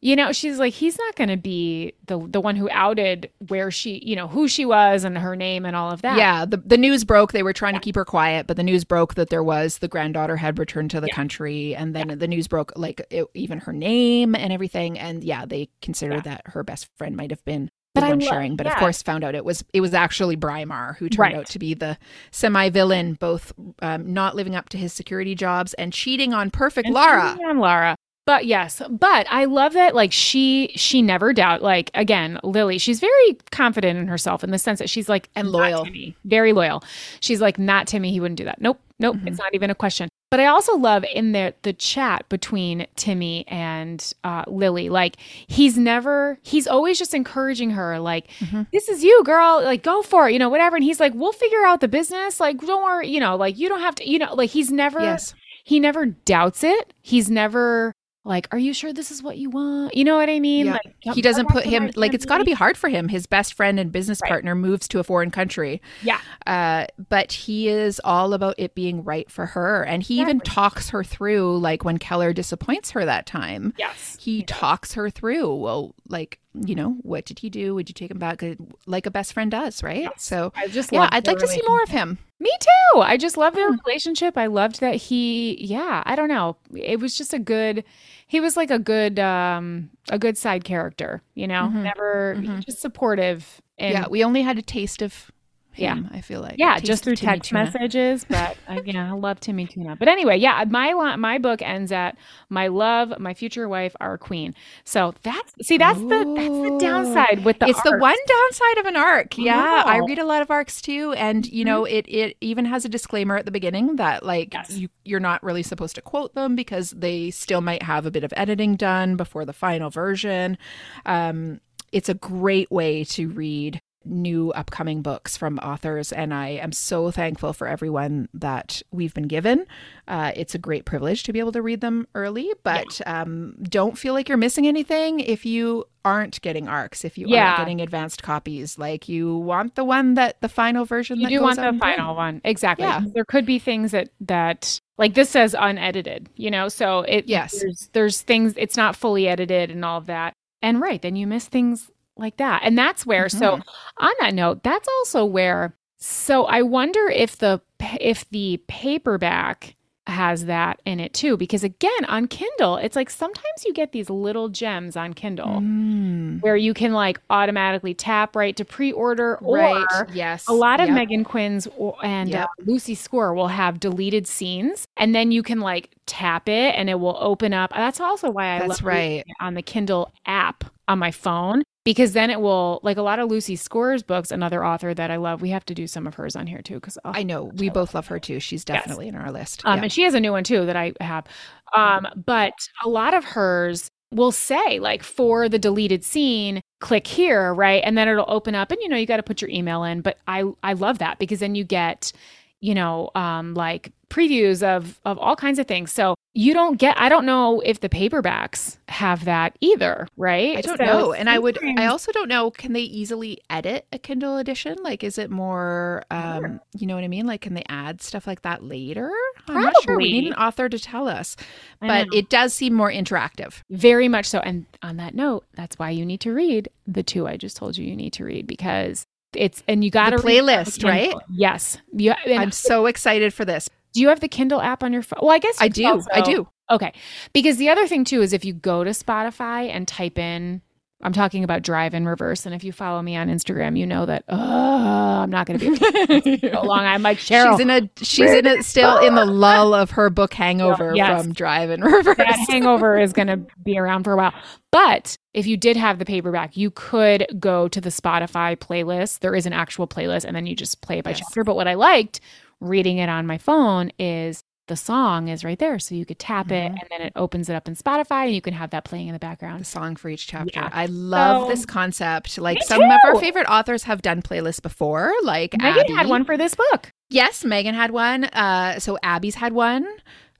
You 0.00 0.14
know, 0.14 0.30
she's 0.30 0.60
like, 0.60 0.74
he's 0.74 0.96
not 0.96 1.16
going 1.16 1.28
to 1.28 1.36
be 1.36 1.92
the 2.06 2.24
the 2.24 2.40
one 2.40 2.54
who 2.54 2.68
outed 2.70 3.30
where 3.48 3.72
she, 3.72 4.00
you 4.06 4.14
know, 4.14 4.28
who 4.28 4.46
she 4.46 4.64
was 4.64 5.02
and 5.02 5.18
her 5.18 5.34
name 5.34 5.66
and 5.66 5.74
all 5.74 5.90
of 5.90 6.02
that. 6.02 6.16
Yeah, 6.16 6.44
the, 6.44 6.58
the 6.58 6.78
news 6.78 7.02
broke. 7.02 7.32
They 7.32 7.42
were 7.42 7.52
trying 7.52 7.74
to 7.74 7.80
keep 7.80 7.96
her 7.96 8.04
quiet, 8.04 8.46
but 8.46 8.56
the 8.56 8.62
news 8.62 8.84
broke 8.84 9.14
that 9.14 9.28
there 9.28 9.42
was 9.42 9.78
the 9.78 9.88
granddaughter 9.88 10.36
had 10.36 10.56
returned 10.56 10.92
to 10.92 11.00
the 11.00 11.08
Yeah. 11.08 11.16
country, 11.16 11.74
and 11.74 11.96
then 11.96 12.16
the 12.16 12.28
news 12.28 12.46
broke 12.46 12.72
like 12.76 13.04
it, 13.10 13.26
even 13.34 13.58
her 13.58 13.72
name 13.72 14.36
and 14.36 14.52
everything. 14.52 15.00
And 15.00 15.24
yeah, 15.24 15.44
they 15.46 15.68
considered 15.82 16.22
that 16.24 16.42
her 16.46 16.62
best 16.62 16.88
friend 16.96 17.16
might 17.16 17.30
have 17.32 17.44
been 17.44 17.68
But 17.94 18.04
I 18.04 18.10
one 18.10 18.20
lo- 18.20 18.28
sharing, 18.28 18.56
but 18.56 18.66
of 18.66 18.74
course 18.76 19.02
found 19.02 19.24
out 19.24 19.34
it 19.34 19.44
was 19.44 19.64
it 19.72 19.80
was 19.80 19.92
actually 19.94 20.36
Brimar 20.36 20.96
who 20.98 21.08
turned 21.08 21.18
Right. 21.18 21.34
out 21.34 21.46
to 21.46 21.58
be 21.58 21.74
the 21.74 21.98
semi 22.30 22.68
villain, 22.70 23.14
both 23.14 23.52
um, 23.82 24.12
not 24.12 24.36
living 24.36 24.54
up 24.54 24.68
to 24.70 24.78
his 24.78 24.92
security 24.92 25.34
jobs 25.34 25.74
and 25.74 25.92
cheating 25.92 26.32
on 26.32 26.50
perfect 26.50 26.86
And 26.86 26.94
Lara. 26.94 27.36
on 27.46 27.58
Lara. 27.58 27.96
But 28.26 28.44
yes, 28.44 28.82
but 28.90 29.26
I 29.30 29.46
love 29.46 29.72
that 29.72 29.94
like 29.94 30.12
she 30.12 30.70
she 30.76 31.00
never 31.00 31.32
doubt 31.32 31.62
like 31.62 31.90
again 31.94 32.38
Lily 32.44 32.76
she's 32.76 33.00
very 33.00 33.38
confident 33.50 33.98
in 33.98 34.06
herself 34.06 34.44
in 34.44 34.50
the 34.50 34.58
sense 34.58 34.78
that 34.80 34.90
she's 34.90 35.08
like 35.08 35.30
And 35.34 35.48
loyal. 35.50 35.84
Timmy." 35.86 36.14
very 36.24 36.52
loyal. 36.52 36.84
She's 37.20 37.40
like 37.40 37.58
not 37.58 37.86
Timmy 37.86 38.12
he 38.12 38.20
wouldn't 38.20 38.36
do 38.38 38.44
that. 38.44 38.60
Nope, 38.60 38.80
nope, 39.00 39.16
Mm-hmm. 39.16 39.28
it's 39.28 39.38
not 39.38 39.54
even 39.54 39.70
a 39.70 39.74
question. 39.74 40.08
But 40.30 40.40
I 40.40 40.46
also 40.46 40.76
love 40.76 41.04
in 41.12 41.32
the 41.32 41.54
the 41.62 41.72
chat 41.72 42.28
between 42.28 42.86
Timmy 42.96 43.46
and 43.48 44.12
uh, 44.24 44.44
Lily 44.46 44.88
like 44.90 45.16
he's 45.46 45.78
never 45.78 46.38
he's 46.42 46.66
always 46.66 46.98
just 46.98 47.14
encouraging 47.14 47.70
her 47.70 47.98
like 47.98 48.28
Mm-hmm. 48.40 48.62
this 48.72 48.88
is 48.88 49.02
you 49.02 49.22
girl 49.24 49.62
like 49.64 49.82
go 49.82 50.02
for 50.02 50.28
it 50.28 50.32
you 50.34 50.38
know 50.38 50.48
whatever 50.50 50.76
and 50.76 50.84
he's 50.84 51.00
like 51.00 51.12
we'll 51.14 51.32
figure 51.32 51.64
out 51.64 51.80
the 51.80 51.88
business 51.88 52.40
like 52.40 52.58
don't 52.60 52.82
worry 52.82 53.08
you 53.08 53.20
know 53.20 53.36
like 53.36 53.58
you 53.58 53.68
don't 53.68 53.80
have 53.80 53.94
to 53.96 54.08
you 54.08 54.18
know 54.18 54.34
like 54.34 54.50
he's 54.50 54.70
never 54.70 55.00
Yes. 55.00 55.34
he 55.64 55.80
never 55.80 56.04
doubts 56.06 56.62
it. 56.62 56.92
He's 57.02 57.30
never 57.30 57.92
like, 58.28 58.46
"Are 58.52 58.58
you 58.58 58.72
sure 58.72 58.92
this 58.92 59.10
is 59.10 59.22
what 59.22 59.38
you 59.38 59.50
want?" 59.50 59.96
You 59.96 60.04
know 60.04 60.16
what 60.16 60.28
I 60.28 60.38
mean? 60.38 60.66
Yeah. 60.66 60.72
Like, 60.74 61.14
He 61.14 61.22
doesn't 61.22 61.48
put 61.48 61.64
him 61.64 61.90
like 61.96 62.14
it's 62.14 62.26
got 62.26 62.38
to 62.38 62.44
be 62.44 62.52
hard 62.52 62.76
for 62.76 62.88
him. 62.88 63.08
His 63.08 63.26
best 63.26 63.54
friend 63.54 63.80
and 63.80 63.90
business 63.90 64.20
Right. 64.22 64.28
partner 64.28 64.54
moves 64.54 64.86
to 64.88 65.00
a 65.00 65.04
foreign 65.04 65.30
country. 65.32 65.82
Yeah, 66.02 66.20
uh, 66.46 66.86
but 67.08 67.32
he 67.32 67.68
is 67.68 68.00
all 68.04 68.32
about 68.34 68.54
it 68.58 68.74
being 68.74 69.02
right 69.02 69.28
for 69.30 69.46
her. 69.46 69.82
And 69.84 70.02
he 70.02 70.20
even 70.20 70.38
talks 70.40 70.90
her 70.90 71.02
through, 71.02 71.58
like 71.58 71.84
when 71.84 71.98
Keller 71.98 72.32
disappoints 72.32 72.90
her 72.92 73.04
that 73.04 73.26
time, 73.26 73.72
yes, 73.78 74.16
he 74.20 74.42
talks 74.42 74.92
her 74.94 75.10
through, 75.10 75.54
well, 75.54 75.94
like, 76.08 76.38
you 76.54 76.74
know, 76.74 76.96
what 77.02 77.24
did 77.24 77.38
he 77.40 77.50
do? 77.50 77.74
Would 77.74 77.88
you 77.88 77.94
take 77.94 78.10
him 78.10 78.18
back? 78.18 78.42
Like 78.86 79.06
a 79.06 79.10
best 79.10 79.32
friend 79.32 79.50
does, 79.50 79.82
right? 79.82 80.02
Yes. 80.02 80.12
So, 80.22 80.52
I 80.56 80.66
just 80.68 80.92
yeah, 80.92 81.08
I'd 81.12 81.26
like 81.26 81.38
to 81.38 81.46
see 81.46 81.62
more 81.66 81.82
of 81.82 81.88
him. 81.90 82.18
Me 82.40 82.50
too. 82.60 83.00
I 83.00 83.16
just 83.16 83.36
love 83.36 83.54
their 83.54 83.68
relationship. 83.70 84.38
I 84.38 84.46
loved 84.46 84.80
that 84.80 84.94
he. 84.94 85.56
Yeah, 85.64 86.02
I 86.06 86.14
don't 86.16 86.28
know. 86.28 86.56
It 86.74 87.00
was 87.00 87.16
just 87.16 87.34
a 87.34 87.38
good. 87.38 87.84
He 88.26 88.40
was 88.40 88.56
like 88.56 88.70
a 88.70 88.78
good, 88.78 89.18
um, 89.18 89.90
a 90.10 90.18
good 90.18 90.36
side 90.38 90.64
character. 90.64 91.22
You 91.34 91.48
know, 91.48 91.70
Mhm. 91.72 91.82
never 91.82 92.36
Mhm. 92.38 92.64
just 92.64 92.80
supportive. 92.80 93.60
And 93.78 93.92
yeah, 93.94 94.06
we 94.08 94.22
only 94.24 94.42
had 94.42 94.58
a 94.58 94.62
taste 94.62 95.02
of 95.02 95.30
Yeah. 95.78 95.94
theme, 95.94 96.10
I 96.12 96.20
feel 96.20 96.40
like. 96.40 96.56
Yeah, 96.58 96.78
just 96.80 97.04
through 97.04 97.16
text 97.16 97.50
tuna. 97.50 97.64
messages, 97.64 98.24
but 98.28 98.56
I, 98.68 98.80
yeah, 98.84 99.10
I 99.10 99.12
love 99.16 99.40
Timmy 99.40 99.66
Tuna. 99.66 99.96
But 99.96 100.08
anyway, 100.08 100.36
yeah, 100.38 100.64
my 100.68 101.16
my 101.16 101.38
book 101.38 101.62
ends 101.62 101.92
at 101.92 102.16
my 102.48 102.68
love, 102.68 103.18
my 103.18 103.34
future 103.34 103.68
wife, 103.68 103.94
our 104.00 104.18
queen. 104.18 104.54
So 104.84 105.14
that's 105.22 105.52
see, 105.62 105.78
that's 105.78 105.98
the 106.00 106.06
that's 106.36 106.48
the 106.48 106.78
downside 106.80 107.44
with 107.44 107.58
the. 107.58 107.66
it's 107.68 107.82
the 107.82 107.96
one 107.98 108.16
downside 108.26 108.78
of 108.78 108.86
an 108.86 108.96
arc. 108.96 109.38
Yeah, 109.38 109.82
I 109.86 109.98
read 109.98 110.18
a 110.18 110.24
lot 110.24 110.42
of 110.42 110.50
arcs 110.50 110.80
too, 110.82 111.12
and 111.12 111.46
you 111.46 111.64
know, 111.64 111.84
it 111.84 112.04
it 112.08 112.36
even 112.40 112.64
has 112.64 112.84
a 112.84 112.88
disclaimer 112.88 113.36
at 113.36 113.44
the 113.44 113.50
beginning 113.50 113.96
that 113.96 114.24
like 114.24 114.54
Yes. 114.54 114.70
you 114.72 114.88
you're 115.04 115.20
not 115.20 115.42
really 115.42 115.62
supposed 115.62 115.94
to 115.94 116.02
quote 116.02 116.34
them 116.34 116.56
because 116.56 116.90
they 116.90 117.30
still 117.30 117.60
might 117.60 117.82
have 117.82 118.06
a 118.06 118.10
bit 118.10 118.24
of 118.24 118.32
editing 118.36 118.76
done 118.76 119.16
before 119.16 119.44
the 119.44 119.52
final 119.52 119.90
version. 119.90 120.58
Um, 121.06 121.60
it's 121.92 122.08
a 122.08 122.14
great 122.14 122.70
way 122.70 123.04
to 123.04 123.28
read 123.30 123.80
new 124.08 124.50
upcoming 124.52 125.02
books 125.02 125.36
from 125.36 125.58
authors 125.58 126.12
and 126.12 126.32
i 126.34 126.48
am 126.48 126.72
so 126.72 127.10
thankful 127.10 127.52
for 127.52 127.66
everyone 127.68 128.28
that 128.34 128.82
we've 128.90 129.14
been 129.14 129.26
given 129.28 129.66
uh, 130.08 130.32
it's 130.34 130.54
a 130.54 130.58
great 130.58 130.84
privilege 130.84 131.22
to 131.22 131.32
be 131.32 131.38
able 131.38 131.52
to 131.52 131.60
read 131.62 131.80
them 131.80 132.06
early 132.14 132.50
but 132.62 133.00
um, 133.06 133.54
don't 133.62 133.98
feel 133.98 134.14
like 134.14 134.28
you're 134.28 134.38
missing 134.38 134.66
anything 134.66 135.20
if 135.20 135.44
you 135.44 135.84
aren't 136.04 136.40
getting 136.40 136.66
arcs 136.68 137.04
if 137.04 137.18
you 137.18 137.26
Yeah. 137.28 137.46
aren't 137.48 137.58
getting 137.58 137.80
advanced 137.80 138.22
copies 138.22 138.78
like 138.78 139.08
you 139.08 139.36
want 139.36 139.74
the 139.74 139.84
one 139.84 140.14
that 140.14 140.40
the 140.40 140.48
final 140.48 140.84
version 140.84 141.18
You 141.18 141.24
that 141.26 141.30
do 141.30 141.42
want 141.42 141.56
the 141.56 141.68
in 141.68 141.78
print. 141.78 141.96
final 141.98 142.14
one, 142.16 142.40
exactly. 142.44 142.86
Yeah. 142.86 143.02
There 143.14 143.24
could 143.26 143.44
be 143.44 143.58
things 143.58 143.90
that 143.90 144.08
that 144.22 144.80
like 144.96 145.12
this 145.14 145.28
says 145.30 145.54
unedited, 145.58 146.28
you 146.36 146.50
know. 146.50 146.68
So 146.68 147.00
it 147.00 147.26
Yes. 147.28 147.60
there's 147.60 147.90
there's 147.92 148.22
things 148.22 148.54
it's 148.56 148.76
not 148.76 148.96
fully 148.96 149.28
edited 149.28 149.70
and 149.70 149.84
all 149.84 149.98
of 149.98 150.06
that. 150.06 150.32
And 150.62 150.80
right, 150.80 151.02
then 151.02 151.14
you 151.14 151.26
miss 151.26 151.46
things 151.46 151.90
like 152.18 152.36
that. 152.38 152.62
And 152.64 152.76
that's 152.76 153.06
where 153.06 153.28
so 153.28 153.56
Mm-hmm. 153.56 154.04
on 154.06 154.12
that 154.20 154.34
note, 154.34 154.62
that's 154.62 154.88
also 154.98 155.24
where 155.24 155.74
so 155.98 156.44
I 156.46 156.62
wonder 156.62 157.08
if 157.08 157.38
the 157.38 157.60
if 158.00 158.28
the 158.30 158.62
paperback 158.68 159.74
has 160.06 160.46
that 160.46 160.80
in 160.86 161.00
it 161.00 161.12
too 161.12 161.36
because 161.36 161.62
again 161.62 162.04
on 162.06 162.26
Kindle 162.26 162.76
it's 162.78 162.96
like 162.96 163.10
sometimes 163.10 163.64
you 163.66 163.74
get 163.74 163.92
these 163.92 164.08
little 164.08 164.48
gems 164.48 164.96
on 164.96 165.12
Kindle 165.12 165.60
Mm. 165.60 166.40
where 166.40 166.56
you 166.56 166.72
can 166.72 166.94
like 166.94 167.20
automatically 167.28 167.92
tap 167.92 168.34
right 168.34 168.56
to 168.56 168.64
pre-order 168.64 169.36
or 169.44 169.56
right 169.56 169.86
yes 170.14 170.46
a 170.48 170.54
lot 170.54 170.80
of 170.80 170.88
Yep. 170.88 170.96
Meghan 170.96 171.26
Quinn's 171.26 171.68
and 172.02 172.30
Yep. 172.30 172.42
uh, 172.44 172.46
Lucy 172.64 172.94
Score 172.94 173.34
will 173.34 173.48
have 173.48 173.80
deleted 173.80 174.26
scenes, 174.26 174.86
and 174.96 175.14
then 175.14 175.30
you 175.30 175.42
can 175.42 175.60
like 175.60 175.90
tap 176.06 176.48
it, 176.48 176.74
and 176.74 176.88
it 176.88 176.98
will 177.00 177.18
open 177.20 177.52
up. 177.52 177.70
That's 177.74 178.00
also 178.00 178.30
why 178.30 178.56
I 178.56 178.58
That's 178.60 178.80
love 178.80 178.84
right. 178.84 179.24
on 179.40 179.52
the 179.54 179.62
Kindle 179.62 180.10
app 180.24 180.64
on 180.88 180.98
my 180.98 181.10
phone 181.10 181.62
because 181.84 182.12
then 182.12 182.28
it 182.30 182.40
will 182.40 182.80
like 182.82 182.96
a 182.96 183.02
lot 183.02 183.18
of 183.18 183.30
Lucy 183.30 183.56
Score's 183.56 184.02
books. 184.02 184.30
Another 184.30 184.64
author 184.64 184.92
that 184.94 185.10
I 185.10 185.16
love. 185.16 185.40
We 185.40 185.50
have 185.50 185.64
to 185.66 185.74
do 185.74 185.86
some 185.86 186.06
of 186.06 186.14
hers 186.14 186.34
on 186.36 186.46
here 186.46 186.60
too 186.62 186.74
because 186.74 186.98
i 187.04 187.22
know 187.22 187.44
we 187.56 187.70
both 187.70 187.94
love 187.94 188.06
her 188.08 188.18
too 188.18 188.40
she's 188.40 188.64
definitely 188.64 189.08
in 189.08 189.14
our 189.14 189.30
list 189.30 189.62
um, 189.64 189.76
Yeah. 189.78 189.82
and 189.84 189.92
she 189.92 190.02
has 190.02 190.14
a 190.14 190.20
new 190.20 190.32
one 190.32 190.44
too 190.44 190.66
that 190.66 190.76
I 190.76 190.92
have. 191.00 191.26
Um, 191.74 192.06
but 192.26 192.54
a 192.84 192.88
lot 192.88 193.14
of 193.14 193.24
hers 193.24 193.90
will 194.10 194.32
say 194.32 194.78
like 194.80 195.02
for 195.02 195.48
the 195.50 195.58
deleted 195.58 196.02
scene, 196.02 196.62
click 196.80 197.06
here, 197.06 197.52
right? 197.52 197.82
And 197.84 197.96
then 197.98 198.08
it'll 198.08 198.24
open 198.28 198.54
up 198.54 198.70
and 198.72 198.80
you 198.80 198.88
know, 198.88 198.96
you 198.96 199.04
got 199.06 199.18
to 199.18 199.22
put 199.22 199.42
your 199.42 199.50
email 199.50 199.84
in. 199.84 200.00
But 200.00 200.18
I 200.26 200.44
I 200.62 200.72
love 200.72 200.98
that 200.98 201.18
because 201.18 201.40
then 201.40 201.54
you 201.54 201.64
get, 201.64 202.12
you 202.60 202.74
know, 202.74 203.10
um 203.14 203.52
like 203.54 203.92
previews 204.10 204.62
of 204.62 205.00
of 205.04 205.18
all 205.18 205.36
kinds 205.36 205.58
of 205.58 205.66
things. 205.66 205.92
So 205.92 206.14
you 206.34 206.54
don't 206.54 206.78
get 206.78 206.98
I 206.98 207.08
don't 207.08 207.26
know 207.26 207.60
if 207.60 207.80
the 207.80 207.88
paperbacks 207.88 208.78
have 208.88 209.24
that 209.24 209.56
either, 209.60 210.06
right? 210.16 210.56
I 210.56 210.60
don't 210.60 210.78
So 210.78 210.84
know. 210.84 211.12
And 211.12 211.28
I 211.28 211.38
would 211.38 211.58
I 211.78 211.86
also 211.86 212.12
don't 212.12 212.28
know 212.28 212.50
can 212.50 212.72
they 212.72 212.80
easily 212.80 213.40
edit 213.50 213.86
a 213.92 213.98
Kindle 213.98 214.36
edition? 214.38 214.76
Like 214.82 215.02
is 215.04 215.18
it 215.18 215.30
more 215.30 216.04
um 216.10 216.60
you 216.76 216.86
know 216.86 216.94
what 216.94 217.04
I 217.04 217.08
mean? 217.08 217.26
Like 217.26 217.40
can 217.40 217.54
they 217.54 217.64
add 217.68 218.00
stuff 218.02 218.26
like 218.26 218.42
that 218.42 218.62
later? 218.62 219.12
I'm 219.48 219.62
not 219.62 219.82
sure. 219.82 219.96
We 219.96 220.12
need 220.12 220.26
an 220.28 220.34
author 220.34 220.68
to 220.68 220.78
tell 220.78 221.08
us. 221.08 221.36
But 221.80 222.08
it 222.12 222.28
does 222.28 222.52
seem 222.54 222.74
more 222.74 222.90
interactive. 222.90 223.62
Very 223.70 224.08
much 224.08 224.26
so. 224.26 224.40
And 224.40 224.66
on 224.82 224.96
that 224.98 225.14
note, 225.14 225.44
that's 225.54 225.78
why 225.78 225.90
you 225.90 226.06
need 226.06 226.20
to 226.20 226.32
read 226.32 226.68
the 226.86 227.02
two 227.02 227.26
I 227.26 227.36
just 227.36 227.56
told 227.56 227.76
you 227.76 227.86
you 227.86 227.96
need 227.96 228.12
to 228.14 228.24
read 228.24 228.46
because 228.46 229.06
it's 229.34 229.62
and 229.68 229.84
you 229.84 229.90
got 229.90 230.14
a 230.14 230.16
playlist, 230.16 230.84
right? 230.84 231.14
Yes. 231.28 231.78
You, 231.92 232.12
and 232.26 232.40
I'm 232.40 232.50
so 232.52 232.86
excited 232.86 233.34
for 233.34 233.44
this. 233.44 233.68
Do 233.92 234.00
you 234.00 234.08
have 234.08 234.20
the 234.20 234.28
Kindle 234.28 234.60
app 234.60 234.82
on 234.82 234.92
your 234.92 235.02
phone? 235.02 235.20
Well, 235.22 235.30
I 235.30 235.38
guess 235.38 235.56
I 235.60 235.68
do. 235.68 235.82
could 235.92 236.02
I 236.12 236.20
do. 236.20 236.48
Okay. 236.70 236.92
Because 237.32 237.56
the 237.56 237.68
other 237.70 237.86
thing 237.86 238.04
too 238.04 238.20
is 238.22 238.32
if 238.32 238.44
you 238.44 238.52
go 238.52 238.84
to 238.84 238.90
Spotify 238.90 239.68
and 239.70 239.88
type 239.88 240.18
in 240.18 240.60
I'm 241.00 241.12
talking 241.12 241.44
about 241.44 241.62
drive 241.62 241.94
in 241.94 242.06
reverse. 242.08 242.44
And 242.44 242.52
if 242.52 242.64
you 242.64 242.72
follow 242.72 243.00
me 243.02 243.14
on 243.14 243.28
Instagram, 243.28 243.78
you 243.78 243.86
know 243.86 244.04
that 244.06 244.24
oh, 244.28 244.36
I'm 244.36 245.30
not 245.30 245.46
going 245.46 245.60
to 245.60 245.70
be 245.70 246.38
so 246.52 246.62
long. 246.62 246.80
I'm 246.80 247.02
like 247.02 247.18
Sheryl. 247.18 247.52
She's 247.52 247.60
in 247.60 247.70
a 247.70 247.90
she's 248.02 248.30
in 248.32 248.46
a 248.48 248.62
still 248.64 248.98
in 248.98 249.14
the 249.14 249.24
lull 249.24 249.74
of 249.74 249.92
her 249.92 250.10
book 250.10 250.34
hangover 250.34 250.94
Yes. 250.96 251.22
from 251.22 251.32
Drive 251.32 251.70
in 251.70 251.82
Reverse. 251.82 252.16
that 252.16 252.44
hangover 252.50 252.98
is 252.98 253.12
going 253.12 253.28
to 253.28 253.36
be 253.64 253.78
around 253.78 254.02
for 254.02 254.12
a 254.12 254.16
while. 254.16 254.34
But 254.72 255.16
if 255.34 255.46
you 255.46 255.56
did 255.56 255.76
have 255.76 256.00
the 256.00 256.04
paperback, 256.04 256.56
you 256.56 256.72
could 256.72 257.26
go 257.38 257.68
to 257.68 257.80
the 257.80 257.90
Spotify 257.90 258.56
playlist. 258.56 259.20
There 259.20 259.36
is 259.36 259.46
an 259.46 259.52
actual 259.52 259.86
playlist, 259.86 260.24
and 260.24 260.34
then 260.34 260.46
you 260.46 260.56
just 260.56 260.82
play 260.82 260.98
it 260.98 261.04
by 261.04 261.10
Yes. 261.10 261.20
chapter. 261.20 261.44
But 261.44 261.54
what 261.54 261.68
I 261.68 261.74
liked 261.74 262.18
reading 262.60 262.98
it 262.98 263.08
on 263.08 263.26
my 263.26 263.38
phone 263.38 263.90
is 263.98 264.42
the 264.66 264.76
song 264.76 265.28
is 265.28 265.44
right 265.44 265.58
there. 265.58 265.78
So 265.78 265.94
you 265.94 266.04
could 266.04 266.18
tap 266.18 266.50
it, 266.52 266.70
Mhm. 266.72 266.78
and 266.80 266.88
then 266.90 267.00
it 267.00 267.12
opens 267.16 267.48
it 267.48 267.54
up 267.54 267.66
in 267.68 267.74
Spotify, 267.74 268.26
and 268.26 268.34
you 268.34 268.42
can 268.42 268.52
have 268.52 268.68
that 268.70 268.84
playing 268.84 269.06
in 269.08 269.12
the 269.14 269.18
the 269.18 269.26
background. 269.26 269.66
song 269.66 269.96
for 269.96 270.10
each 270.10 270.26
chapter. 270.26 270.50
Yeah. 270.60 270.68
I 270.70 270.84
love 270.86 271.44
So- 271.44 271.48
this 271.48 271.64
concept. 271.64 272.36
Like 272.38 272.56
Me 272.58 272.62
some 272.66 272.82
of 272.82 272.98
our 273.04 273.18
favorite 273.18 273.46
authors 273.48 273.84
have 273.84 274.02
done 274.02 274.20
playlists 274.20 274.60
before, 274.60 275.14
like 275.22 275.52
Meghan 275.52 275.80
Abby. 275.84 275.92
had 275.94 276.06
one 276.08 276.24
for 276.24 276.36
this 276.36 276.54
book. 276.54 276.92
Yes, 277.08 277.44
Meghan 277.44 277.72
had 277.72 277.92
one. 277.92 278.24
Uh, 278.24 278.78
so 278.78 278.98
Abby's 279.02 279.36
had 279.36 279.54
one, 279.54 279.86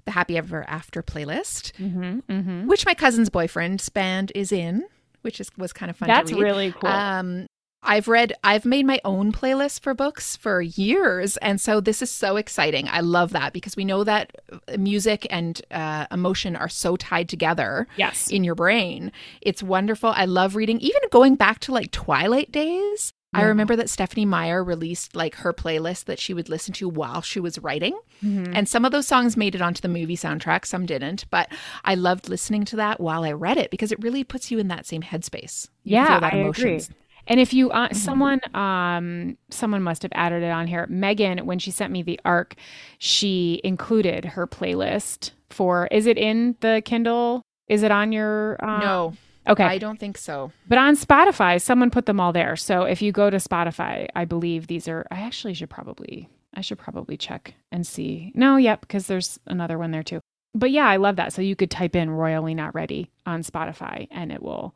the 0.04 0.10
Happy 0.10 0.36
Ever 0.36 0.62
After 0.68 1.02
playlist, 1.02 1.72
Mm-hmm, 1.78 2.18
mm-hmm. 2.30 2.66
which 2.66 2.84
my 2.84 2.92
cousin's 2.92 3.30
boyfriend's 3.30 3.88
band 3.88 4.30
is 4.34 4.52
in, 4.52 4.84
which 5.22 5.40
is 5.40 5.50
was 5.56 5.72
kind 5.72 5.88
of 5.88 5.96
fun. 5.96 6.06
That's 6.06 6.32
really 6.32 6.72
cool. 6.72 6.90
Um, 6.90 7.46
I've 7.82 8.08
read, 8.08 8.32
I've 8.42 8.64
made 8.64 8.86
my 8.86 9.00
own 9.04 9.32
playlist 9.32 9.80
for 9.80 9.94
books 9.94 10.36
for 10.36 10.60
years. 10.60 11.36
And 11.38 11.60
so 11.60 11.80
this 11.80 12.02
is 12.02 12.10
so 12.10 12.36
exciting. 12.36 12.88
I 12.88 13.00
love 13.00 13.30
that 13.30 13.52
because 13.52 13.76
we 13.76 13.84
know 13.84 14.02
that 14.04 14.36
uh, 14.52 14.76
music 14.76 15.26
and 15.30 15.60
uh, 15.70 16.06
emotion 16.10 16.56
are 16.56 16.68
so 16.68 16.96
tied 16.96 17.28
together 17.28 17.86
yes. 17.96 18.28
in 18.28 18.42
your 18.44 18.56
brain. 18.56 19.12
It's 19.40 19.62
wonderful. 19.62 20.10
I 20.10 20.24
love 20.24 20.56
reading, 20.56 20.80
even 20.80 21.00
going 21.12 21.36
back 21.36 21.60
to 21.60 21.72
like 21.72 21.90
Twilight 21.92 22.50
days. 22.50 23.12
I 23.34 23.42
remember 23.42 23.76
that 23.76 23.90
Stephenie 23.90 24.24
Meyer 24.24 24.64
released 24.64 25.14
like 25.14 25.34
her 25.36 25.52
playlist 25.52 26.06
that 26.06 26.18
she 26.18 26.32
would 26.32 26.48
listen 26.48 26.72
to 26.74 26.88
while 26.88 27.20
she 27.20 27.40
was 27.40 27.58
writing. 27.58 27.96
Mhm. 28.24 28.52
And 28.54 28.66
some 28.66 28.86
of 28.86 28.90
those 28.90 29.06
songs 29.06 29.36
made 29.36 29.54
it 29.54 29.60
onto 29.60 29.82
the 29.82 29.88
movie 29.88 30.16
soundtrack, 30.16 30.64
some 30.64 30.86
didn't. 30.86 31.26
But 31.28 31.52
I 31.84 31.94
loved 31.94 32.30
listening 32.30 32.64
to 32.64 32.76
that 32.76 33.00
while 33.00 33.24
I 33.24 33.32
read 33.32 33.58
it 33.58 33.70
because 33.70 33.92
it 33.92 34.02
really 34.02 34.24
puts 34.24 34.50
you 34.50 34.58
in 34.58 34.68
that 34.68 34.86
same 34.86 35.02
headspace. 35.02 35.68
You 35.84 35.96
Yeah, 35.96 36.06
feel 36.06 36.20
that 36.20 36.32
I 36.32 36.38
emotions. 36.38 36.86
agree. 36.86 36.96
And 37.28 37.38
if 37.38 37.52
you 37.52 37.70
uh, 37.70 37.88
Mm-hmm. 37.88 37.94
someone 37.96 38.40
um 38.54 39.38
someone 39.50 39.82
must 39.82 40.02
have 40.02 40.12
added 40.14 40.42
it 40.42 40.50
on 40.50 40.66
here. 40.66 40.86
Meghan 40.90 41.42
when 41.42 41.58
she 41.60 41.70
sent 41.70 41.92
me 41.92 42.02
the 42.02 42.18
arc, 42.24 42.54
she 42.98 43.60
included 43.64 44.24
her 44.24 44.46
playlist 44.46 45.30
for 45.50 45.86
is 45.92 46.06
it 46.06 46.18
in 46.18 46.56
the 46.60 46.82
Kindle? 46.84 47.42
Is 47.68 47.82
it 47.82 47.90
on 47.90 48.12
your 48.12 48.56
uh, 48.64 48.80
No, 48.80 49.14
Okay. 49.46 49.64
I 49.64 49.78
don't 49.78 49.98
think 50.00 50.18
so. 50.18 50.52
but 50.66 50.78
on 50.78 50.94
Spotify, 50.96 51.60
someone 51.60 51.90
put 51.90 52.06
them 52.06 52.20
all 52.20 52.32
there. 52.32 52.56
So 52.56 52.82
if 52.82 53.00
you 53.00 53.12
go 53.12 53.30
to 53.30 53.36
Spotify, 53.38 54.08
I 54.14 54.24
believe 54.24 54.66
these 54.66 54.88
are 54.88 55.06
I 55.10 55.20
actually 55.20 55.54
should 55.54 55.70
probably 55.70 56.28
I 56.54 56.60
should 56.62 56.78
probably 56.78 57.16
check 57.16 57.54
and 57.70 57.86
see. 57.86 58.32
No, 58.34 58.56
yep, 58.56 58.80
because 58.80 59.06
there's 59.06 59.38
another 59.46 59.78
one 59.78 59.90
there 59.90 60.02
too. 60.02 60.20
But 60.54 60.70
yeah, 60.70 60.86
I 60.88 60.96
love 60.96 61.16
that. 61.16 61.32
So 61.32 61.42
you 61.42 61.54
could 61.54 61.70
type 61.70 61.94
in 61.94 62.10
Royally 62.10 62.54
Not 62.54 62.74
Ready 62.74 63.10
on 63.26 63.42
Spotify 63.42 64.08
and 64.10 64.32
it 64.32 64.42
will 64.42 64.74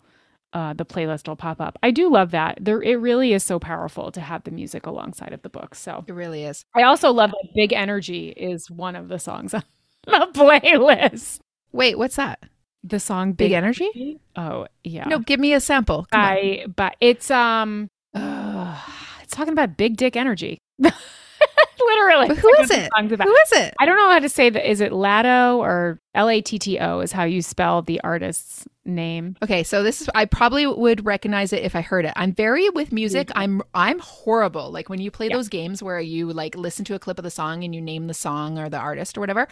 uh, 0.52 0.74
the 0.74 0.84
playlist 0.84 1.28
will 1.28 1.36
pop 1.36 1.60
up. 1.60 1.78
I 1.82 1.90
do 1.90 2.10
love 2.10 2.30
that. 2.32 2.58
There, 2.60 2.82
it 2.82 2.96
really 2.96 3.32
is 3.32 3.42
so 3.42 3.58
powerful 3.58 4.12
to 4.12 4.20
have 4.20 4.44
the 4.44 4.50
music 4.50 4.86
alongside 4.86 5.32
of 5.32 5.42
the 5.42 5.48
book. 5.48 5.74
So 5.74 6.04
It 6.06 6.12
really 6.12 6.44
is. 6.44 6.64
I 6.74 6.82
also 6.82 7.10
love 7.10 7.30
that 7.30 7.48
Big 7.54 7.72
Energy 7.72 8.28
is 8.28 8.70
one 8.70 8.96
of 8.96 9.08
the 9.08 9.18
songs 9.18 9.54
on 9.54 9.64
the 10.06 10.28
playlist. 10.32 11.38
Wait, 11.72 11.96
what's 11.98 12.16
that? 12.16 12.42
The 12.84 12.98
song 12.98 13.32
Big 13.32 13.50
Big, 13.50 13.52
energy? 13.52 14.18
Oh 14.36 14.66
yeah. 14.82 15.04
No, 15.04 15.20
give 15.20 15.38
me 15.38 15.54
a 15.54 15.60
sample. 15.60 16.06
Come 16.10 16.20
on. 16.20 16.26
I 16.26 16.66
but 16.74 16.96
it's 17.00 17.30
um 17.30 17.88
uh, 18.12 18.76
it's 19.22 19.34
talking 19.34 19.52
about 19.52 19.76
big 19.76 19.96
dick 19.96 20.16
energy. 20.16 20.58
Literally. 20.78 22.28
But 22.28 22.38
who 22.38 22.52
is 22.60 22.70
it? 22.70 22.90
Who 22.98 23.14
is 23.14 23.52
it? 23.52 23.74
I 23.78 23.86
don't 23.86 23.96
know 23.96 24.10
how 24.10 24.18
to 24.18 24.28
say 24.28 24.50
that. 24.50 24.68
Is 24.68 24.80
it 24.80 24.92
Latto 24.92 25.58
or 25.58 26.00
L 26.14 26.28
A 26.28 26.40
T 26.40 26.58
T 26.58 26.78
O 26.78 27.00
is 27.00 27.12
how 27.12 27.24
you 27.24 27.40
spell 27.40 27.82
the 27.82 28.00
artist's 28.02 28.66
name. 28.84 29.36
Okay, 29.42 29.62
so 29.62 29.82
this 29.82 30.00
is 30.00 30.10
I 30.14 30.24
probably 30.24 30.66
would 30.66 31.04
recognize 31.06 31.52
it 31.52 31.62
if 31.62 31.76
I 31.76 31.80
heard 31.82 32.04
it. 32.04 32.12
I'm 32.16 32.32
very 32.32 32.68
with 32.70 32.92
music. 32.92 33.28
Mm-hmm. 33.28 33.38
I'm 33.38 33.62
I'm 33.74 33.98
horrible. 34.00 34.70
Like 34.70 34.88
when 34.88 35.00
you 35.00 35.10
play 35.10 35.28
Yeah. 35.28 35.36
those 35.36 35.48
games 35.48 35.82
where 35.82 36.00
you 36.00 36.32
like 36.32 36.56
listen 36.56 36.84
to 36.86 36.94
a 36.94 36.98
clip 36.98 37.18
of 37.18 37.22
the 37.24 37.30
song 37.30 37.62
and 37.64 37.74
you 37.74 37.80
name 37.80 38.06
the 38.08 38.14
song 38.14 38.58
or 38.58 38.68
the 38.68 38.78
artist 38.78 39.16
or 39.16 39.20
whatever. 39.20 39.46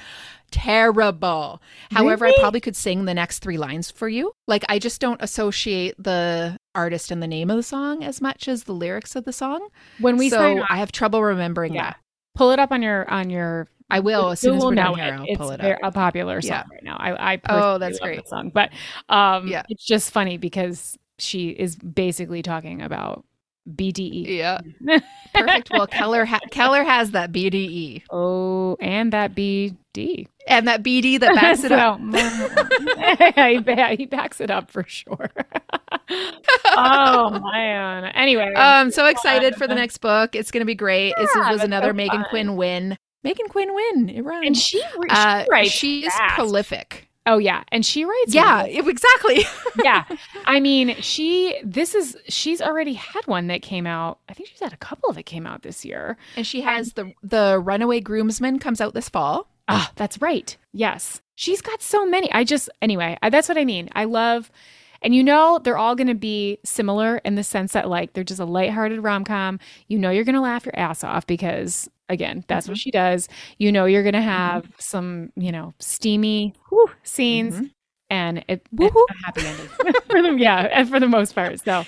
Terrible. 0.51 1.62
However, 1.91 2.26
I 2.26 2.35
probably 2.41 2.61
could 2.61 2.76
sing 2.76 3.05
the 3.05 3.14
next 3.14 3.39
3 3.41 3.57
lines 3.57 3.91
for 3.91 4.09
you. 4.09 4.33
Like 4.47 4.64
I 4.68 4.78
just 4.78 5.01
don't 5.01 5.22
associate 5.22 5.95
the 5.99 6.59
artist 6.74 7.11
and 7.11 7.22
the 7.22 7.26
name 7.26 7.51
of 7.51 7.57
the 7.57 7.62
song 7.62 8.05
as 8.05 8.20
much 8.20 8.49
as 8.49 8.64
the 8.64 8.72
lyrics 8.72 9.16
of 9.16 9.24
the 9.24 9.33
song. 9.33 9.68
When 10.01 10.16
we 10.16 10.28
so 10.31 10.64
I 10.68 10.76
have 10.78 10.93
trouble 10.93 11.22
remembering 11.22 11.74
yeah, 11.74 11.83
that. 11.85 11.97
pull 12.35 12.51
it 12.51 12.59
up 12.59 12.72
on 12.72 12.83
your 12.83 13.09
on 13.11 13.31
your. 13.31 13.68
I 13.91 14.01
will 14.01 14.30
as 14.30 14.41
soon 14.41 14.57
as 14.57 14.64
we're 14.64 14.74
done 14.74 14.95
here. 14.95 15.05
it. 15.07 15.12
I'll 15.18 15.24
It's 15.26 15.38
pull 15.38 15.51
it 15.51 15.61
up. 15.61 15.78
a 15.82 15.91
popular 15.93 16.41
song 16.41 16.49
Yeah. 16.51 16.62
right 16.70 16.84
now. 16.84 16.97
I, 16.99 17.34
I 17.34 17.41
Oh, 17.49 17.78
that's 17.78 18.01
love 18.01 18.07
great. 18.09 18.22
the 18.22 18.28
song, 18.28 18.51
but 18.55 18.70
um, 19.09 19.47
Yeah. 19.49 19.62
it's 19.68 19.84
just 19.84 20.11
funny 20.12 20.36
because 20.38 20.97
she 21.18 21.49
is 21.51 21.76
basically 21.76 22.43
talking 22.43 22.80
about 22.82 23.24
BDE. 23.70 24.38
Yeah, 24.38 24.61
perfect. 25.34 25.70
Well, 25.70 25.86
Keller 25.86 26.24
ha- 26.24 26.41
Keller 26.51 26.82
has 26.82 27.11
that 27.11 27.30
BDE 27.30 28.03
Oh, 28.11 28.76
and 28.80 29.12
that 29.12 29.34
BD. 29.34 30.26
and 30.49 30.66
that 30.66 30.82
BD 30.82 31.20
that 31.20 31.34
backs 31.34 31.62
it 31.62 31.70
up. 31.72 32.01
Mm, 32.01 32.12
mm, 32.14 32.49
mm. 32.49 33.34
So, 33.91 33.97
he, 33.97 34.07
backs 34.07 34.41
it 34.41 34.51
up 34.51 34.70
for 34.70 34.84
sure. 34.88 35.30
oh 36.64 37.38
man. 37.53 38.05
Anyway, 38.14 38.53
I'm 38.57 38.91
so 38.91 39.07
excited 39.07 39.55
for 39.57 39.66
the 39.66 39.74
next 39.74 39.99
book. 39.99 40.34
It's 40.34 40.51
going 40.51 40.62
to 40.62 40.66
be 40.66 40.74
great. 40.74 41.14
this 41.16 41.30
was 41.34 41.62
another 41.62 41.88
so 41.88 41.95
Meghan. 41.95 42.28
Quinn 42.30 42.57
win. 42.57 42.97
Meghan 43.25 43.49
Quinn 43.49 43.75
win. 43.75 44.09
It 44.09 44.23
rhymes. 44.25 44.47
and 44.47 44.57
she, 44.57 44.79
re- 44.99 45.09
she 45.09 45.14
uh, 45.16 45.45
writes. 45.51 45.71
she 45.71 46.07
is 46.07 46.12
fast. 46.14 46.35
prolific. 46.35 47.09
Oh 47.27 47.37
yeah, 47.39 47.62
and 47.71 47.85
she 47.85 48.05
writes. 48.05 48.35
Yeah, 48.35 48.64
really- 48.64 48.91
exactly. 48.91 49.45
yeah. 49.85 50.05
I 50.47 50.59
mean, 50.59 50.97
she. 51.01 51.61
This 51.62 51.95
is. 51.95 52.16
She's 52.29 52.62
already 52.62 52.95
had 52.95 53.27
one 53.27 53.47
that 53.49 53.61
came 53.62 53.87
out. 53.87 54.18
I 54.29 54.33
think 54.35 54.49
she's 54.49 54.61
had 54.61 54.73
a 54.73 54.77
couple 54.79 55.12
that 55.12 55.25
came 55.27 55.47
out 55.47 55.62
this 55.62 55.85
year. 55.85 56.16
And 56.37 56.47
she 56.47 56.62
has 56.62 56.95
the 56.95 57.12
the 57.23 57.59
Runaway 57.62 58.01
Groomsman 58.01 58.59
comes 58.59 58.81
out 58.81 58.95
this 58.95 59.09
fall. 59.11 59.49
Ah, 59.68 59.93
that's 59.97 60.21
right. 60.23 60.57
Yes. 60.73 61.21
She's 61.37 61.61
got 61.62 61.81
so 61.81 62.05
many. 62.05 62.31
I 62.33 62.43
just, 62.45 62.68
anyway, 62.83 63.16
I, 63.23 63.31
that's 63.31 63.49
what 63.49 63.57
I 63.57 63.64
mean. 63.64 63.89
I 63.93 64.05
love, 64.05 64.51
and 65.01 65.14
you 65.14 65.23
know, 65.23 65.59
they're 65.62 65.79
all 65.79 65.95
going 65.95 66.09
to 66.09 66.14
be 66.14 66.59
similar 66.64 67.18
in 67.18 67.37
the 67.37 67.45
sense 67.45 67.73
that, 67.73 67.89
like, 67.89 68.12
they're 68.12 68.25
just 68.25 68.41
a 68.41 68.45
lighthearted 68.45 69.03
rom 69.03 69.25
com. 69.25 69.59
You 69.87 69.99
know, 69.99 70.11
you're 70.11 70.25
going 70.25 70.35
to 70.35 70.41
laugh 70.41 70.66
your 70.66 70.77
ass 70.77 71.03
off 71.05 71.27
because, 71.27 71.89
again, 72.11 72.45
that's 72.49 72.69
what 72.69 72.77
she 72.77 72.91
does. 72.91 73.29
You 73.59 73.73
know, 73.73 73.87
you're 73.87 74.03
going 74.03 74.13
to 74.15 74.21
have 74.21 74.67
some, 74.79 75.33
you 75.37 75.51
know, 75.53 75.73
steamy 75.79 76.55
whew, 76.69 76.91
scenes 77.05 77.55
Mhm. 77.55 77.71
and 78.11 78.45
it, 78.49 78.67
Woohoo. 78.75 79.07
a 79.11 79.15
happy 79.25 79.47
ending 79.47 79.69
for 80.11 80.21
them. 80.23 80.37
Yeah. 80.39 80.69
And 80.73 80.89
for 80.89 81.01
the 81.01 81.09
most 81.09 81.35
part. 81.35 81.61
So, 81.61 81.85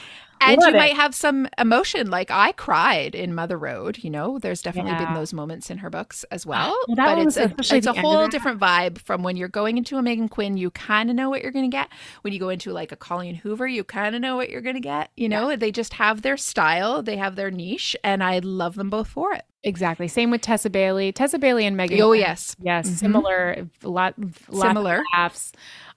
And 0.46 0.60
Love 0.60 0.70
you 0.70 0.74
it. 0.76 0.78
might 0.78 0.96
have 0.96 1.14
some 1.14 1.48
emotion. 1.58 2.10
Like 2.10 2.30
I 2.30 2.52
cried 2.52 3.14
in 3.14 3.34
Mother 3.34 3.56
Road. 3.58 3.98
You 4.02 4.10
know, 4.10 4.38
there's 4.38 4.62
definitely 4.62 4.92
Yeah. 4.92 5.04
been 5.06 5.14
those 5.14 5.32
moments 5.32 5.70
in 5.70 5.78
her 5.78 5.90
books 5.90 6.24
as 6.30 6.44
well. 6.46 6.76
Well, 6.88 6.96
but 6.96 7.18
it's 7.18 7.36
a, 7.36 7.52
it's 7.58 7.70
a 7.70 7.80
the 7.80 7.88
end 7.88 7.88
of 7.88 7.96
whole 7.98 8.28
different 8.28 8.60
vibe 8.60 8.98
from 8.98 9.22
when 9.22 9.36
you're 9.36 9.48
going 9.48 9.78
into 9.78 9.96
a 9.98 10.02
Meghan 10.02 10.28
Quinn. 10.30 10.56
You 10.56 10.70
kind 10.70 11.10
of 11.10 11.16
know 11.16 11.30
what 11.30 11.42
you're 11.42 11.52
going 11.52 11.70
to 11.70 11.74
get. 11.74 11.88
When 12.22 12.32
you 12.32 12.38
go 12.40 12.48
into 12.48 12.72
like 12.72 12.92
a 12.92 12.96
Colleen 12.96 13.34
Hoover, 13.36 13.66
you 13.66 13.84
kind 13.84 14.14
of 14.14 14.20
know 14.20 14.36
what 14.36 14.50
you're 14.50 14.60
going 14.60 14.74
to 14.74 14.80
get. 14.80 15.10
You 15.16 15.28
know, 15.28 15.54
they 15.56 15.70
just 15.72 15.94
have 15.94 16.22
their 16.22 16.36
style, 16.36 17.02
they 17.02 17.16
have 17.16 17.36
their 17.36 17.50
niche, 17.50 17.96
and 18.04 18.22
I 18.22 18.38
love 18.40 18.74
them 18.74 18.90
both 18.90 19.08
for 19.08 19.32
it. 19.34 19.44
exactly. 19.64 20.08
Same 20.08 20.30
with 20.32 20.40
Tessa 20.40 20.68
Bailey. 20.70 21.12
Tessa 21.12 21.38
Bailey 21.38 21.66
and 21.66 21.76
Meghan. 21.76 22.00
Oh 22.00 22.08
Quinn. 22.08 22.20
yes, 22.20 22.56
Yes. 22.60 22.88
Mhm. 22.88 22.94
Similar. 22.98 23.68
A 23.84 23.88
lot, 23.88 24.14
lots 24.48 24.62
Similar. 24.68 24.96
Of 24.98 25.04
laughs. 25.14 25.52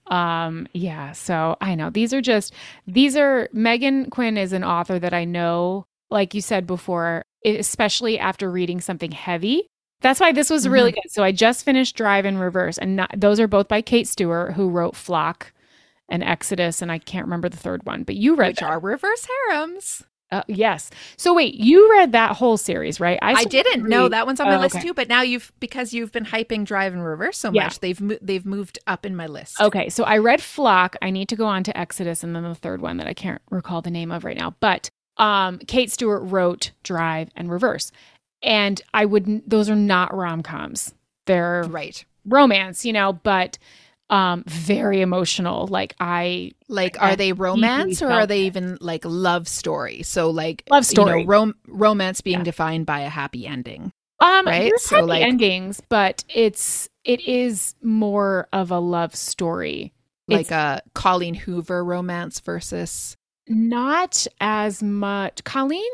Um, 0.08 0.68
yeah. 0.72 1.12
So 1.12 1.56
I 1.60 1.74
know 1.74 1.90
these 1.90 2.14
are 2.14 2.20
just, 2.20 2.54
these 2.86 3.16
are, 3.16 3.48
Meghan 3.54 4.10
Quinn 4.10 4.36
is 4.36 4.52
an 4.52 4.64
author 4.64 4.98
that 4.98 5.12
I 5.12 5.24
know, 5.24 5.86
like 6.10 6.34
you 6.34 6.40
said 6.40 6.66
before, 6.66 7.24
especially 7.44 8.18
after 8.18 8.50
reading 8.50 8.80
something 8.80 9.10
heavy. 9.10 9.66
That's 10.02 10.20
why 10.20 10.32
this 10.32 10.50
was 10.50 10.68
really 10.68 10.92
good. 10.92 11.10
So 11.10 11.24
I 11.24 11.32
just 11.32 11.64
finished 11.64 11.96
Drive 11.96 12.26
in 12.26 12.38
Reverse, 12.38 12.78
and 12.78 12.96
not, 12.96 13.10
those 13.16 13.40
are 13.40 13.48
both 13.48 13.66
by 13.66 13.80
Kate 13.80 14.06
Stewart, 14.06 14.52
who 14.52 14.68
wrote 14.68 14.94
Flock 14.94 15.52
and 16.08 16.22
Exodus, 16.22 16.82
and 16.82 16.92
I 16.92 16.98
can't 16.98 17.24
remember 17.26 17.48
the 17.48 17.56
third 17.56 17.84
one, 17.84 18.02
but 18.04 18.14
you 18.14 18.36
read 18.36 18.48
which 18.48 18.60
that. 18.60 18.70
are 18.70 18.78
reverse 18.78 19.26
harems. 19.48 20.04
Uh, 20.32 20.42
yes. 20.48 20.90
So 21.16 21.32
wait, 21.34 21.54
you 21.54 21.88
read 21.92 22.10
that 22.12 22.32
whole 22.36 22.56
series, 22.56 22.98
right? 22.98 23.18
I, 23.22 23.32
started 23.34 23.50
didn't 23.50 23.84
to 23.84 23.88
know 23.88 24.08
that 24.08 24.26
one's 24.26 24.40
on 24.40 24.48
my 24.48 24.56
Oh, 24.56 24.60
list 24.60 24.74
okay. 24.76 24.86
too. 24.88 24.92
But 24.94 25.08
now 25.08 25.22
you've 25.22 25.52
because 25.60 25.94
you've 25.94 26.10
been 26.10 26.24
hyping 26.24 26.64
Drive 26.64 26.92
and 26.94 27.04
Reverse 27.04 27.38
so 27.38 27.52
Yeah. 27.52 27.64
much, 27.64 27.78
they've 27.78 28.00
mo- 28.00 28.18
they've 28.20 28.44
moved 28.44 28.78
up 28.88 29.06
in 29.06 29.14
my 29.14 29.26
list. 29.26 29.60
Okay, 29.60 29.88
so 29.88 30.02
I 30.02 30.18
read 30.18 30.42
Flock. 30.42 30.96
I 31.00 31.10
need 31.10 31.28
to 31.28 31.36
go 31.36 31.46
on 31.46 31.62
to 31.64 31.78
Exodus 31.78 32.24
and 32.24 32.34
then 32.34 32.42
the 32.42 32.54
third 32.56 32.80
one 32.80 32.96
that 32.96 33.06
I 33.06 33.14
can't 33.14 33.40
recall 33.50 33.82
the 33.82 33.90
name 33.90 34.10
of 34.10 34.24
right 34.24 34.36
now. 34.36 34.54
But 34.58 34.90
um, 35.16 35.58
Kate 35.60 35.90
Stewart 35.92 36.22
wrote 36.24 36.72
Drive 36.82 37.28
and 37.36 37.48
Reverse. 37.50 37.92
And 38.42 38.82
I 38.92 39.04
would 39.04 39.48
those 39.48 39.70
are 39.70 39.76
not 39.76 40.12
rom-coms. 40.14 40.92
They're 41.26 41.64
right. 41.68 42.04
romance, 42.24 42.84
you 42.84 42.92
know, 42.92 43.12
but 43.12 43.58
um 44.10 44.44
very 44.46 45.00
emotional. 45.00 45.66
Like 45.66 45.94
I 45.98 46.52
Like, 46.68 46.96
I 47.00 47.12
are 47.12 47.16
they 47.16 47.32
romance 47.32 48.02
or 48.02 48.10
are 48.10 48.26
they 48.26 48.42
even 48.42 48.78
like 48.80 49.04
love 49.04 49.48
story? 49.48 50.02
So, 50.02 50.30
like, 50.30 50.62
Love 50.70 50.82
You 50.82 50.84
story. 50.84 51.22
know, 51.24 51.28
rom- 51.28 51.54
romance 51.66 52.20
being 52.20 52.38
Yeah. 52.38 52.44
defined 52.44 52.86
by 52.86 53.00
a 53.00 53.08
happy 53.08 53.46
ending. 53.46 53.92
um 54.20 54.46
Right? 54.46 54.72
So, 54.78 54.96
happy 54.96 55.06
like- 55.08 55.22
endings, 55.22 55.80
but 55.88 56.24
it's 56.28 56.88
it 57.04 57.20
is 57.26 57.74
more 57.82 58.48
of 58.52 58.70
a 58.70 58.78
love 58.78 59.14
story. 59.14 59.92
Like 60.28 60.46
It's- 60.46 60.52
a 60.52 60.82
Colleen 60.94 61.34
Hoover 61.34 61.84
romance 61.84 62.40
versus. 62.40 63.16
Not 63.48 64.26
as 64.40 64.82
much. 64.82 65.44
Colleen, 65.44 65.92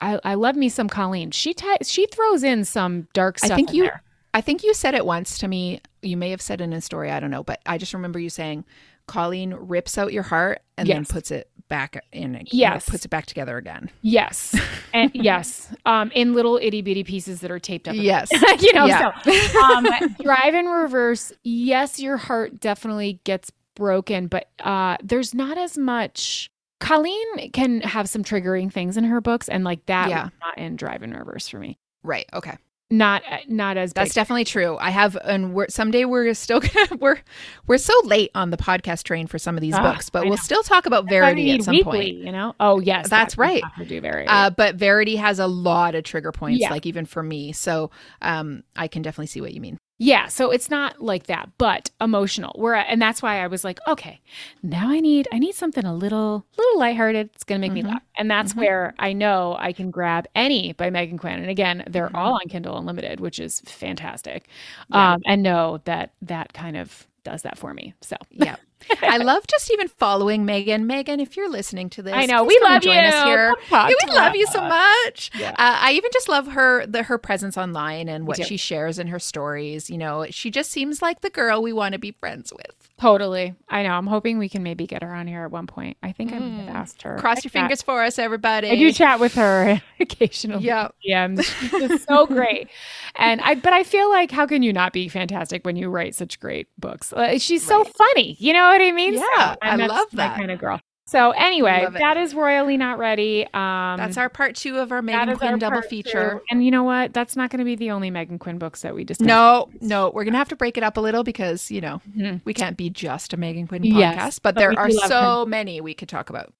I, 0.00 0.20
I 0.22 0.34
love 0.34 0.54
me 0.54 0.68
some 0.68 0.88
Colleen. 0.88 1.32
She 1.32 1.54
ti 1.54 1.66
she 1.82 2.06
throws 2.06 2.44
in 2.44 2.64
some 2.64 3.08
dark 3.14 3.38
stuff. 3.38 3.50
I 3.52 3.56
think 3.56 3.70
in 3.70 3.74
you- 3.76 3.82
there. 3.84 4.02
I 4.34 4.40
think 4.40 4.62
you 4.62 4.74
said 4.74 4.94
it 4.94 5.04
once 5.06 5.38
to 5.38 5.48
me. 5.48 5.80
You 6.02 6.16
may 6.16 6.30
have 6.30 6.42
said 6.42 6.60
it 6.60 6.64
in 6.64 6.72
a 6.72 6.80
story. 6.80 7.10
I 7.10 7.20
don't 7.20 7.30
know. 7.30 7.42
But 7.42 7.60
I 7.66 7.78
just 7.78 7.94
remember 7.94 8.18
you 8.18 8.30
saying 8.30 8.64
Colleen 9.06 9.54
rips 9.54 9.96
out 9.98 10.12
your 10.12 10.22
heart 10.22 10.60
and 10.76 10.88
then 10.88 11.04
puts 11.04 11.30
it 11.30 11.50
back 11.68 12.02
in. 12.12 12.34
again, 12.34 12.46
Yes. 12.50 12.88
Puts 12.88 13.04
it 13.04 13.08
back 13.08 13.26
together 13.26 13.56
again. 13.56 13.90
Yes, 14.02 14.54
and 14.94 15.10
yes, 15.14 15.74
um, 15.86 16.10
in 16.14 16.34
little 16.34 16.58
itty 16.62 16.82
bitty 16.82 17.04
pieces 17.04 17.40
that 17.40 17.50
are 17.50 17.58
taped 17.58 17.88
up. 17.88 17.94
Yes. 17.96 18.30
you 18.60 18.72
know. 18.74 18.86
Yeah. 18.86 19.12
So, 19.22 19.60
um, 19.62 19.86
drive 20.22 20.54
in 20.54 20.66
reverse. 20.66 21.32
Yes, 21.42 21.98
your 22.00 22.16
heart 22.16 22.60
definitely 22.60 23.20
gets 23.24 23.50
broken, 23.74 24.26
but 24.28 24.48
uh, 24.60 24.96
there's 25.02 25.34
not 25.34 25.56
as 25.58 25.76
much. 25.78 26.50
Colleen 26.80 27.50
can 27.52 27.80
have 27.80 28.08
some 28.08 28.22
triggering 28.22 28.72
things 28.72 28.96
in 28.96 29.04
her 29.04 29.20
books, 29.20 29.48
and 29.48 29.64
like 29.64 29.84
that, 29.86 30.08
Yeah. 30.10 30.28
not 30.40 30.56
in 30.58 30.76
Drive 30.76 31.02
in 31.02 31.12
Reverse 31.12 31.48
for 31.48 31.58
me. 31.58 31.76
right. 32.02 32.26
Okay. 32.32 32.56
Not 32.90 33.22
not 33.48 33.76
as 33.76 33.92
That's 33.92 34.10
big. 34.10 34.14
definitely 34.14 34.44
true. 34.44 34.78
I 34.78 34.88
have, 34.88 35.14
and 35.22 35.52
we're 35.52 35.68
someday 35.68 36.06
we're 36.06 36.32
still 36.32 36.60
gonna 36.74 36.96
we're 36.98 37.18
we're 37.66 37.76
so 37.76 37.92
late 38.04 38.30
on 38.34 38.48
the 38.48 38.56
podcast 38.56 39.02
train 39.02 39.26
for 39.26 39.38
some 39.38 39.56
of 39.56 39.60
these 39.60 39.74
Ah, 39.74 39.92
books, 39.92 40.08
but 40.08 40.20
I 40.20 40.22
we'll 40.22 40.30
know. 40.30 40.36
still 40.36 40.62
talk 40.62 40.86
about 40.86 41.04
That's 41.04 41.10
Verity 41.12 41.50
at 41.52 41.62
some 41.64 41.74
weekly, 41.74 42.12
point. 42.12 42.14
You 42.24 42.32
know. 42.32 42.54
Oh 42.58 42.80
yes, 42.80 43.10
That's 43.10 43.34
that 43.34 43.40
right. 43.40 43.62
do 43.86 44.00
Verity. 44.00 44.28
Uh, 44.28 44.48
but 44.48 44.76
Verity 44.76 45.16
has 45.16 45.38
a 45.38 45.46
lot 45.46 45.94
of 45.94 46.04
trigger 46.04 46.32
points, 46.32 46.60
Yeah. 46.62 46.70
like 46.70 46.86
even 46.86 47.04
for 47.04 47.22
me. 47.22 47.52
So 47.52 47.90
um, 48.22 48.62
I 48.74 48.88
can 48.88 49.02
definitely 49.02 49.26
see 49.26 49.42
what 49.42 49.52
you 49.52 49.60
mean. 49.60 49.76
Yeah, 50.00 50.28
so 50.28 50.52
it's 50.52 50.70
not 50.70 51.00
like 51.02 51.26
that, 51.26 51.48
but 51.58 51.90
emotional. 52.00 52.52
Where 52.56 52.76
and 52.76 53.02
that's 53.02 53.20
why 53.20 53.42
I 53.42 53.48
was 53.48 53.64
like, 53.64 53.80
okay, 53.88 54.20
now 54.62 54.88
I 54.90 55.00
need 55.00 55.26
I 55.32 55.40
need 55.40 55.56
something 55.56 55.84
a 55.84 55.92
little 55.94 56.46
little 56.56 56.78
lighthearted. 56.78 57.30
It's 57.34 57.42
gonna 57.42 57.58
make 57.58 57.74
me 57.74 57.82
Mhm. 57.82 57.88
laugh, 57.88 58.02
and 58.16 58.30
that's 58.30 58.52
Mhm. 58.52 58.58
where 58.58 58.94
I 59.00 59.12
know 59.12 59.56
I 59.58 59.72
can 59.72 59.90
grab 59.90 60.26
any 60.36 60.72
by 60.72 60.88
Meghan 60.90 61.18
Quinn. 61.18 61.40
And 61.40 61.50
again, 61.50 61.82
they're 61.88 62.10
Mhm. 62.10 62.14
all 62.14 62.34
on 62.34 62.48
Kindle 62.48 62.78
Unlimited, 62.78 63.18
which 63.18 63.40
is 63.40 63.60
fantastic. 63.66 64.46
Yeah. 64.88 65.12
Um, 65.14 65.20
and 65.26 65.42
know 65.42 65.80
that 65.84 66.12
that 66.22 66.52
kind 66.52 66.76
of 66.76 67.06
does 67.24 67.42
that 67.42 67.58
for 67.58 67.74
me. 67.74 67.94
So 68.00 68.16
Yeah. 68.30 68.56
I 69.02 69.18
love 69.18 69.46
just 69.46 69.70
even 69.72 69.88
following 69.88 70.44
Meghan. 70.44 70.84
Meghan, 70.84 71.20
if 71.20 71.36
you're 71.36 71.50
listening 71.50 71.90
to 71.90 72.02
this, 72.02 72.14
I 72.14 72.26
know 72.26 72.44
we 72.44 72.58
come 72.60 72.72
love 72.72 72.84
you. 72.84 72.92
us 72.92 73.24
here. 73.24 73.54
Yeah, 73.70 73.88
we 73.88 74.14
love 74.14 74.34
you 74.34 74.46
so 74.46 74.60
much. 74.60 75.30
Yeah. 75.38 75.50
Uh, 75.50 75.54
I 75.58 75.92
even 75.92 76.10
just 76.12 76.28
love 76.28 76.48
her 76.48 76.86
the 76.86 77.02
her 77.04 77.18
presence 77.18 77.56
online 77.56 78.08
and 78.08 78.26
what 78.26 78.44
she 78.44 78.56
shares 78.56 78.98
in 78.98 79.08
her 79.08 79.18
stories. 79.18 79.90
You 79.90 79.98
know, 79.98 80.26
she 80.30 80.50
just 80.50 80.70
seems 80.70 81.02
like 81.02 81.20
the 81.20 81.30
girl 81.30 81.62
we 81.62 81.72
want 81.72 81.92
to 81.92 81.98
be 81.98 82.12
friends 82.12 82.52
with. 82.52 82.87
Totally, 83.00 83.54
I 83.68 83.84
know. 83.84 83.90
I'm 83.90 84.06
hoping 84.08 84.38
we 84.38 84.48
can 84.48 84.62
maybe 84.64 84.86
get 84.86 85.02
her 85.04 85.14
on 85.14 85.26
here 85.28 85.44
at 85.44 85.50
one 85.52 85.66
point. 85.68 85.96
I 86.02 86.10
think 86.12 86.32
I've 86.32 86.42
Mm. 86.42 86.68
asked 86.68 87.02
her. 87.02 87.16
Cross 87.18 87.38
I 87.38 87.40
your 87.40 87.42
chat- 87.42 87.52
fingers 87.52 87.82
for 87.82 88.02
us, 88.02 88.18
everybody. 88.18 88.70
I 88.70 88.74
do 88.76 88.90
chat 88.92 89.20
with 89.20 89.34
her 89.34 89.80
occasionally. 90.00 90.64
Yeah. 90.64 90.88
Yeah, 91.02 91.32
she's 91.40 92.04
so 92.08 92.26
great. 92.26 92.68
And 93.14 93.40
I, 93.42 93.54
but 93.54 93.72
I 93.72 93.84
feel 93.84 94.10
like, 94.10 94.30
how 94.32 94.46
can 94.46 94.62
you 94.62 94.72
not 94.72 94.92
be 94.92 95.08
fantastic 95.08 95.64
when 95.64 95.76
you 95.76 95.88
write 95.90 96.14
such 96.16 96.40
great 96.40 96.66
books? 96.76 97.12
She's 97.38 97.64
so 97.64 97.84
funny. 97.84 98.36
You 98.40 98.52
know 98.52 98.66
what 98.68 98.82
I 98.82 98.90
mean? 98.90 99.14
Yeah, 99.14 99.20
So, 99.52 99.56
I 99.62 99.76
love 99.76 100.08
that. 100.14 100.36
kind 100.36 100.50
of 100.50 100.58
girl. 100.58 100.80
So 101.08 101.30
anyway, 101.30 101.86
that 101.94 102.18
is 102.18 102.34
royally 102.34 102.76
not 102.76 102.98
ready. 102.98 103.44
Um, 103.54 103.96
That's 103.96 104.18
our 104.18 104.28
part 104.28 104.54
two 104.56 104.76
of 104.76 104.92
our 104.92 105.00
Meghan 105.00 105.28
our 105.28 105.36
Quinn 105.36 105.58
double 105.58 105.80
feature. 105.80 106.34
two. 106.34 106.40
And 106.50 106.62
you 106.62 106.70
know 106.70 106.82
what? 106.82 107.14
That's 107.14 107.34
not 107.34 107.48
going 107.48 107.60
to 107.60 107.64
be 107.64 107.76
the 107.76 107.90
only 107.92 108.10
Meghan 108.10 108.38
Quinn 108.38 108.58
books 108.58 108.82
that 108.82 108.94
we 108.94 109.04
discuss. 109.04 109.26
No, 109.26 109.70
no, 109.80 110.10
we're 110.14 110.24
gonna 110.24 110.36
have 110.36 110.50
to 110.50 110.56
break 110.56 110.76
it 110.76 110.82
up 110.84 110.98
a 110.98 111.00
little 111.00 111.24
because 111.24 111.70
you 111.70 111.80
know 111.80 112.02
Mhm. 112.14 112.42
we 112.44 112.52
can't 112.52 112.76
be 112.76 112.90
just 112.90 113.32
a 113.32 113.38
Meghan 113.38 113.66
Quinn 113.66 113.82
podcast, 113.84 113.98
Yes, 113.98 114.38
but, 114.38 114.54
but 114.54 114.60
there 114.60 114.78
are 114.78 114.90
so 114.90 115.46
many 115.46 115.80
we 115.80 115.94
could 115.94 116.10
talk 116.10 116.28
about. 116.28 116.52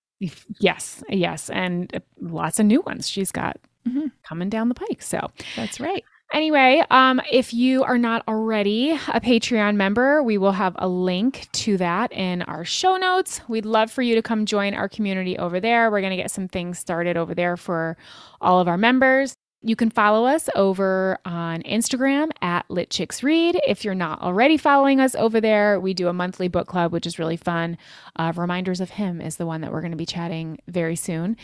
Yes, 0.58 1.04
yes, 1.10 1.50
and 1.50 1.94
uh, 1.94 2.00
lots 2.18 2.58
of 2.58 2.64
new 2.64 2.80
ones 2.80 3.06
she's 3.06 3.30
got 3.30 3.58
Mhm. 3.86 4.12
coming 4.26 4.48
down 4.48 4.70
the 4.70 4.74
pike. 4.74 5.02
So 5.02 5.30
That's 5.56 5.78
right. 5.78 6.04
Anyway, 6.32 6.82
um, 6.90 7.22
if 7.30 7.54
you 7.54 7.82
are 7.84 7.96
not 7.96 8.22
already 8.28 8.90
a 8.92 9.20
Patreon 9.20 9.76
member, 9.76 10.22
we 10.22 10.36
will 10.36 10.52
have 10.52 10.76
a 10.78 10.86
link 10.86 11.48
to 11.52 11.78
that 11.78 12.12
in 12.12 12.42
our 12.42 12.66
show 12.66 12.96
notes. 12.96 13.40
We'd 13.48 13.64
love 13.64 13.90
for 13.90 14.02
you 14.02 14.14
to 14.14 14.22
come 14.22 14.44
join 14.44 14.74
our 14.74 14.90
community 14.90 15.38
over 15.38 15.58
there. 15.58 15.90
We're 15.90 16.02
going 16.02 16.10
to 16.10 16.22
get 16.22 16.30
some 16.30 16.46
things 16.46 16.78
started 16.78 17.16
over 17.16 17.34
there 17.34 17.56
for 17.56 17.96
all 18.42 18.60
of 18.60 18.68
our 18.68 18.76
members. 18.76 19.36
You 19.60 19.74
can 19.74 19.90
follow 19.90 20.24
us 20.24 20.48
over 20.54 21.18
on 21.24 21.62
Instagram 21.62 22.30
at 22.40 22.64
Lit 22.70 22.90
Chicks 22.90 23.24
Read. 23.24 23.60
If 23.66 23.84
you're 23.84 23.92
not 23.92 24.22
already 24.22 24.56
following 24.56 25.00
us 25.00 25.16
over 25.16 25.40
there, 25.40 25.80
we 25.80 25.94
do 25.94 26.06
a 26.06 26.12
monthly 26.12 26.46
book 26.46 26.68
club, 26.68 26.92
which 26.92 27.06
is 27.06 27.18
really 27.18 27.36
fun. 27.36 27.76
Uh, 28.14 28.32
Reminders 28.36 28.80
of 28.80 28.90
Him 28.90 29.20
is 29.20 29.36
the 29.36 29.46
one 29.46 29.62
that 29.62 29.72
we're 29.72 29.80
going 29.80 29.90
to 29.90 29.96
be 29.96 30.06
chatting 30.06 30.60
very 30.68 30.94
soon. 30.94 31.36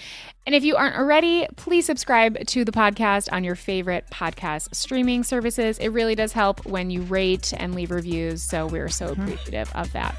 And 0.46 0.54
if 0.54 0.62
you 0.62 0.76
aren't 0.76 0.96
already, 0.96 1.48
please 1.56 1.86
subscribe 1.86 2.46
to 2.46 2.64
the 2.64 2.70
podcast 2.70 3.32
on 3.32 3.42
your 3.42 3.56
favorite 3.56 4.04
podcast 4.12 4.72
streaming 4.76 5.24
services. 5.24 5.78
It 5.78 5.88
really 5.88 6.14
does 6.14 6.32
help 6.32 6.64
when 6.66 6.90
you 6.90 7.02
rate 7.02 7.52
and 7.56 7.74
leave 7.74 7.90
reviews. 7.90 8.44
So 8.44 8.66
we're 8.66 8.90
so 8.90 9.08
appreciative 9.08 9.72
of 9.74 9.92
that. 9.92 10.14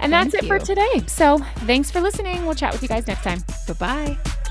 And 0.00 0.10
that's 0.10 0.32
Thank 0.32 0.44
it 0.44 0.46
for 0.46 0.58
today. 0.58 1.02
So 1.06 1.38
thanks 1.66 1.90
for 1.90 2.00
listening. 2.00 2.46
We'll 2.46 2.54
chat 2.54 2.72
with 2.72 2.82
you 2.82 2.88
guys 2.88 3.06
next 3.06 3.22
time. 3.22 3.44
Bye 3.66 3.74
bye. 3.74 4.42